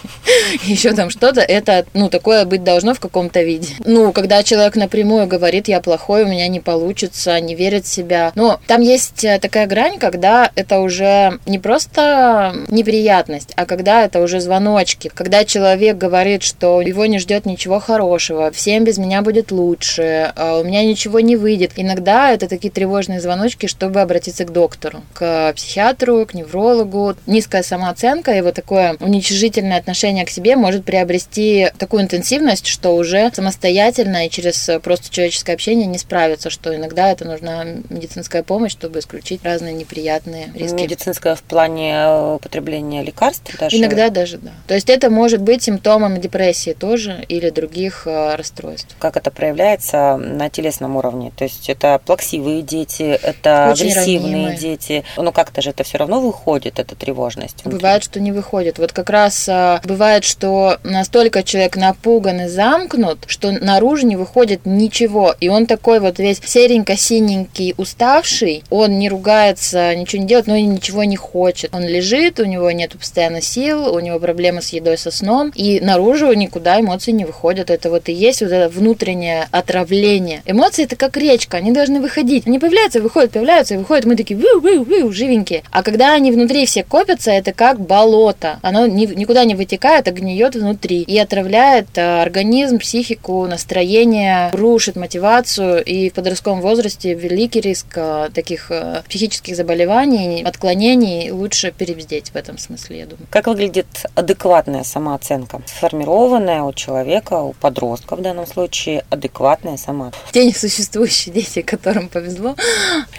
еще 0.63 0.93
там 0.93 1.09
что-то, 1.09 1.41
это, 1.41 1.85
ну, 1.93 2.09
такое 2.09 2.45
быть 2.45 2.63
должно 2.63 2.93
в 2.93 2.99
каком-то 2.99 3.41
виде. 3.41 3.69
Ну, 3.85 4.11
когда 4.11 4.43
человек 4.43 4.75
напрямую 4.75 5.27
говорит, 5.27 5.67
я 5.67 5.81
плохой, 5.81 6.23
у 6.23 6.27
меня 6.27 6.47
не 6.47 6.59
получится, 6.59 7.39
не 7.39 7.55
верит 7.55 7.85
в 7.85 7.93
себя. 7.93 8.31
Но 8.35 8.59
там 8.67 8.81
есть 8.81 9.23
э, 9.23 9.39
такая 9.39 9.67
грань, 9.67 9.99
когда 9.99 10.51
это 10.55 10.79
уже 10.79 11.39
не 11.45 11.59
просто 11.59 12.55
неприятность, 12.69 13.53
а 13.55 13.65
когда 13.65 14.03
это 14.03 14.21
уже 14.21 14.39
звоночки. 14.39 15.11
Когда 15.13 15.45
человек 15.45 15.97
говорит, 15.97 16.26
что 16.43 16.81
его 16.81 17.05
не 17.05 17.19
ждет 17.19 17.45
ничего 17.45 17.79
хорошего, 17.79 18.51
всем 18.51 18.83
без 18.83 18.97
меня 18.97 19.21
будет 19.21 19.51
лучше, 19.51 20.31
а 20.35 20.59
у 20.59 20.63
меня 20.63 20.83
ничего 20.83 21.19
не 21.19 21.35
выйдет. 21.35 21.71
Иногда 21.75 22.31
это 22.31 22.47
такие 22.47 22.71
тревожные 22.71 23.21
звоночки, 23.21 23.67
чтобы 23.67 24.01
обратиться 24.01 24.45
к 24.45 24.51
доктору, 24.51 25.01
к 25.13 25.53
психиатру, 25.53 26.25
к 26.25 26.33
неврологу. 26.33 27.15
Низкая 27.25 27.63
самооценка 27.63 28.31
и 28.31 28.41
вот 28.41 28.55
такое 28.55 28.97
уничижительное 28.99 29.77
отношение 29.77 30.25
к 30.25 30.29
себе 30.29 30.55
может 30.55 30.85
приобрести 30.85 31.69
такую 31.77 32.03
интенсивность, 32.03 32.67
что 32.67 32.95
уже 32.95 33.31
самостоятельно 33.33 34.25
и 34.25 34.29
через 34.29 34.69
просто 34.81 35.09
человеческое 35.09 35.53
общение 35.53 35.87
не 35.87 35.97
справиться, 35.97 36.49
что 36.49 36.75
иногда 36.75 37.11
это 37.11 37.25
нужна 37.25 37.63
медицинская 37.89 38.43
помощь, 38.43 38.71
чтобы 38.71 38.99
исключить 38.99 39.43
разные 39.43 39.73
неприятные 39.73 40.51
риски. 40.53 40.75
Медицинская 40.75 41.35
в 41.35 41.41
плане 41.43 41.93
э, 41.93 42.35
употребления 42.35 43.03
лекарств 43.03 43.57
даже? 43.59 43.77
Иногда 43.77 44.09
даже, 44.09 44.37
да. 44.37 44.51
То 44.67 44.73
есть 44.73 44.89
это 44.89 45.09
может 45.09 45.41
быть 45.41 45.63
симптомом 45.63 46.16
депрессии 46.17 46.73
тоже 46.73 47.23
или 47.27 47.49
других 47.49 48.03
э, 48.05 48.35
расстройств. 48.35 48.95
Как 48.99 49.17
это 49.17 49.31
проявляется 49.31 50.17
на 50.17 50.49
телесном 50.49 50.95
уровне? 50.95 51.31
То 51.35 51.43
есть 51.43 51.69
это 51.69 51.99
плаксивые 52.05 52.61
дети, 52.61 53.03
это 53.03 53.69
Очень 53.71 53.91
агрессивные 53.91 54.33
ранимые. 54.33 54.57
дети. 54.57 55.03
Ну 55.17 55.31
как-то 55.31 55.61
же 55.61 55.69
это 55.71 55.83
все 55.83 55.97
равно 55.97 56.19
выходит, 56.21 56.79
эта 56.79 56.95
тревожность. 56.95 57.63
внутри. 57.63 57.79
Бывает, 57.79 58.03
что 58.03 58.19
не 58.19 58.31
выходит. 58.31 58.79
Вот 58.79 58.91
как 58.91 59.09
раз 59.09 59.47
а, 59.49 59.81
бывает, 59.83 60.23
что 60.23 60.77
настолько 60.83 61.43
человек 61.43 61.75
напуган 61.77 62.41
и 62.41 62.47
замкнут, 62.47 63.25
что 63.27 63.51
наружу 63.51 64.05
не 64.05 64.15
выходит 64.15 64.65
ничего. 64.65 65.35
И 65.39 65.49
он 65.49 65.65
такой 65.65 65.99
вот 65.99 66.19
весь 66.19 66.39
серенько-синенький, 66.39 67.73
уставший, 67.77 68.63
он 68.69 68.97
не 68.99 69.09
ругается, 69.09 69.95
ничего 69.95 70.21
не 70.21 70.27
делает, 70.27 70.47
но 70.47 70.55
и 70.55 70.63
ничего 70.63 71.03
не 71.03 71.15
хочет. 71.15 71.73
Он 71.73 71.83
лежит, 71.83 72.39
у 72.39 72.45
него 72.45 72.71
нет 72.71 72.97
постоянно 72.97 73.41
сил, 73.41 73.93
у 73.93 73.99
него 73.99 74.19
проблемы 74.19 74.61
с 74.61 74.69
едой, 74.69 74.97
со 74.97 75.11
сном, 75.11 75.51
и 75.55 75.79
наружу 75.79 76.06
никуда 76.33 76.79
эмоции 76.79 77.11
не 77.11 77.25
выходят. 77.25 77.69
Это 77.69 77.89
вот 77.89 78.09
и 78.09 78.13
есть 78.13 78.41
вот 78.41 78.51
это 78.51 78.69
внутреннее 78.69 79.47
отравление. 79.51 80.41
Эмоции 80.45 80.83
это 80.85 80.95
как 80.95 81.17
речка, 81.17 81.57
они 81.57 81.71
должны 81.71 81.99
выходить. 81.99 82.47
Они 82.47 82.59
появляются, 82.59 83.01
выходят, 83.01 83.31
появляются 83.31 83.73
и 83.73 83.77
выходят. 83.77 84.05
Мы 84.05 84.15
такие 84.15 84.39
ву 84.39 84.59
ву 84.59 84.83
ву 84.83 85.11
живенькие. 85.11 85.63
А 85.71 85.83
когда 85.83 86.13
они 86.13 86.31
внутри 86.31 86.65
все 86.65 86.83
копятся, 86.83 87.31
это 87.31 87.53
как 87.53 87.79
болото. 87.79 88.59
Оно 88.61 88.87
ни- 88.87 89.13
никуда 89.13 89.43
не 89.45 89.55
вытекает, 89.55 90.07
а 90.07 90.11
гниет 90.11 90.55
внутри. 90.55 91.01
И 91.01 91.17
отравляет 91.17 91.87
э, 91.95 92.21
организм, 92.21 92.79
психику, 92.79 93.45
настроение, 93.47 94.49
рушит 94.53 94.95
мотивацию. 94.95 95.83
И 95.83 96.09
в 96.09 96.13
подростковом 96.13 96.61
возрасте 96.61 97.13
великий 97.13 97.61
риск 97.61 97.87
э, 97.95 98.29
таких 98.33 98.71
э, 98.71 99.01
психических 99.07 99.55
заболеваний, 99.55 100.43
отклонений 100.43 101.31
лучше 101.31 101.71
перебздеть 101.71 102.29
в 102.29 102.35
этом 102.35 102.57
смысле, 102.57 102.99
я 102.99 103.05
думаю. 103.05 103.27
Как 103.29 103.47
выглядит 103.47 103.87
адекватная 104.15 104.83
самооценка? 104.83 105.61
Сформированная 105.97 106.61
у 106.61 106.73
человека, 106.73 107.33
у 107.41 107.53
подростка 107.53 108.15
в 108.15 108.21
данном 108.21 108.45
случае, 108.45 109.03
адекватная 109.09 109.77
самооценка. 109.77 110.17
Те 110.31 110.45
несуществующие 110.45 111.33
дети, 111.33 111.61
которым 111.63 112.07
повезло. 112.07 112.55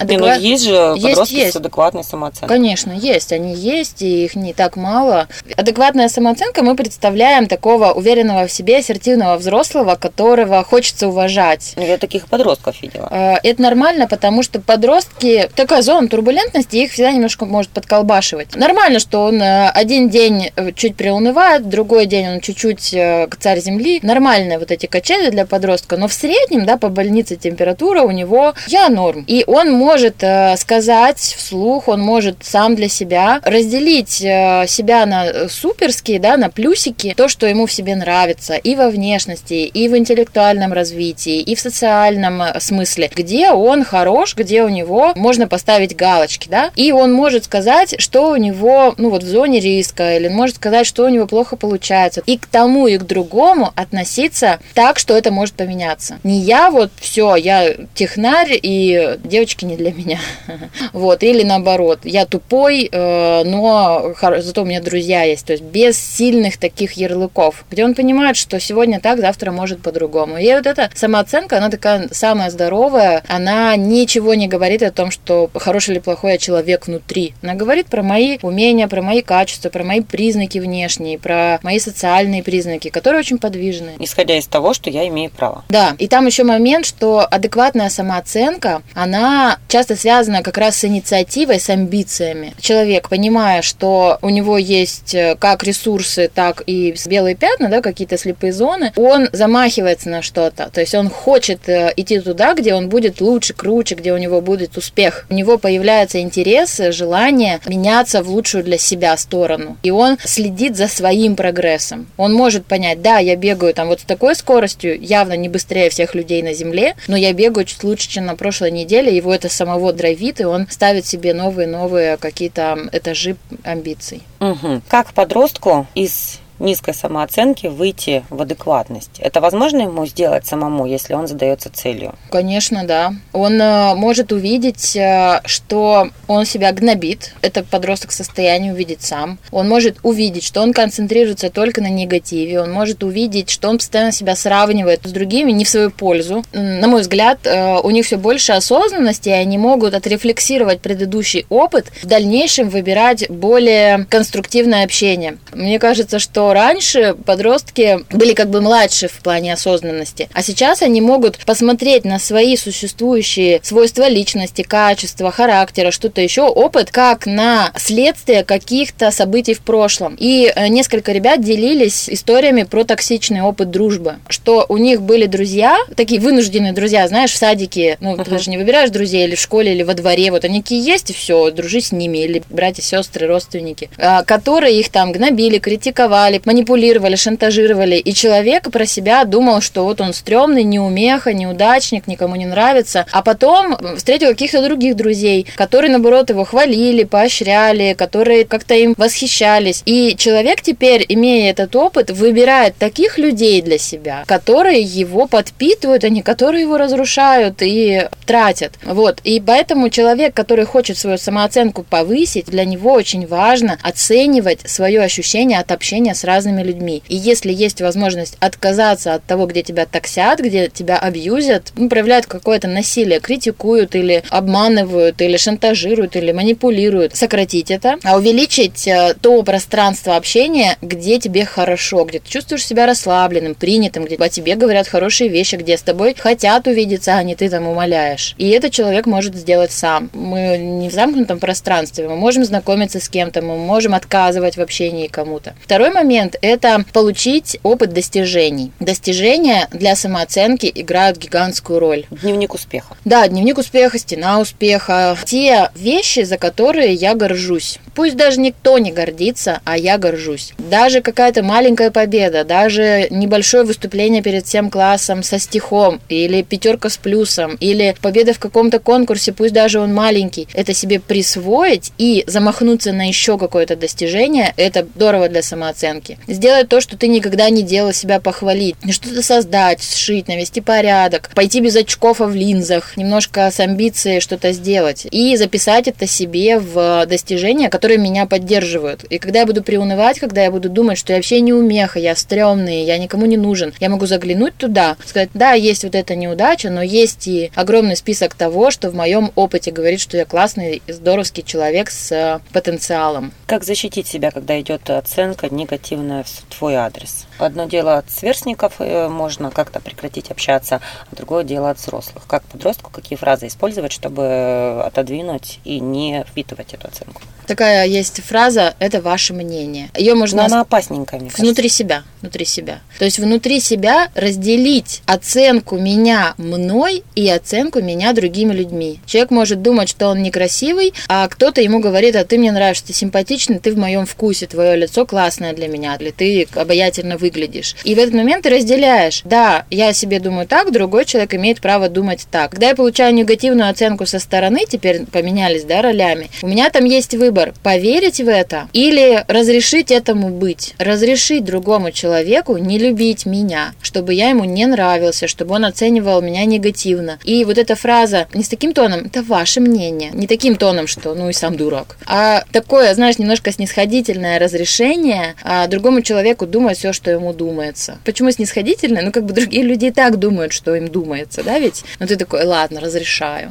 Не, 0.01 0.17
ну 0.17 0.27
адекват- 0.27 0.39
есть 0.39 0.65
же 0.65 0.95
Есть, 0.97 1.03
подростки 1.03 1.35
есть. 1.35 1.53
с 1.55 1.57
адекватной 1.57 2.05
самооценкой. 2.05 2.49
Конечно, 2.49 2.93
есть, 2.93 3.33
они 3.33 3.53
есть, 3.55 4.03
и 4.03 4.27
их 4.27 4.37
не 4.37 4.53
так 4.53 4.77
мало. 4.77 5.27
Адекватная 5.57 6.09
самооценка 6.09 6.63
мы 6.63 6.77
представляем 6.77 7.49
такого 7.49 7.91
уверенного 7.93 8.47
в 8.47 8.53
себе, 8.53 8.79
ассертивного 8.79 9.37
взрослого, 9.39 9.97
которого 9.97 10.63
хочется 10.63 11.09
уважать. 11.09 11.73
Ну, 11.77 11.85
Я 11.85 11.99
таких 11.99 12.27
подростков 12.29 12.81
видела. 12.81 13.09
Э, 13.11 13.35
Это 13.43 13.61
нормально, 13.61 14.07
потому 14.07 14.45
что 14.45 14.61
подростки, 14.61 15.51
такая 15.57 15.83
зона 15.83 16.07
турбулентности, 16.09 16.77
их 16.77 16.93
всегда 16.93 17.11
немножко 17.11 17.45
может 17.45 17.71
подколбашивать. 17.73 18.55
Нормально, 18.55 19.01
что 19.01 19.25
он 19.25 19.43
э, 19.43 19.69
один 19.71 20.09
день 20.11 20.53
э, 20.55 20.71
чуть 20.73 20.95
приунывает, 20.95 21.69
другой 21.69 22.07
день 22.07 22.29
он 22.29 22.41
чуть-чуть 22.59 22.95
э, 22.95 23.27
к 23.29 23.37
царь 23.37 23.61
земли. 23.61 24.01
Нормальные 24.03 24.59
вот 24.59 24.71
эти 24.71 24.87
качели 24.87 25.31
для 25.31 25.47
подростка, 25.47 25.97
но 25.97 26.09
в 26.09 26.13
среднем, 26.13 26.67
да, 26.67 26.77
по 26.77 26.89
больнице 26.89 27.37
температура 27.37 28.03
у 28.03 28.11
него 28.11 28.55
я 28.67 28.89
норм. 28.89 29.25
И 29.27 29.45
он 29.47 29.71
может 29.71 30.23
сказать 30.57 31.19
вслух, 31.19 31.89
он 31.89 32.01
может 32.01 32.39
сам 32.43 32.75
для 32.75 32.89
себя 32.89 33.41
разделить 33.45 34.11
себя 34.11 35.07
на 35.07 35.49
суперские, 35.49 36.19
да, 36.19 36.37
на 36.37 36.51
плюсики, 36.51 37.15
то, 37.17 37.29
что 37.29 37.47
ему 37.47 37.67
в 37.67 37.73
себе 37.73 37.95
нравится, 37.97 38.55
и 38.55 38.75
во 38.75 38.91
внешности, 38.91 39.55
и 39.55 39.89
в 39.89 39.97
интеллектуальном 39.97 40.73
развитии, 40.73 41.41
и 41.41 41.55
в 41.55 41.61
социальном 41.61 42.43
смысле, 42.59 43.11
где 43.15 43.51
он 43.51 43.85
хорош, 43.85 44.35
где 44.35 44.63
у 44.63 44.69
него 44.69 45.13
можно 45.15 45.47
поставить 45.47 45.97
галочки, 45.97 46.49
да, 46.49 46.71
и 46.75 46.93
он 46.93 47.13
может 47.13 47.45
сказать, 47.45 47.97
что 47.99 48.31
у 48.31 48.37
него, 48.37 48.95
ну 48.97 49.11
вот 49.11 49.23
в 49.23 49.29
зоне 49.29 49.61
риска, 49.61 50.17
или 50.17 50.29
он 50.29 50.35
может 50.35 50.57
сказать, 50.57 50.87
что 50.87 51.05
у 51.05 51.09
него 51.09 51.27
плохо 51.27 51.57
получается, 51.57 52.23
и 52.27 52.39
тому, 52.49 52.87
и 52.87 52.99
к 52.99 53.05
другому 53.05 53.73
относиться 53.75 54.59
так, 54.75 54.99
что 54.99 55.17
это 55.17 55.31
может 55.31 55.55
поменяться. 55.55 56.19
Не 56.25 56.41
я 56.41 56.71
вот 56.71 56.91
все, 56.97 57.37
я 57.37 57.75
технарь, 57.95 58.59
и 58.61 59.19
девочки 59.25 59.65
не 59.65 59.77
для 59.77 59.93
меня. 59.93 60.19
Вот, 60.93 61.23
или 61.23 61.43
наоборот, 61.43 62.01
я 62.05 62.25
тупой, 62.25 62.89
э, 62.91 63.43
но 63.45 64.15
зато 64.21 64.63
у 64.63 64.65
меня 64.65 64.81
друзья 64.81 65.23
есть, 65.23 65.47
то 65.47 65.53
есть 65.53 65.63
без 65.63 65.99
сильных 65.99 66.57
таких 66.57 66.93
ярлыков, 66.93 67.65
где 67.71 67.85
он 67.85 67.95
понимает, 67.95 68.37
что 68.37 68.59
сегодня 68.59 69.01
так, 69.01 69.21
завтра 69.21 69.53
может 69.53 69.83
по-другому. 69.83 70.39
И 70.39 70.53
вот 70.53 70.67
эта 70.67 70.91
самооценка, 70.95 71.59
она 71.59 71.71
такая 71.71 72.09
самая 72.13 72.51
здоровая, 72.51 73.23
она 73.29 73.77
ничего 73.77 74.35
не 74.35 74.49
говорит 74.49 74.83
о 74.83 74.91
том, 74.91 75.11
что 75.11 75.51
хороший 75.55 75.93
или 75.93 75.99
плохой 75.99 76.33
я 76.33 76.39
человек 76.39 76.87
внутри. 76.87 77.35
Она 77.43 77.55
говорит 77.55 77.87
про 77.87 78.03
мои 78.03 78.39
умения, 78.43 78.89
про 78.89 79.03
мои 79.03 79.23
качества, 79.23 79.69
про 79.69 79.85
мои 79.85 80.01
признаки 80.01 80.59
внешние, 80.59 81.19
про 81.19 81.59
мои 81.63 81.79
социальные 81.79 82.38
признаки, 82.43 82.89
которые 82.89 83.21
очень 83.21 83.39
подвижны. 83.39 83.93
Исходя 83.99 84.37
из 84.37 84.47
того, 84.47 84.75
что 84.75 84.91
я 84.91 85.07
имею 85.09 85.31
право. 85.31 85.65
Да, 85.69 85.95
и 85.99 86.09
там 86.09 86.27
еще 86.27 86.45
момент, 86.45 86.87
что 86.87 87.21
адекватная 87.21 87.91
самооценка, 87.91 88.83
она 88.95 89.59
часто 89.69 89.97
связана 89.97 90.43
как 90.43 90.59
раз 90.59 90.77
с 90.77 90.85
инициативой, 90.85 91.61
с 91.61 91.69
амбициями. 91.71 92.55
Человек, 92.61 93.09
понимая, 93.09 93.63
что 93.63 94.19
у 94.23 94.31
него 94.31 94.59
есть 94.59 95.15
э, 95.15 95.37
как 95.39 95.65
ресурсы, 95.65 96.31
так 96.33 96.63
и 96.67 96.95
белые 97.07 97.35
пятна, 97.35 97.69
да, 97.69 97.81
какие-то 97.81 98.19
слепые 98.19 98.53
зоны, 98.53 98.93
он 98.97 99.29
замахивается 99.33 100.09
на 100.09 100.23
что-то. 100.23 100.71
То 100.71 100.81
есть 100.81 100.95
он 100.95 101.11
хочет 101.11 101.69
э, 101.69 101.93
идти 101.97 102.21
туда, 102.21 102.55
где 102.55 102.75
он 102.75 102.89
будет 102.89 103.21
лучше, 103.21 103.55
круче, 103.55 103.95
где 103.95 104.13
у 104.13 104.19
него 104.19 104.41
будет 104.41 104.77
успех. 104.77 105.27
У 105.31 105.35
него 105.35 105.59
появляется 105.59 106.21
интерес, 106.21 106.81
желание 106.91 107.61
меняться 107.67 108.23
в 108.23 108.29
лучшую 108.29 108.65
для 108.65 108.79
себя 108.79 109.17
сторону. 109.17 109.77
И 109.83 109.91
он 109.91 110.19
следит 110.25 110.77
за 110.77 110.89
своим 110.89 111.37
прогрессом. 111.37 112.07
Он 112.17 112.28
может 112.33 112.67
понять, 112.67 113.03
да, 113.03 113.19
я 113.19 113.37
бегаю 113.37 113.75
там 113.75 113.89
вот 113.89 114.01
с 114.01 114.05
такой 114.05 114.35
скоростью, 114.35 115.01
явно 115.01 115.35
не 115.35 115.49
быстрее 115.49 115.91
всех 115.91 116.15
людей 116.15 116.43
на 116.43 116.55
Земле, 116.55 116.95
но 117.07 117.17
я 117.17 117.33
бегаю 117.33 117.65
чуть 117.65 117.85
лучше, 117.85 118.09
чем 118.09 118.27
на 118.27 118.37
прошлой 118.37 118.71
неделе. 118.71 119.15
Его 119.15 119.35
это 119.35 119.49
самого 119.49 119.93
драйвит, 119.93 120.41
и 120.41 120.45
он 120.45 120.67
ставит 120.69 121.07
себе 121.07 121.35
новые-новые 121.35 122.17
какие-то 122.17 122.89
этажи 122.93 123.37
амбиций. 123.65 124.23
Угу. 124.41 124.83
Как 124.89 125.13
подростку 125.13 125.87
из 125.95 126.41
низкой 126.59 126.95
самооценки 126.95 127.67
выйти 127.67 128.25
в 128.31 128.43
адекватность. 128.43 129.19
Это 129.19 129.41
возможно 129.41 129.83
ему 129.83 130.07
сделать 130.07 130.47
самому, 130.47 130.87
если 130.87 131.15
он 131.15 131.27
задается 131.27 131.71
целью? 131.71 132.15
Конечно, 132.31 132.85
да. 132.85 133.15
Он 133.33 133.61
э, 133.61 133.95
может 133.95 134.33
увидеть, 134.33 134.97
э, 134.97 135.41
что 135.45 136.09
он 136.27 136.45
себя 136.45 136.73
гнобит. 136.73 137.35
Это 137.43 137.63
подросток 137.63 138.11
в 138.11 138.15
состоянии 138.15 138.71
увидеть 138.71 139.03
сам. 139.03 139.39
Он 139.51 139.69
может 139.69 139.99
увидеть, 140.03 140.45
что 140.45 140.61
он 140.61 140.73
концентрируется 140.73 141.51
только 141.51 141.81
на 141.81 141.89
негативе. 141.89 142.61
Он 142.61 142.73
может 142.73 143.03
увидеть, 143.03 143.51
что 143.51 143.69
он 143.69 143.79
постоянно 143.79 144.13
себя 144.13 144.37
сравнивает 144.37 145.01
с 145.05 145.11
другими 145.11 145.53
не 145.53 145.65
в 145.65 145.69
свою 145.69 145.91
пользу. 145.91 146.45
На 146.53 146.87
мой 146.89 147.03
взгляд, 147.03 147.41
э, 147.45 147.79
у 147.83 147.91
них 147.91 148.07
все 148.07 148.17
больше 148.17 148.53
осознанности, 148.53 149.29
и 149.29 149.33
они 149.33 149.59
могут 149.59 149.95
отрефлексировать 149.95 150.81
предыдущий 150.81 151.47
опыт, 151.49 151.87
в 152.03 152.07
дальнейшем 152.07 152.69
выбирать 152.69 153.29
более 153.29 154.07
конструктивное 154.09 154.85
общение. 154.85 155.39
Мне 155.53 155.79
кажется, 155.79 156.19
что 156.19 156.48
раньше 156.53 157.15
подростки 157.27 158.05
были 158.11 158.35
как 158.35 158.51
бы 158.51 158.61
младше 158.61 159.09
в 159.09 159.19
плане 159.19 159.53
осознанности, 159.53 160.29
а 160.33 160.43
сейчас 160.43 160.83
они 160.83 161.01
могут 161.01 161.39
посмотреть 161.39 162.05
на 162.05 162.19
свои 162.19 162.57
существующие 162.57 163.61
свойства 163.63 164.09
личности, 164.09 164.63
качества, 164.63 165.31
характера, 165.31 165.91
что-то 165.91 166.21
еще, 166.21 166.43
опыт, 166.43 166.91
как 166.91 167.27
на 167.27 167.73
следствие 167.77 168.45
каких-то 168.45 169.11
событий 169.11 169.55
в 169.55 169.61
прошлом. 169.61 170.17
И 170.19 170.53
э, 170.55 170.69
несколько 170.69 171.13
ребят 171.13 171.43
делились 171.43 172.09
историями 172.09 172.63
про 172.63 172.85
токсичный 172.85 173.43
опыт 173.43 173.71
дружбы, 173.71 174.17
что 174.29 174.67
у 174.69 174.77
них 174.77 175.03
были 175.03 175.27
друзья, 175.27 175.77
такие 175.97 176.21
вынужденные 176.21 176.73
друзья, 176.73 177.07
знаешь, 177.09 177.33
в 177.33 177.37
садике, 177.37 177.97
ну, 178.01 178.15
uh-huh. 178.15 178.29
ты 178.29 178.39
же 178.39 178.51
не 178.51 178.59
выбираешь 178.59 178.91
друзей 178.91 179.27
или 179.27 179.35
в 179.35 179.41
школе, 179.41 179.73
или 179.73 179.83
во 179.83 179.95
дворе, 179.95 180.31
вот 180.31 180.45
они 180.45 180.63
какие 180.63 180.87
есть, 180.87 181.11
и 181.11 181.13
все, 181.13 181.51
дружи 181.51 181.81
с 181.81 181.93
ними, 181.93 182.19
или 182.19 182.43
братья, 182.51 182.83
сестры, 182.83 183.27
родственники, 183.27 183.91
а, 183.99 184.23
которые 184.25 184.79
их 184.79 184.91
там 184.91 185.13
гнобили, 185.13 185.59
критиковали, 185.59 186.38
манипулировали, 186.45 187.17
шантажировали, 187.17 187.97
и 187.97 188.13
человек 188.13 188.71
про 188.71 188.87
себя 188.87 189.25
думал, 189.25 189.61
что 189.61 189.85
вот 189.85 190.01
он 190.01 190.13
стрёмный, 190.13 190.65
неумеха, 190.65 191.33
неудачник, 191.33 192.07
никому 192.07 192.37
не 192.37 192.47
нравится, 192.47 193.07
а 193.13 193.23
потом 193.23 193.77
встретил 193.97 194.29
каких-то 194.29 194.63
других 194.63 194.97
друзей, 194.97 195.47
которые, 195.57 195.91
наоборот, 195.91 196.31
его 196.31 196.45
хвалили, 196.45 197.05
поощряли, 197.05 197.95
которые 197.95 198.45
как-то 198.45 198.75
им 198.75 198.95
восхищались. 198.97 199.83
И 199.87 200.17
человек 200.17 200.63
теперь, 200.63 201.05
имея 201.09 201.51
этот 201.51 201.75
опыт, 201.77 202.11
выбирает 202.11 202.77
таких 202.77 203.19
людей 203.19 203.63
для 203.63 203.79
себя, 203.79 204.25
которые 204.27 204.81
его 204.81 205.27
подпитывают, 205.27 206.05
а 206.05 206.09
не 206.09 206.23
которые 206.23 206.63
его 206.63 206.79
разрушают 206.79 207.63
и 207.63 208.09
тратят. 208.27 208.75
Вот. 208.85 209.21
И 209.25 209.41
поэтому 209.41 209.89
человек, 209.91 210.35
который 210.35 210.65
хочет 210.65 210.99
свою 210.99 211.19
самооценку 211.19 211.83
повысить, 211.83 212.47
для 212.47 212.65
него 212.65 212.93
очень 212.93 213.27
важно 213.27 213.79
оценивать 213.83 214.69
свое 214.69 215.01
ощущение 215.01 215.59
от 215.59 215.73
общения 215.73 216.15
с 216.15 216.25
разными 216.29 216.63
людьми. 216.63 217.03
И 217.09 217.17
если 217.17 217.53
есть 217.53 217.81
возможность 217.81 218.37
отказаться 218.39 219.15
от 219.15 219.25
того, 219.25 219.47
где 219.47 219.63
тебя 219.63 219.87
таксят, 219.87 220.39
где 220.39 220.69
тебя 220.69 220.99
абьюзят, 220.99 221.73
ну, 221.75 221.89
проявляют 221.89 222.27
какое-то 222.27 222.69
насилие, 222.69 223.19
критикуют 223.19 223.97
или 223.97 224.23
обманывают, 224.31 225.21
или 225.21 225.37
шантажируют, 225.37 226.15
или 226.15 226.31
манипулируют, 226.31 227.17
сократить 227.17 227.71
это, 227.71 227.97
а 228.05 228.17
увеличить 228.17 228.87
э, 228.87 229.15
то 229.21 229.43
пространство 229.43 230.17
общения, 230.17 230.77
где 230.83 231.19
тебе 231.19 231.45
хорошо, 231.45 232.05
где 232.05 232.21
ты 232.21 232.29
чувствуешь 232.29 232.67
себя 232.67 232.87
расслабленным, 232.87 233.55
принятым, 233.55 234.05
где 234.05 234.17
о 234.17 234.29
тебе 234.29 234.55
говорят 234.55 234.87
хорошие 234.89 235.31
вещи, 235.31 235.57
где 235.57 235.77
с 235.77 235.83
тобой 235.83 236.15
хотят 236.19 236.67
увидеться, 236.67 237.17
а 237.17 237.23
не 237.23 237.35
ты 237.35 237.49
там 237.49 237.67
умоляешь. 237.67 238.35
И 238.37 238.49
это 238.51 238.71
человек 238.71 239.07
может 239.07 239.35
сделать 239.35 239.73
сам. 239.73 240.11
Мы 240.13 240.59
не 240.59 240.91
в 240.91 240.93
замкнутом 240.93 241.39
пространстве, 241.39 242.09
мы 242.09 242.17
можем 242.17 242.45
знакомиться 242.45 243.01
с 243.01 243.09
кем-то, 243.09 243.41
мы 243.41 243.57
можем 243.57 243.95
отказывать 243.95 244.57
в 244.57 244.61
общении 244.61 245.07
кому-то. 245.07 245.55
Второй 245.63 245.91
момент 245.91 246.18
момент– 246.19 246.37
это 246.43 246.85
получить 246.93 247.59
опыт 247.63 247.93
достижений. 247.93 248.73
Достижения 248.81 249.69
для 249.71 249.95
самооценки 249.95 250.71
играют 250.75 251.19
гигантскую 251.19 251.79
роль. 251.79 252.07
Дневник 252.11 252.55
успеха. 252.55 252.97
Да, 253.05 253.27
дневник 253.29 253.59
успеха, 253.59 253.99
стена 253.99 254.41
успеха. 254.41 255.17
Те 255.25 255.71
вещи, 255.75 256.25
за 256.25 256.39
которые 256.39 256.95
я 256.95 257.15
горжусь. 257.15 257.79
Пусть 257.95 258.17
даже 258.17 258.41
никто 258.41 258.79
не 258.79 258.93
гордится, 258.93 259.61
а 259.65 259.77
я 259.77 259.99
горжусь. 259.99 260.53
Даже 260.59 261.01
какая-то 261.01 261.43
маленькая 261.43 261.91
победа, 261.91 262.45
даже 262.45 263.09
небольшое 263.11 263.65
выступление 263.65 264.23
перед 264.23 264.47
всем 264.47 264.71
классом 264.71 265.23
со 265.23 265.39
стихом, 265.39 266.01
или 266.09 266.43
пятерка 266.43 266.91
с 266.91 266.97
плюсом, 266.97 267.57
или 267.59 267.95
победа 268.01 268.35
в 268.35 268.39
каком-то 268.39 268.79
конкурсе, 268.79 269.33
пусть 269.33 269.53
даже 269.53 269.81
он 269.81 269.93
маленький, 269.95 270.49
это 270.55 270.75
себе 270.75 271.01
присвоить 271.01 271.93
и 271.99 272.25
замахнуться 272.27 272.93
на 272.93 273.09
еще 273.09 273.37
какое-то 273.37 273.75
достижение, 273.75 274.55
это 274.57 274.87
здорово 274.95 275.29
для 275.29 275.43
самооценки. 275.43 276.08
Сделать 276.27 276.69
то, 276.69 276.81
что 276.81 276.97
ты 276.97 277.09
никогда 277.09 277.51
не 277.51 277.63
делал, 277.63 277.93
себя 277.93 278.21
похвалить, 278.21 278.77
что-то 278.91 279.23
создать, 279.23 279.83
сшить, 279.83 280.29
навести 280.29 280.61
порядок, 280.61 281.31
пойти 281.35 281.61
без 281.61 281.77
очков, 281.77 282.21
а 282.21 282.27
в 282.27 282.35
линзах, 282.35 282.97
немножко 282.97 283.51
с 283.51 283.59
амбицией 283.61 284.21
что-то 284.21 284.53
сделать 284.53 285.07
и 285.11 285.37
записать 285.37 285.89
это 285.89 286.07
себе 286.07 286.59
в 286.59 287.07
достижение, 287.07 287.69
которое 287.69 287.89
которые 287.89 288.05
меня 288.05 288.27
поддерживают. 288.27 289.05
И 289.05 289.19
когда 289.19 289.41
я 289.41 289.47
буду 289.47 289.63
приунывать, 289.63 290.19
когда 290.19 290.43
я 290.43 290.51
буду 290.51 290.69
думать, 290.69 290.99
что 290.99 291.15
я 291.15 291.19
вообще 291.19 291.41
не 291.41 291.55
умеха, 291.55 291.99
я 291.99 292.15
стрёмный, 292.15 292.85
я 292.85 292.99
никому 292.99 293.25
не 293.25 293.39
нужен, 293.39 293.73
я 293.81 293.89
могу 293.89 294.05
заглянуть 294.05 294.57
туда, 294.57 294.99
сказать, 295.07 295.31
да, 295.33 295.53
есть 295.53 295.85
вот 295.85 295.95
эта 295.95 296.15
неудача, 296.15 296.69
но 296.69 296.83
есть 296.83 297.27
и 297.27 297.51
огромный 297.55 297.97
список 297.97 298.35
того, 298.35 298.71
что 298.71 298.91
в 298.91 298.95
моем 298.95 299.33
опыте 299.37 299.71
говорит, 299.71 300.01
что 300.01 300.19
я 300.19 300.27
классный, 300.27 300.83
здоровский 300.87 301.43
человек 301.43 301.89
с 301.91 302.43
потенциалом. 302.53 303.33
Как 303.47 303.65
защитить 303.65 304.07
себя, 304.07 304.31
когда 304.31 304.61
идет 304.61 304.91
оценка 304.91 305.49
негативная? 305.49 305.88
Негативное 305.89 306.25
в 306.25 306.55
твой 306.55 306.75
адрес. 306.75 307.27
Одно 307.39 307.67
дело 307.67 307.99
от 307.99 308.11
сверстников, 308.11 308.75
э, 308.79 309.09
можно 309.09 309.51
как-то 309.51 309.81
прекратить 309.81 310.31
общаться, 310.31 310.81
а 311.11 311.17
другое 311.17 311.45
дело 311.45 311.71
от 311.71 311.79
взрослых. 311.79 312.25
Как 312.27 312.43
подростку 312.45 312.91
какие 312.91 313.17
фразы 313.17 313.47
использовать, 313.47 313.93
чтобы 313.93 314.83
отодвинуть 314.85 315.61
и 315.65 315.81
не 315.81 316.25
впитывать 316.29 316.75
эту 316.75 316.89
оценку? 316.89 317.23
Такая 317.47 317.87
есть 317.87 318.23
фраза 318.23 318.75
«это 318.79 319.01
ваше 319.01 319.33
мнение». 319.33 319.89
Ее 319.97 320.15
можно... 320.15 320.43
Но 320.43 320.47
она 320.47 320.61
опасненькая, 320.61 321.19
мне 321.19 321.31
Внутри 321.31 321.69
кажется. 321.69 321.79
себя, 321.79 322.03
внутри 322.21 322.45
себя. 322.45 322.81
То 322.99 323.07
есть 323.07 323.19
внутри 323.19 323.61
себя 323.61 324.09
разделить 324.15 325.03
оценку 325.07 325.79
меня 325.79 326.35
мной 326.37 327.05
и 327.15 327.27
оценку 327.31 327.81
меня 327.81 328.13
другими 328.13 328.53
людьми. 328.53 329.01
Человек 329.07 329.31
может 329.31 329.63
думать, 329.63 329.89
что 329.89 330.09
он 330.09 330.23
некрасивый, 330.23 330.93
а 331.09 331.27
кто-то 331.29 331.63
ему 331.63 331.81
говорит, 331.81 332.17
а 332.17 332.25
ты 332.27 332.37
мне 332.37 332.53
нравишься, 332.53 332.89
ты 332.89 332.93
симпатичный, 332.93 333.59
ты 333.61 333.73
в 333.73 333.79
моем 333.79 334.05
вкусе, 334.05 334.47
твое 334.47 334.77
лицо 334.77 335.07
классное 335.07 335.55
для 335.55 335.69
меня, 335.69 335.78
или 335.79 336.11
ты 336.11 336.47
обаятельно 336.55 337.17
выглядишь. 337.17 337.77
И 337.85 337.95
в 337.95 337.99
этот 337.99 338.15
момент 338.15 338.45
ты 338.45 338.51
разделяешь. 338.51 339.23
Да, 339.25 339.65
я 339.71 339.93
себе 339.93 340.21
думаю 340.21 340.47
так, 340.47 340.73
другой 340.73 341.05
человек 341.05 341.35
имеет 341.35 341.61
право 341.61 341.89
думать 341.89 342.27
так. 342.31 342.53
Когда 342.53 342.69
я 342.69 342.75
получаю 342.75 343.15
негативную 343.15 343.71
оценку 343.71 344.07
со 344.07 344.19
стороны, 344.19 344.65
теперь 344.69 345.07
поменялись, 345.07 345.65
да, 345.65 345.83
ролями, 345.83 346.31
у 346.43 346.49
меня 346.49 346.71
там 346.71 346.85
есть 346.85 347.15
выбор, 347.15 347.55
поверить 347.63 348.21
в 348.21 348.29
это 348.29 348.69
или 348.73 349.25
разрешить 349.29 349.91
этому 349.91 350.31
быть. 350.31 350.75
Разрешить 350.79 351.45
другому 351.45 351.93
человеку 351.93 352.57
не 352.57 352.79
любить 352.79 353.27
меня, 353.27 353.73
чтобы 353.83 354.15
я 354.15 354.31
ему 354.31 354.45
не 354.45 354.67
нравился, 354.67 355.29
чтобы 355.29 355.55
он 355.55 355.65
оценивал 355.65 356.23
меня 356.23 356.45
негативно. 356.45 357.19
И 357.25 357.45
вот 357.45 357.59
эта 357.59 357.75
фраза 357.75 358.29
не 358.35 358.43
с 358.43 358.49
таким 358.49 358.73
тоном, 358.73 359.07
это 359.07 359.23
ваше 359.23 359.61
мнение, 359.61 360.11
не 360.13 360.27
таким 360.27 360.57
тоном, 360.57 360.87
что 360.87 361.15
ну 361.15 361.29
и 361.29 361.33
сам 361.33 361.57
дурак, 361.57 361.97
а 362.07 362.45
такое, 362.53 362.95
знаешь, 362.95 363.19
немножко 363.19 363.53
снисходительное 363.53 364.39
разрешение 364.39 365.35
а 365.43 365.67
другому 365.69 366.03
человеку 366.03 366.47
думать 366.47 366.79
все, 366.79 366.93
что 366.93 367.11
ему 367.11 367.33
думается. 367.33 367.99
Почему 368.05 368.31
снисходительное? 368.31 369.03
Ну, 369.03 369.13
как 369.13 369.25
бы 369.25 369.33
другие 369.33 369.63
люди 369.63 369.87
и 369.87 369.91
так 369.91 370.17
думают, 370.19 370.53
что 370.53 370.75
им 370.75 370.89
думается, 370.89 371.43
да, 371.43 371.59
ведь? 371.59 371.85
Но 371.99 372.07
ты 372.07 372.17
такой, 372.17 372.45
ладно, 372.45 372.81
разрешаю. 372.81 373.51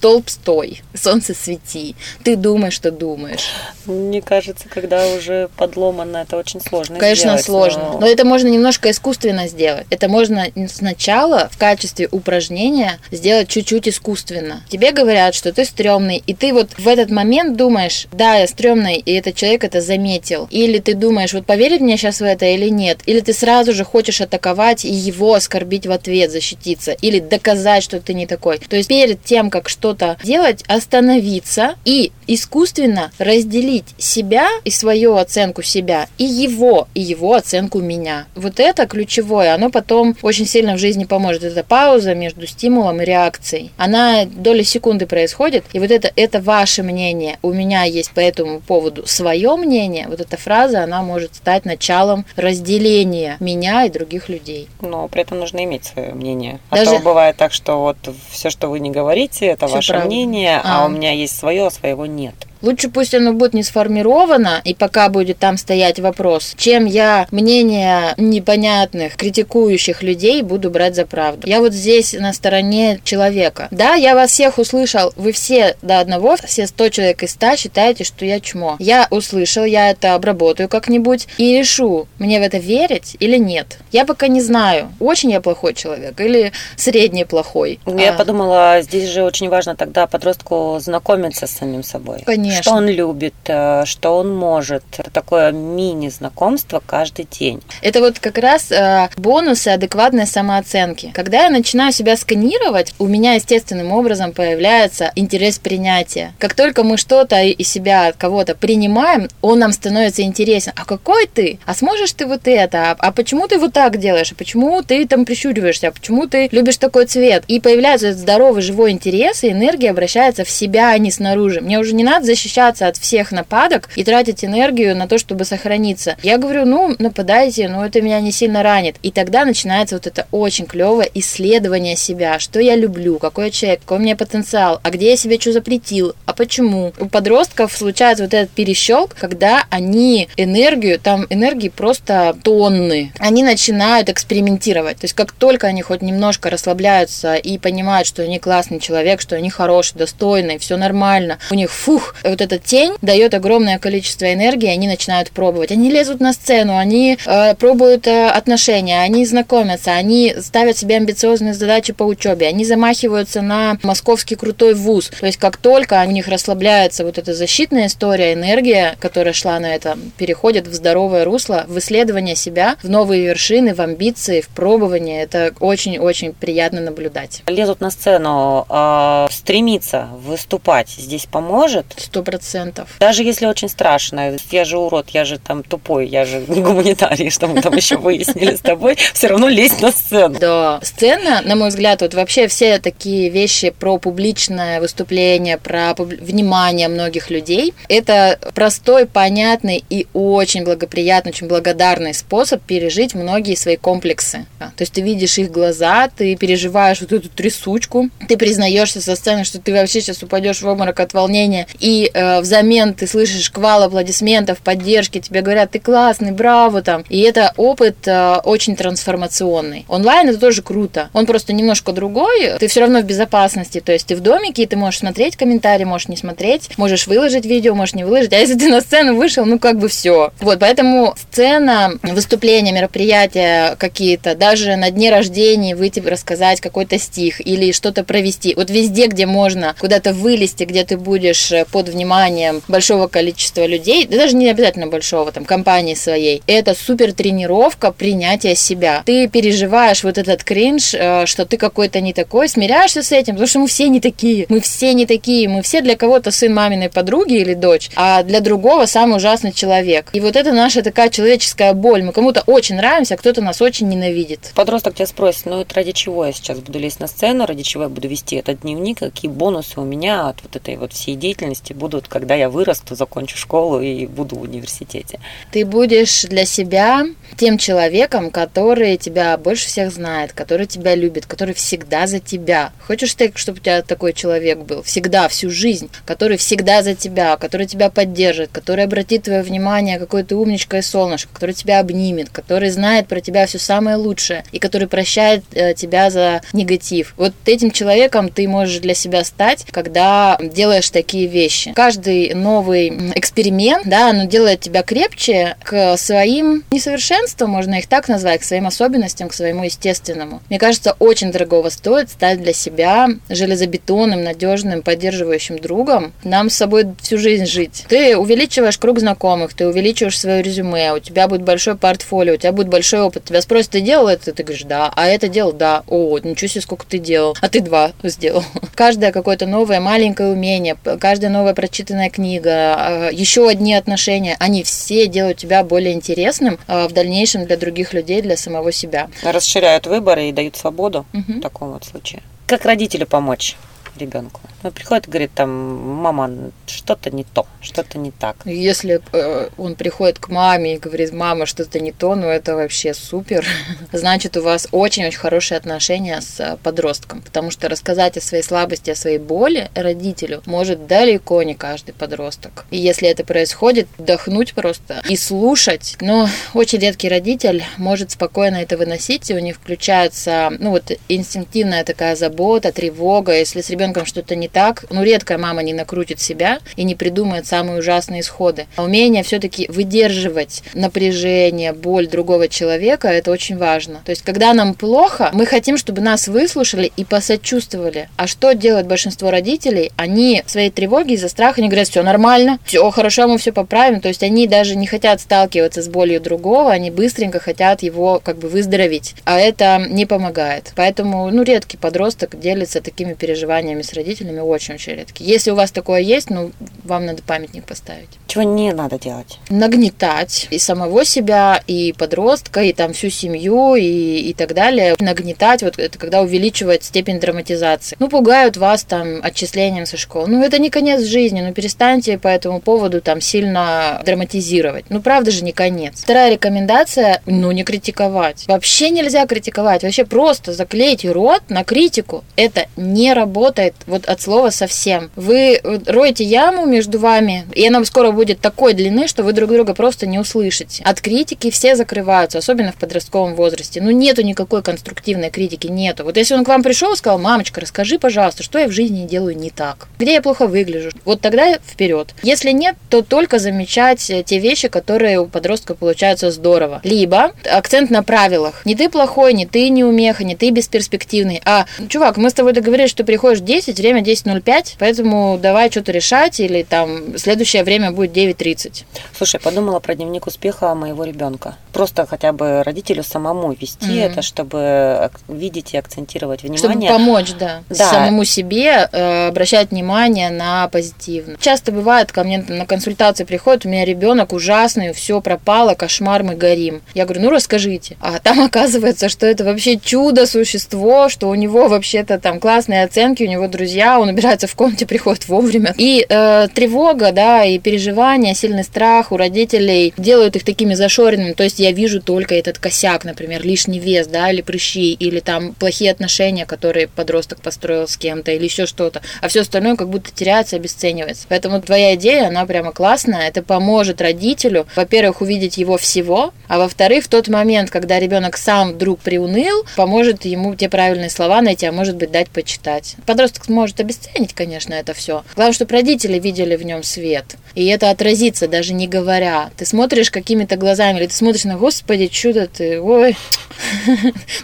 Столб 0.00 0.30
стой, 0.30 0.80
солнце 0.94 1.34
свети. 1.34 1.94
Ты 2.24 2.34
думаешь, 2.36 2.72
что 2.72 2.90
думаешь. 2.90 3.50
Мне 3.84 4.22
кажется, 4.22 4.66
когда 4.66 5.06
уже 5.08 5.50
подломано, 5.58 6.16
это 6.26 6.38
очень 6.38 6.62
сложно 6.62 6.96
Конечно, 6.98 7.36
сделать, 7.36 7.44
сложно. 7.44 7.90
но- 7.92 7.98
Но 8.00 8.06
это 8.06 8.24
можно 8.24 8.48
немножко 8.48 8.90
искусственно 8.90 9.46
сделать. 9.46 9.86
Это 9.90 10.08
можно 10.08 10.46
сначала 10.72 11.50
в 11.52 11.58
качестве 11.58 12.08
упражнения 12.10 12.98
сделать 13.10 13.48
чуть-чуть 13.48 13.88
искусственно. 13.88 14.62
Тебе 14.70 14.92
говорят, 14.92 15.34
что 15.34 15.52
ты 15.52 15.66
стрёмный, 15.66 16.22
и 16.26 16.32
ты 16.32 16.54
вот 16.54 16.70
в 16.78 16.88
этот 16.88 17.10
момент 17.10 17.58
думаешь, 17.58 18.06
да, 18.10 18.36
я 18.36 18.46
стрёмный, 18.46 18.96
и 18.96 19.12
этот 19.12 19.34
человек 19.36 19.64
это 19.64 19.82
заметил. 19.82 20.48
Или 20.50 20.78
ты 20.78 20.94
думаешь, 20.94 21.34
вот 21.34 21.44
поверит 21.44 21.82
мне 21.82 21.98
сейчас 21.98 22.20
в 22.20 22.24
это 22.24 22.46
или 22.46 22.70
нет. 22.70 23.00
Или 23.04 23.20
ты 23.20 23.34
сразу 23.34 23.74
же 23.74 23.84
хочешь 23.84 24.22
атаковать 24.22 24.86
и 24.86 24.90
его 24.90 25.34
оскорбить 25.34 25.86
в 25.86 25.92
ответ, 25.92 26.30
защититься. 26.30 26.92
Или 26.92 27.20
доказать, 27.20 27.82
что 27.82 28.00
ты 28.00 28.14
не 28.14 28.26
такой. 28.26 28.56
То 28.60 28.76
есть 28.76 28.88
перед 28.88 29.22
тем, 29.24 29.50
как 29.50 29.68
что-то 29.90 30.16
делать, 30.22 30.62
остановиться 30.68 31.74
и 31.84 32.12
искусственно 32.26 33.10
разделить 33.18 33.86
себя 33.98 34.46
и 34.64 34.70
свою 34.70 35.16
оценку 35.16 35.62
себя, 35.62 36.06
и 36.16 36.24
его, 36.24 36.86
и 36.94 37.00
его 37.00 37.34
оценку 37.34 37.80
меня. 37.80 38.26
Вот 38.36 38.60
это 38.60 38.86
ключевое, 38.86 39.52
оно 39.52 39.70
потом 39.70 40.16
очень 40.22 40.46
сильно 40.46 40.74
в 40.74 40.78
жизни 40.78 41.04
поможет. 41.04 41.42
Это 41.42 41.64
пауза 41.64 42.14
между 42.14 42.46
стимулом 42.46 43.02
и 43.02 43.04
реакцией. 43.04 43.72
Она 43.76 44.26
доли 44.26 44.62
секунды 44.62 45.06
происходит, 45.06 45.64
и 45.72 45.80
вот 45.80 45.90
это, 45.90 46.12
это 46.14 46.40
ваше 46.40 46.84
мнение. 46.84 47.38
У 47.42 47.52
меня 47.52 47.82
есть 47.82 48.12
по 48.12 48.20
этому 48.20 48.60
поводу 48.60 49.06
свое 49.06 49.56
мнение. 49.56 50.06
Вот 50.08 50.20
эта 50.20 50.36
фраза, 50.36 50.84
она 50.84 51.02
может 51.02 51.34
стать 51.34 51.64
началом 51.64 52.24
разделения 52.36 53.36
меня 53.40 53.84
и 53.86 53.90
других 53.90 54.28
людей. 54.28 54.68
Но 54.80 55.08
при 55.08 55.22
этом 55.22 55.40
нужно 55.40 55.64
иметь 55.64 55.84
свое 55.84 56.14
мнение. 56.14 56.60
Даже- 56.70 56.90
А 56.90 56.98
то 56.98 57.02
бывает 57.02 57.36
так, 57.36 57.52
что 57.52 57.80
вот 57.80 57.96
все, 58.30 58.50
что 58.50 58.68
вы 58.68 58.78
не 58.78 58.90
говорите, 58.90 59.46
это 59.46 59.66
Всё 59.66 59.79
ваше 59.80 59.92
правда. 59.92 60.06
мнение, 60.06 60.60
а. 60.62 60.82
А. 60.82 60.86
у 60.86 60.88
меня 60.88 61.12
есть 61.12 61.36
свое, 61.36 61.66
а 61.66 61.70
своего 61.70 62.06
нет. 62.06 62.34
Лучше 62.62 62.88
пусть 62.88 63.14
оно 63.14 63.32
будет 63.32 63.54
не 63.54 63.62
сформировано, 63.62 64.60
и 64.64 64.74
пока 64.74 65.08
будет 65.08 65.38
там 65.38 65.56
стоять 65.56 65.98
вопрос, 65.98 66.54
чем 66.56 66.84
я 66.84 67.26
мнение 67.30 68.14
непонятных, 68.16 69.16
критикующих 69.16 70.02
людей 70.02 70.42
буду 70.42 70.70
брать 70.70 70.94
за 70.94 71.06
правду. 71.06 71.46
Я 71.48 71.60
вот 71.60 71.72
здесь 71.72 72.12
на 72.12 72.32
стороне 72.32 73.00
человека. 73.04 73.68
Да, 73.70 73.94
я 73.94 74.14
вас 74.14 74.30
всех 74.30 74.58
услышал, 74.58 75.12
вы 75.16 75.32
все 75.32 75.76
до 75.82 76.00
одного, 76.00 76.36
все 76.44 76.66
100 76.66 76.88
человек 76.90 77.22
из 77.22 77.30
100 77.32 77.56
считаете, 77.56 78.04
что 78.04 78.24
я 78.24 78.40
чмо. 78.40 78.76
Я 78.78 79.06
услышал, 79.10 79.64
я 79.64 79.90
это 79.90 80.14
обработаю 80.14 80.68
как-нибудь 80.68 81.28
и 81.38 81.58
решу, 81.58 82.08
мне 82.18 82.38
в 82.40 82.42
это 82.42 82.58
верить 82.58 83.16
или 83.20 83.36
нет. 83.36 83.78
Я 83.92 84.04
пока 84.04 84.28
не 84.28 84.40
знаю, 84.40 84.92
очень 85.00 85.30
я 85.30 85.40
плохой 85.40 85.74
человек 85.74 86.20
или 86.20 86.52
средний 86.76 87.24
плохой. 87.24 87.80
Я 87.86 88.10
А, 88.10 88.12
подумала, 88.12 88.78
здесь 88.82 89.08
же 89.08 89.22
очень 89.22 89.48
важно 89.48 89.76
тогда 89.76 90.06
подростку 90.06 90.78
знакомиться 90.80 91.46
с 91.46 91.50
самим 91.50 91.82
собой. 91.82 92.22
Конечно. 92.24 92.49
Что 92.50 92.72
он 92.72 92.88
любит, 92.88 93.34
э, 93.46 93.84
что 93.86 94.18
он 94.18 94.34
может. 94.34 94.84
Это 94.98 95.10
такое 95.10 95.52
мини-знакомство 95.52 96.82
каждый 96.84 97.26
день. 97.30 97.62
Это 97.82 98.00
вот 98.00 98.18
как 98.18 98.38
раз 98.38 98.70
э, 98.70 99.08
бонусы 99.16 99.68
адекватной 99.68 100.26
самооценки. 100.26 101.12
Когда 101.14 101.44
я 101.44 101.50
начинаю 101.50 101.92
себя 101.92 102.16
сканировать, 102.16 102.94
у 102.98 103.06
меня 103.06 103.34
естественным 103.34 103.92
образом 103.92 104.32
появляется 104.32 105.12
интерес 105.14 105.58
принятия. 105.58 106.32
Как 106.38 106.54
только 106.54 106.82
мы 106.82 106.96
что-то 106.96 107.42
из 107.42 107.68
себя 107.68 108.08
от 108.08 108.16
кого-то 108.16 108.54
принимаем, 108.54 109.28
он 109.42 109.58
нам 109.58 109.72
становится 109.72 110.22
интересен. 110.22 110.72
А 110.76 110.84
какой 110.84 111.26
ты? 111.26 111.58
А 111.66 111.74
сможешь 111.74 112.12
ты 112.12 112.26
вот 112.26 112.42
это? 112.46 112.92
А, 112.92 112.96
а 112.98 113.12
почему 113.12 113.46
ты 113.48 113.58
вот 113.58 113.72
так 113.72 113.98
делаешь? 113.98 114.32
А 114.32 114.34
почему 114.34 114.82
ты 114.82 115.06
там 115.06 115.24
прищуриваешься? 115.24 115.88
А 115.88 115.92
почему 115.92 116.26
ты 116.26 116.48
любишь 116.52 116.76
такой 116.76 117.06
цвет? 117.06 117.44
И 117.48 117.60
появляется 117.60 118.12
здоровый 118.12 118.62
живой 118.62 118.90
интерес, 118.90 119.44
и 119.44 119.50
энергия 119.50 119.90
обращается 119.90 120.44
в 120.44 120.50
себя, 120.50 120.90
а 120.90 120.98
не 120.98 121.10
снаружи. 121.10 121.60
Мне 121.60 121.78
уже 121.78 121.94
не 121.94 122.04
надо 122.04 122.26
защищаться 122.40 122.86
от 122.86 122.96
всех 122.96 123.32
нападок 123.32 123.90
и 123.96 124.04
тратить 124.04 124.44
энергию 124.44 124.96
на 124.96 125.06
то, 125.06 125.18
чтобы 125.18 125.44
сохраниться. 125.44 126.16
Я 126.22 126.38
говорю, 126.38 126.64
ну, 126.64 126.94
нападайте, 126.98 127.68
но 127.68 127.84
это 127.84 128.00
меня 128.00 128.20
не 128.20 128.32
сильно 128.32 128.62
ранит. 128.62 128.96
И 129.02 129.10
тогда 129.10 129.44
начинается 129.44 129.96
вот 129.96 130.06
это 130.06 130.26
очень 130.30 130.66
клевое 130.66 131.10
исследование 131.14 131.96
себя. 131.96 132.38
Что 132.38 132.60
я 132.60 132.76
люблю, 132.76 133.18
какой 133.18 133.46
я 133.46 133.50
человек, 133.50 133.80
какой 133.80 133.98
у 133.98 134.00
меня 134.00 134.16
потенциал, 134.16 134.80
а 134.82 134.90
где 134.90 135.10
я 135.10 135.16
себе 135.16 135.38
что 135.38 135.52
запретил, 135.52 136.14
а 136.24 136.32
почему. 136.32 136.92
У 136.98 137.06
подростков 137.06 137.76
случается 137.76 138.24
вот 138.24 138.34
этот 138.34 138.50
перещелк, 138.50 139.14
когда 139.14 139.64
они 139.70 140.28
энергию, 140.36 140.98
там 140.98 141.26
энергии 141.28 141.68
просто 141.68 142.36
тонны, 142.42 143.12
они 143.18 143.42
начинают 143.42 144.08
экспериментировать. 144.08 144.98
То 144.98 145.04
есть 145.04 145.14
как 145.14 145.32
только 145.32 145.66
они 145.66 145.82
хоть 145.82 146.02
немножко 146.02 146.48
расслабляются 146.48 147.34
и 147.34 147.58
понимают, 147.58 148.06
что 148.06 148.22
они 148.22 148.38
классный 148.38 148.80
человек, 148.80 149.20
что 149.20 149.36
они 149.36 149.50
хороший, 149.50 149.98
достойный, 149.98 150.58
все 150.58 150.76
нормально, 150.76 151.38
у 151.50 151.54
них 151.54 151.70
фух, 151.70 152.14
вот 152.30 152.40
эта 152.40 152.58
тень 152.58 152.94
дает 153.02 153.34
огромное 153.34 153.78
количество 153.78 154.32
энергии, 154.32 154.68
они 154.68 154.88
начинают 154.88 155.30
пробовать. 155.30 155.72
Они 155.72 155.90
лезут 155.90 156.20
на 156.20 156.32
сцену, 156.32 156.76
они 156.76 157.18
э, 157.24 157.54
пробуют 157.54 158.06
э, 158.06 158.28
отношения, 158.28 159.00
они 159.02 159.24
знакомятся, 159.26 159.92
они 159.92 160.34
ставят 160.40 160.76
себе 160.76 160.96
амбициозные 160.96 161.54
задачи 161.54 161.92
по 161.92 162.04
учебе, 162.04 162.46
они 162.46 162.64
замахиваются 162.64 163.42
на 163.42 163.78
московский 163.82 164.36
крутой 164.36 164.74
вуз. 164.74 165.10
То 165.20 165.26
есть 165.26 165.38
как 165.38 165.56
только 165.56 166.02
у 166.06 166.10
них 166.10 166.28
расслабляется 166.28 167.04
вот 167.04 167.18
эта 167.18 167.34
защитная 167.34 167.86
история, 167.86 168.32
энергия, 168.32 168.96
которая 169.00 169.32
шла 169.32 169.58
на 169.58 169.74
этом, 169.74 170.12
переходит 170.16 170.66
в 170.66 170.74
здоровое 170.74 171.24
русло, 171.24 171.64
в 171.68 171.78
исследование 171.78 172.36
себя, 172.36 172.76
в 172.82 172.88
новые 172.88 173.26
вершины, 173.26 173.74
в 173.74 173.80
амбиции, 173.80 174.40
в 174.40 174.48
пробование. 174.48 175.22
Это 175.22 175.54
очень-очень 175.60 176.32
приятно 176.32 176.80
наблюдать. 176.80 177.42
Лезут 177.46 177.80
на 177.80 177.90
сцену, 177.90 178.66
а, 178.68 179.28
стремиться 179.30 180.08
выступать 180.24 180.88
здесь 180.90 181.26
поможет. 181.26 181.86
Сто 181.96 182.19
процентов. 182.22 182.88
Даже 183.00 183.22
если 183.22 183.46
очень 183.46 183.68
страшно, 183.68 184.36
я 184.50 184.64
же 184.64 184.78
урод, 184.78 185.10
я 185.10 185.24
же 185.24 185.38
там 185.38 185.62
тупой, 185.62 186.06
я 186.06 186.24
же 186.24 186.44
не 186.48 186.60
гуманитарий, 186.60 187.30
что 187.30 187.46
мы 187.46 187.60
там 187.62 187.74
еще 187.74 187.96
выяснили 187.96 188.54
с 188.54 188.60
тобой, 188.60 188.96
все 189.14 189.28
равно 189.28 189.48
лезть 189.48 189.80
на 189.80 189.92
сцену. 189.92 190.38
Да, 190.38 190.80
сцена, 190.82 191.42
на 191.44 191.56
мой 191.56 191.68
взгляд, 191.68 192.02
вот 192.02 192.14
вообще 192.14 192.48
все 192.48 192.78
такие 192.78 193.28
вещи 193.28 193.70
про 193.70 193.98
публичное 193.98 194.80
выступление, 194.80 195.58
про 195.58 195.94
внимание 195.94 196.88
многих 196.88 197.30
людей, 197.30 197.74
это 197.88 198.38
простой, 198.54 199.06
понятный 199.06 199.84
и 199.88 200.06
очень 200.12 200.64
благоприятный, 200.64 201.32
очень 201.32 201.48
благодарный 201.48 202.14
способ 202.14 202.62
пережить 202.62 203.14
многие 203.14 203.54
свои 203.54 203.76
комплексы. 203.76 204.46
Да, 204.58 204.66
То 204.76 204.82
есть 204.82 204.92
ты 204.92 205.00
видишь 205.00 205.38
их 205.38 205.50
глаза, 205.50 206.08
ты 206.14 206.36
переживаешь 206.36 207.00
вот 207.00 207.12
эту 207.12 207.28
трясучку, 207.28 208.08
ты 208.28 208.36
признаешься 208.36 209.00
со 209.00 209.16
сцены, 209.16 209.44
что 209.44 209.60
ты 209.60 209.72
вообще 209.72 210.00
сейчас 210.00 210.22
упадешь 210.22 210.62
в 210.62 210.66
обморок 210.66 211.00
от 211.00 211.14
волнения, 211.14 211.66
и 211.78 212.09
э, 212.12 212.40
взамен 212.40 212.94
ты 212.94 213.06
слышишь 213.06 213.44
шквал 213.44 213.82
аплодисментов, 213.82 214.58
поддержки, 214.58 215.20
тебе 215.20 215.42
говорят, 215.42 215.70
ты 215.70 215.80
классный, 215.80 216.32
браво 216.32 216.82
там. 216.82 217.04
И 217.08 217.20
это 217.20 217.52
опыт 217.56 217.96
э, 218.06 218.36
очень 218.44 218.76
трансформационный. 218.76 219.84
Онлайн 219.88 220.28
это 220.28 220.38
тоже 220.38 220.62
круто. 220.62 221.10
Он 221.12 221.26
просто 221.26 221.52
немножко 221.52 221.92
другой. 221.92 222.58
Ты 222.58 222.68
все 222.68 222.80
равно 222.80 223.00
в 223.00 223.04
безопасности. 223.04 223.80
То 223.80 223.92
есть 223.92 224.06
ты 224.06 224.16
в 224.16 224.20
домике, 224.20 224.62
и 224.62 224.66
ты 224.66 224.76
можешь 224.76 225.00
смотреть 225.00 225.36
комментарии, 225.36 225.84
можешь 225.84 226.08
не 226.08 226.16
смотреть, 226.16 226.70
можешь 226.76 227.06
выложить 227.06 227.44
видео, 227.44 227.74
можешь 227.74 227.94
не 227.94 228.04
выложить, 228.04 228.32
а 228.32 228.38
если 228.38 228.54
ты 228.54 228.68
на 228.68 228.80
сцену 228.80 229.16
вышел, 229.16 229.44
ну 229.44 229.58
как 229.58 229.78
бы 229.78 229.88
все. 229.88 230.32
Вот, 230.40 230.58
поэтому 230.60 231.14
сцена, 231.16 231.92
выступления, 232.02 232.72
мероприятия 232.72 233.76
какие-то, 233.76 234.34
даже 234.34 234.76
на 234.76 234.90
дне 234.90 235.10
рождения 235.10 235.76
выйти 235.76 236.00
рассказать 236.00 236.60
какой-то 236.60 236.98
стих 236.98 237.44
или 237.46 237.72
что-то 237.72 238.04
провести. 238.04 238.54
Вот 238.54 238.70
везде, 238.70 239.06
где 239.06 239.26
можно 239.26 239.74
куда-то 239.78 240.12
вылезти, 240.12 240.64
где 240.64 240.84
ты 240.84 240.96
будешь 240.96 241.52
э, 241.52 241.64
под 241.70 241.88
вниманием 241.90 242.62
большого 242.68 243.06
количества 243.06 243.66
людей, 243.66 244.06
да 244.06 244.16
даже 244.16 244.36
не 244.36 244.48
обязательно 244.48 244.86
большого, 244.86 245.32
там, 245.32 245.44
компании 245.44 245.94
своей, 245.94 246.42
это 246.46 246.74
супер 246.74 247.12
тренировка 247.12 247.92
принятия 247.92 248.54
себя. 248.54 249.02
Ты 249.04 249.28
переживаешь 249.28 250.04
вот 250.04 250.18
этот 250.18 250.44
кринж, 250.44 250.94
э, 250.94 251.26
что 251.26 251.46
ты 251.46 251.56
какой-то 251.56 252.00
не 252.00 252.12
такой, 252.12 252.48
смиряешься 252.48 253.02
с 253.02 253.12
этим, 253.12 253.34
потому 253.34 253.48
что 253.48 253.58
мы 253.60 253.66
все 253.66 253.88
не 253.88 254.00
такие, 254.00 254.46
мы 254.48 254.60
все 254.60 254.94
не 254.94 255.06
такие, 255.06 255.48
мы 255.48 255.62
все 255.62 255.80
для 255.80 255.96
кого-то 255.96 256.30
сын 256.30 256.54
маминой 256.54 256.90
подруги 256.90 257.34
или 257.34 257.54
дочь, 257.54 257.90
а 257.96 258.22
для 258.22 258.40
другого 258.40 258.86
самый 258.86 259.16
ужасный 259.16 259.52
человек. 259.52 260.10
И 260.12 260.20
вот 260.20 260.36
это 260.36 260.52
наша 260.52 260.82
такая 260.82 261.10
человеческая 261.10 261.72
боль. 261.72 262.02
Мы 262.02 262.12
кому-то 262.12 262.42
очень 262.46 262.76
нравимся, 262.76 263.14
а 263.14 263.16
кто-то 263.16 263.42
нас 263.42 263.60
очень 263.60 263.88
ненавидит. 263.88 264.52
Подросток 264.54 264.94
тебя 264.94 265.06
спросит, 265.06 265.46
ну 265.46 265.60
это 265.60 265.74
ради 265.74 265.92
чего 265.92 266.26
я 266.26 266.32
сейчас 266.32 266.58
буду 266.58 266.78
лезть 266.78 267.00
на 267.00 267.06
сцену, 267.06 267.46
ради 267.46 267.62
чего 267.62 267.84
я 267.84 267.88
буду 267.88 268.08
вести 268.08 268.36
этот 268.36 268.60
дневник, 268.60 268.98
какие 268.98 269.30
бонусы 269.30 269.80
у 269.80 269.84
меня 269.84 270.28
от 270.28 270.42
вот 270.42 270.56
этой 270.56 270.76
вот 270.76 270.92
всей 270.92 271.14
деятельности 271.14 271.72
будут, 271.80 272.06
когда 272.06 272.36
я 272.36 272.48
вырасту, 272.48 272.94
закончу 272.94 273.36
школу 273.36 273.80
и 273.80 274.06
буду 274.06 274.36
в 274.36 274.42
университете. 274.42 275.18
Ты 275.50 275.64
будешь 275.64 276.22
для 276.22 276.44
себя 276.44 277.06
тем 277.36 277.58
человеком, 277.58 278.30
который 278.30 278.96
тебя 278.96 279.36
больше 279.36 279.66
всех 279.66 279.90
знает, 279.92 280.32
который 280.32 280.66
тебя 280.66 280.94
любит, 280.94 281.26
который 281.26 281.54
всегда 281.54 282.06
за 282.06 282.20
тебя. 282.20 282.72
Хочешь 282.86 283.14
ты, 283.14 283.32
чтобы 283.34 283.58
у 283.58 283.62
тебя 283.62 283.82
такой 283.82 284.12
человек 284.12 284.58
был? 284.58 284.82
Всегда, 284.82 285.28
всю 285.28 285.50
жизнь. 285.50 285.90
Который 286.04 286.36
всегда 286.36 286.82
за 286.82 286.94
тебя, 286.94 287.36
который 287.36 287.66
тебя 287.66 287.90
поддержит, 287.90 288.50
который 288.52 288.84
обратит 288.84 289.24
твое 289.24 289.42
внимание, 289.42 289.98
какой 289.98 290.22
ты 290.22 290.36
умничка 290.36 290.78
и 290.78 290.82
солнышко, 290.82 291.32
который 291.32 291.54
тебя 291.54 291.80
обнимет, 291.80 292.28
который 292.28 292.70
знает 292.70 293.08
про 293.08 293.20
тебя 293.20 293.46
все 293.46 293.58
самое 293.58 293.96
лучшее 293.96 294.44
и 294.52 294.58
который 294.58 294.86
прощает 294.86 295.42
э, 295.52 295.74
тебя 295.74 296.10
за 296.10 296.42
негатив. 296.52 297.14
Вот 297.16 297.32
этим 297.46 297.70
человеком 297.70 298.28
ты 298.28 298.46
можешь 298.46 298.80
для 298.80 298.94
себя 298.94 299.24
стать, 299.24 299.64
когда 299.70 300.38
делаешь 300.40 300.90
такие 300.90 301.26
вещи. 301.26 301.69
Каждый 301.74 302.34
новый 302.34 302.88
эксперимент, 303.14 303.86
да, 303.86 304.10
оно 304.10 304.24
делает 304.24 304.60
тебя 304.60 304.82
крепче 304.82 305.56
к 305.62 305.96
своим 305.96 306.64
несовершенствам, 306.70 307.50
можно 307.50 307.76
их 307.76 307.86
так 307.86 308.08
назвать, 308.08 308.40
к 308.40 308.44
своим 308.44 308.66
особенностям, 308.66 309.28
к 309.28 309.34
своему 309.34 309.64
естественному. 309.64 310.42
Мне 310.48 310.58
кажется, 310.58 310.96
очень 310.98 311.32
дорогого 311.32 311.68
стоит 311.68 312.10
стать 312.10 312.42
для 312.42 312.52
себя 312.52 313.08
железобетонным, 313.28 314.22
надежным, 314.22 314.82
поддерживающим 314.82 315.58
другом. 315.58 316.12
Нам 316.24 316.50
с 316.50 316.56
собой 316.56 316.86
всю 317.00 317.18
жизнь 317.18 317.46
жить. 317.46 317.84
Ты 317.88 318.16
увеличиваешь 318.16 318.78
круг 318.78 319.00
знакомых, 319.00 319.54
ты 319.54 319.66
увеличиваешь 319.66 320.18
свое 320.18 320.42
резюме, 320.42 320.92
у 320.92 320.98
тебя 320.98 321.28
будет 321.28 321.42
большой 321.42 321.76
портфолио, 321.76 322.34
у 322.34 322.36
тебя 322.36 322.52
будет 322.52 322.68
большой 322.68 323.00
опыт. 323.00 323.24
Тебя 323.24 323.42
спросят, 323.42 323.72
ты 323.72 323.80
делал 323.80 324.08
это? 324.08 324.32
Ты 324.32 324.42
говоришь, 324.42 324.64
да. 324.64 324.92
А 324.94 325.06
это 325.06 325.28
делал? 325.28 325.52
Да. 325.52 325.82
О, 325.86 326.18
ничего 326.18 326.48
себе, 326.48 326.60
сколько 326.60 326.86
ты 326.86 326.98
делал. 326.98 327.36
А 327.40 327.48
ты 327.48 327.60
два 327.60 327.92
сделал. 328.02 328.44
Каждое 328.74 329.12
какое-то 329.12 329.46
новое 329.46 329.80
маленькое 329.80 330.30
умение, 330.30 330.76
каждая 330.98 331.30
новая 331.30 331.54
прочитанная 331.60 332.08
книга, 332.08 332.74
а, 332.74 333.10
еще 333.12 333.46
одни 333.46 333.74
отношения, 333.74 334.34
они 334.40 334.62
все 334.62 335.06
делают 335.06 335.36
тебя 335.36 335.62
более 335.62 335.92
интересным 335.92 336.58
а, 336.66 336.88
в 336.88 336.92
дальнейшем 336.92 337.44
для 337.44 337.58
других 337.58 337.92
людей, 337.92 338.22
для 338.22 338.38
самого 338.38 338.72
себя. 338.72 339.10
Расширяют 339.22 339.86
выборы 339.86 340.30
и 340.30 340.32
дают 340.32 340.56
свободу 340.56 341.04
угу. 341.12 341.34
в 341.34 341.40
таком 341.42 341.72
вот 341.72 341.84
случае. 341.84 342.22
Как 342.46 342.64
родителю 342.64 343.06
помочь? 343.06 343.56
Ребенку. 343.96 344.40
Он 344.62 344.72
приходит 344.72 345.08
и 345.08 345.10
говорит, 345.10 345.30
там, 345.34 345.50
мама, 345.50 346.50
что-то 346.66 347.10
не 347.10 347.24
то, 347.24 347.46
что-то 347.60 347.98
не 347.98 348.10
так. 348.10 348.36
Если 348.44 349.00
э, 349.12 349.48
он 349.56 349.74
приходит 349.74 350.18
к 350.18 350.28
маме 350.28 350.74
и 350.74 350.78
говорит, 350.78 351.12
мама, 351.12 351.46
что-то 351.46 351.80
не 351.80 351.92
то, 351.92 352.14
ну 352.14 352.26
это 352.26 352.54
вообще 352.54 352.94
супер. 352.94 353.46
Значит, 353.92 354.36
у 354.36 354.42
вас 354.42 354.68
очень-очень 354.72 355.18
хорошие 355.18 355.58
отношения 355.58 356.20
с 356.20 356.40
э, 356.40 356.56
подростком, 356.62 357.22
потому 357.22 357.50
что 357.50 357.68
рассказать 357.68 358.16
о 358.16 358.20
своей 358.20 358.42
слабости, 358.42 358.90
о 358.90 358.94
своей 358.94 359.18
боли 359.18 359.70
родителю 359.74 360.42
может 360.46 360.86
далеко 360.86 361.42
не 361.42 361.54
каждый 361.54 361.92
подросток. 361.92 362.66
И 362.70 362.76
если 362.76 363.08
это 363.08 363.24
происходит, 363.24 363.88
вдохнуть 363.98 364.54
просто 364.54 365.02
и 365.08 365.16
слушать. 365.16 365.96
Но 366.00 366.28
очень 366.54 366.78
редкий 366.78 367.08
родитель 367.08 367.64
может 367.76 368.10
спокойно 368.10 368.56
это 368.56 368.76
выносить, 368.76 369.30
и 369.30 369.34
у 369.34 369.38
них 369.38 369.56
включается, 369.56 370.52
ну 370.58 370.70
вот, 370.70 370.90
инстинктивная 371.08 371.84
такая 371.84 372.16
забота, 372.16 372.72
тревога. 372.72 373.36
Если 373.36 373.60
с 373.60 373.70
ребенком 373.70 373.89
что-то 374.04 374.36
не 374.36 374.48
так, 374.48 374.84
ну, 374.90 375.02
редкая 375.02 375.38
мама 375.38 375.62
не 375.62 375.72
накрутит 375.72 376.20
себя 376.20 376.60
и 376.76 376.84
не 376.84 376.94
придумает 376.94 377.46
самые 377.46 377.78
ужасные 377.78 378.20
исходы. 378.20 378.66
А 378.76 378.84
умение 378.84 379.22
все-таки 379.22 379.66
выдерживать 379.68 380.62
напряжение, 380.74 381.72
боль 381.72 382.06
другого 382.06 382.48
человека, 382.48 383.08
это 383.08 383.30
очень 383.30 383.56
важно. 383.56 384.00
То 384.04 384.10
есть, 384.10 384.22
когда 384.22 384.54
нам 384.54 384.74
плохо, 384.74 385.30
мы 385.32 385.46
хотим, 385.46 385.76
чтобы 385.76 386.00
нас 386.00 386.28
выслушали 386.28 386.92
и 386.96 387.04
посочувствовали. 387.04 388.08
А 388.16 388.26
что 388.26 388.52
делает 388.52 388.86
большинство 388.86 389.30
родителей? 389.30 389.92
Они 389.96 390.42
в 390.46 390.50
своей 390.50 390.70
тревоге 390.70 391.14
из-за 391.14 391.28
страха, 391.28 391.60
они 391.60 391.68
говорят, 391.68 391.88
все 391.88 392.02
нормально, 392.02 392.58
все 392.64 392.90
хорошо, 392.90 393.28
мы 393.28 393.38
все 393.38 393.52
поправим. 393.52 394.00
То 394.00 394.08
есть, 394.08 394.22
они 394.22 394.46
даже 394.46 394.76
не 394.76 394.86
хотят 394.86 395.20
сталкиваться 395.20 395.82
с 395.82 395.88
болью 395.88 396.20
другого, 396.20 396.72
они 396.72 396.90
быстренько 396.90 397.38
хотят 397.38 397.82
его 397.82 398.20
как 398.22 398.38
бы 398.38 398.48
выздороветь. 398.48 399.14
А 399.24 399.38
это 399.38 399.86
не 399.88 400.06
помогает. 400.06 400.72
Поэтому, 400.76 401.30
ну, 401.30 401.42
редкий 401.42 401.76
подросток 401.76 402.38
делится 402.38 402.80
такими 402.80 403.14
переживаниями 403.14 403.69
с 403.78 403.92
родителями 403.92 404.40
очень-очень 404.40 404.94
редкие. 404.94 405.30
Если 405.30 405.50
у 405.50 405.54
вас 405.54 405.70
такое 405.70 406.00
есть, 406.00 406.30
ну, 406.30 406.50
вам 406.84 407.06
надо 407.06 407.22
памятник 407.22 407.64
поставить. 407.64 408.08
Чего 408.26 408.42
не 408.42 408.72
надо 408.72 408.98
делать? 408.98 409.38
Нагнетать 409.48 410.48
и 410.50 410.58
самого 410.58 411.04
себя, 411.04 411.62
и 411.66 411.92
подростка, 411.92 412.62
и 412.62 412.72
там 412.72 412.92
всю 412.92 413.10
семью, 413.10 413.74
и, 413.74 413.84
и 413.84 414.34
так 414.34 414.54
далее. 414.54 414.94
Нагнетать, 414.98 415.62
вот 415.62 415.78
это 415.78 415.98
когда 415.98 416.22
увеличивает 416.22 416.84
степень 416.84 417.20
драматизации. 417.20 417.96
Ну, 417.98 418.08
пугают 418.08 418.56
вас 418.56 418.84
там 418.84 419.20
отчислением 419.22 419.86
со 419.86 419.96
школы. 419.96 420.28
Ну, 420.28 420.42
это 420.42 420.58
не 420.58 420.70
конец 420.70 421.02
жизни, 421.02 421.40
ну, 421.40 421.52
перестаньте 421.52 422.18
по 422.18 422.28
этому 422.28 422.60
поводу 422.60 423.00
там 423.00 423.20
сильно 423.20 424.00
драматизировать. 424.04 424.86
Ну, 424.88 425.00
правда 425.00 425.30
же, 425.30 425.44
не 425.44 425.52
конец. 425.52 426.02
Вторая 426.02 426.32
рекомендация, 426.32 427.22
ну, 427.26 427.52
не 427.52 427.64
критиковать. 427.64 428.44
Вообще 428.46 428.90
нельзя 428.90 429.26
критиковать. 429.26 429.82
Вообще 429.82 430.04
просто 430.04 430.52
заклейте 430.52 431.12
рот 431.12 431.42
на 431.48 431.64
критику. 431.64 432.24
Это 432.36 432.66
не 432.76 433.12
работает 433.12 433.59
вот 433.86 434.06
от 434.06 434.20
слова 434.20 434.50
совсем. 434.50 435.10
Вы 435.16 435.60
роете 435.86 436.24
яму 436.24 436.66
между 436.66 436.98
вами, 436.98 437.46
и 437.54 437.66
она 437.66 437.84
скоро 437.84 438.10
будет 438.10 438.40
такой 438.40 438.74
длины, 438.74 439.08
что 439.08 439.22
вы 439.22 439.32
друг 439.32 439.50
друга 439.50 439.74
просто 439.74 440.06
не 440.06 440.18
услышите. 440.18 440.82
От 440.84 441.00
критики 441.00 441.50
все 441.50 441.76
закрываются, 441.76 442.38
особенно 442.38 442.72
в 442.72 442.76
подростковом 442.76 443.34
возрасте. 443.34 443.80
Ну, 443.80 443.90
нету 443.90 444.22
никакой 444.22 444.62
конструктивной 444.62 445.30
критики, 445.30 445.66
нету. 445.66 446.04
Вот 446.04 446.16
если 446.16 446.34
он 446.34 446.44
к 446.44 446.48
вам 446.48 446.62
пришел 446.62 446.92
и 446.92 446.96
сказал, 446.96 447.18
мамочка, 447.18 447.60
расскажи, 447.60 447.98
пожалуйста, 447.98 448.42
что 448.42 448.58
я 448.58 448.68
в 448.68 448.72
жизни 448.72 449.06
делаю 449.06 449.36
не 449.36 449.50
так, 449.50 449.88
где 449.98 450.14
я 450.14 450.22
плохо 450.22 450.46
выгляжу, 450.46 450.90
вот 451.04 451.20
тогда 451.20 451.58
вперед. 451.58 452.14
Если 452.22 452.50
нет, 452.50 452.76
то 452.88 453.02
только 453.02 453.38
замечать 453.38 454.10
те 454.24 454.38
вещи, 454.38 454.68
которые 454.68 455.20
у 455.20 455.26
подростка 455.26 455.74
получаются 455.74 456.30
здорово. 456.30 456.80
Либо 456.84 457.32
акцент 457.50 457.90
на 457.90 458.02
правилах. 458.02 458.62
Не 458.64 458.74
ты 458.74 458.88
плохой, 458.88 459.32
не 459.32 459.46
ты 459.46 459.68
не 459.68 459.84
умеха, 459.84 460.24
не 460.24 460.36
ты 460.36 460.50
бесперспективный, 460.50 461.40
а, 461.44 461.66
чувак, 461.88 462.16
мы 462.16 462.30
с 462.30 462.34
тобой 462.34 462.52
договорились, 462.52 462.90
что 462.90 463.04
приходишь 463.04 463.40
10, 463.50 463.80
время 463.80 464.00
10.05, 464.00 464.76
поэтому 464.78 465.36
давай 465.42 465.70
что-то 465.72 465.90
решать, 465.90 466.38
или 466.38 466.62
там 466.62 467.18
следующее 467.18 467.64
время 467.64 467.90
будет 467.90 468.16
9.30. 468.16 468.84
Слушай, 469.16 469.40
подумала 469.40 469.80
про 469.80 469.96
дневник 469.96 470.28
успеха 470.28 470.72
моего 470.76 471.02
ребенка. 471.02 471.56
Просто 471.72 472.06
хотя 472.06 472.32
бы 472.32 472.62
родителю 472.62 473.02
самому 473.02 473.52
вести 473.52 473.86
mm-hmm. 473.86 474.06
это, 474.06 474.22
чтобы 474.22 475.10
видеть 475.26 475.74
и 475.74 475.78
акцентировать 475.78 476.42
внимание. 476.44 476.88
Чтобы 476.88 477.04
помочь, 477.04 477.32
да, 477.40 477.62
да. 477.68 477.74
самому 477.74 478.24
себе 478.24 478.88
э, 478.92 479.28
обращать 479.28 479.72
внимание 479.72 480.30
на 480.30 480.68
позитивно. 480.68 481.36
Часто 481.40 481.72
бывает, 481.72 482.12
ко 482.12 482.22
мне 482.22 482.44
на 482.46 482.66
консультации 482.66 483.24
приходит, 483.24 483.66
у 483.66 483.68
меня 483.68 483.84
ребенок 483.84 484.32
ужасный, 484.32 484.92
все 484.92 485.20
пропало, 485.20 485.74
кошмар, 485.74 486.22
мы 486.22 486.36
горим. 486.36 486.82
Я 486.94 487.04
говорю, 487.04 487.22
ну 487.22 487.30
расскажите. 487.30 487.96
А 488.00 488.20
там 488.20 488.40
оказывается, 488.44 489.08
что 489.08 489.26
это 489.26 489.44
вообще 489.44 489.76
чудо-существо, 489.76 491.08
что 491.08 491.28
у 491.28 491.34
него 491.34 491.68
вообще-то 491.68 492.20
там 492.20 492.38
классные 492.38 492.84
оценки, 492.84 493.24
у 493.24 493.28
него 493.28 493.39
друзья, 493.48 494.00
он 494.00 494.08
убирается 494.08 494.46
в 494.46 494.54
комнате, 494.54 494.86
приходит 494.90 495.28
вовремя. 495.28 495.74
И 495.76 496.04
э, 496.08 496.48
тревога, 496.54 497.12
да, 497.12 497.44
и 497.44 497.58
переживания, 497.58 498.34
сильный 498.34 498.64
страх 498.64 499.12
у 499.12 499.16
родителей 499.16 499.92
делают 499.96 500.36
их 500.36 500.44
такими 500.44 500.74
зашоренными. 500.74 501.32
То 501.32 501.44
есть 501.44 501.58
я 501.58 501.72
вижу 501.72 502.00
только 502.00 502.34
этот 502.34 502.58
косяк, 502.58 503.04
например, 503.04 503.44
лишний 503.44 503.78
вес, 503.78 504.06
да, 504.06 504.30
или 504.30 504.42
прыщи, 504.42 504.92
или 504.92 505.20
там 505.20 505.54
плохие 505.54 505.90
отношения, 505.90 506.46
которые 506.46 506.88
подросток 506.88 507.40
построил 507.40 507.88
с 507.88 507.96
кем-то, 507.96 508.32
или 508.32 508.44
еще 508.44 508.66
что-то. 508.66 509.02
А 509.20 509.28
все 509.28 509.40
остальное 509.40 509.76
как 509.76 509.88
будто 509.88 510.10
теряется, 510.12 510.56
обесценивается. 510.56 511.26
Поэтому 511.28 511.60
твоя 511.62 511.94
идея, 511.94 512.28
она 512.28 512.44
прямо 512.46 512.72
классная. 512.72 513.28
Это 513.28 513.42
поможет 513.42 514.00
родителю, 514.00 514.66
во-первых, 514.76 515.20
увидеть 515.20 515.56
его 515.56 515.76
всего, 515.78 516.32
а 516.48 516.58
во-вторых, 516.58 517.04
в 517.04 517.08
тот 517.08 517.28
момент, 517.28 517.70
когда 517.70 518.00
ребенок 518.00 518.36
сам 518.36 518.72
вдруг 518.72 519.00
приуныл, 519.00 519.64
поможет 519.76 520.24
ему 520.24 520.54
те 520.54 520.68
правильные 520.68 521.10
слова 521.10 521.42
найти, 521.42 521.66
а 521.66 521.72
может 521.72 521.96
быть 521.96 522.10
дать 522.10 522.28
почитать. 522.28 522.96
Подросток 523.06 523.29
сможет 523.36 523.80
обесценить, 523.80 524.34
конечно, 524.34 524.74
это 524.74 524.94
все. 524.94 525.24
Главное, 525.34 525.52
чтобы 525.52 525.72
родители 525.72 526.18
видели 526.18 526.56
в 526.56 526.62
нем 526.64 526.82
свет. 526.82 527.36
И 527.54 527.66
это 527.66 527.90
отразится, 527.90 528.48
даже 528.48 528.74
не 528.74 528.86
говоря. 528.86 529.50
Ты 529.56 529.66
смотришь 529.66 530.10
какими-то 530.10 530.56
глазами, 530.56 530.98
или 530.98 531.06
ты 531.06 531.14
смотришь 531.14 531.44
на 531.44 531.56
«Господи, 531.56 532.06
чудо 532.06 532.46
ты, 532.46 532.80
ой». 532.80 533.16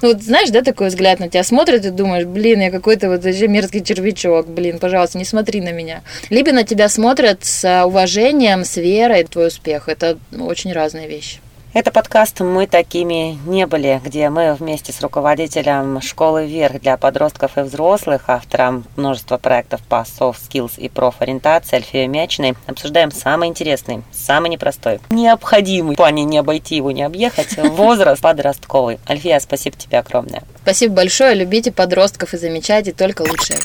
Ну 0.03 0.09
вот 0.09 0.23
знаешь, 0.23 0.51
да, 0.51 0.63
такой 0.63 0.89
взгляд 0.89 1.21
на 1.21 1.29
тебя 1.29 1.43
смотрит 1.43 1.85
и 1.85 1.91
думаешь, 1.91 2.27
блин, 2.27 2.61
я 2.61 2.71
какой-то 2.71 3.09
вот 3.09 3.25
вообще 3.25 3.49
мерзкий 3.49 3.83
червячок, 3.83 4.49
блин, 4.49 4.79
пожалуйста, 4.79 5.19
не 5.19 5.25
смотри 5.25 5.61
на 5.61 5.73
меня. 5.73 6.03
Либо 6.31 6.53
на 6.53 6.65
тебя 6.65 6.89
смотрят 6.89 7.45
с 7.45 7.85
уважением, 7.85 8.65
с 8.65 8.77
верой, 8.77 9.25
твой 9.25 9.49
успех. 9.49 9.89
Это 9.89 10.19
очень 10.39 10.73
разные 10.73 11.09
вещи. 11.09 11.39
Это 11.77 11.93
подкаст 11.93 12.41
«Мы 12.41 12.67
такими 12.67 13.39
не 13.45 13.67
были», 13.67 14.01
где 14.03 14.31
мы 14.31 14.55
вместе 14.55 14.95
с 14.95 15.03
руководителем 15.03 16.01
школы 16.01 16.47
«Вверх» 16.47 16.81
для 16.81 16.97
подростков 16.97 17.59
и 17.59 17.61
взрослых, 17.61 18.31
автором 18.31 18.87
множества 18.97 19.37
проектов 19.37 19.83
по 19.83 19.97
soft 19.97 20.39
skills 20.49 20.79
и 20.79 20.89
профориентации 20.89 21.77
Альфея 21.77 22.09
Мячиной, 22.09 22.55
обсуждаем 22.65 23.11
самый 23.11 23.51
интересный, 23.51 24.05
самый 24.11 24.49
непростой, 24.49 25.01
необходимый, 25.11 25.97
в 25.97 25.99
плане 25.99 26.25
не 26.25 26.39
обойти 26.39 26.77
его, 26.77 26.93
не 26.93 27.03
объехать, 27.03 27.59
возраст 27.59 28.23
подростковый. 28.23 28.99
Альфия, 29.07 29.39
спасибо 29.39 29.77
тебе 29.77 29.99
огромное. 29.99 30.45
Спасибо 30.63 30.95
большое, 30.95 31.35
любите 31.35 31.73
подростков 31.73 32.33
и 32.33 32.39
замечайте 32.39 32.93
только 32.93 33.21
лучшее. 33.21 33.59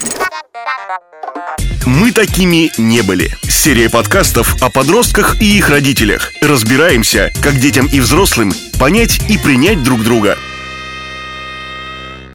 Мы 1.85 2.11
такими 2.11 2.71
не 2.77 3.01
были. 3.01 3.29
Серия 3.43 3.89
подкастов 3.89 4.61
о 4.61 4.69
подростках 4.69 5.41
и 5.41 5.57
их 5.57 5.69
родителях. 5.69 6.31
Разбираемся, 6.41 7.31
как 7.41 7.59
детям 7.59 7.87
и 7.87 7.99
взрослым 7.99 8.53
понять 8.79 9.19
и 9.29 9.37
принять 9.37 9.83
друг 9.83 10.03
друга– 10.03 10.37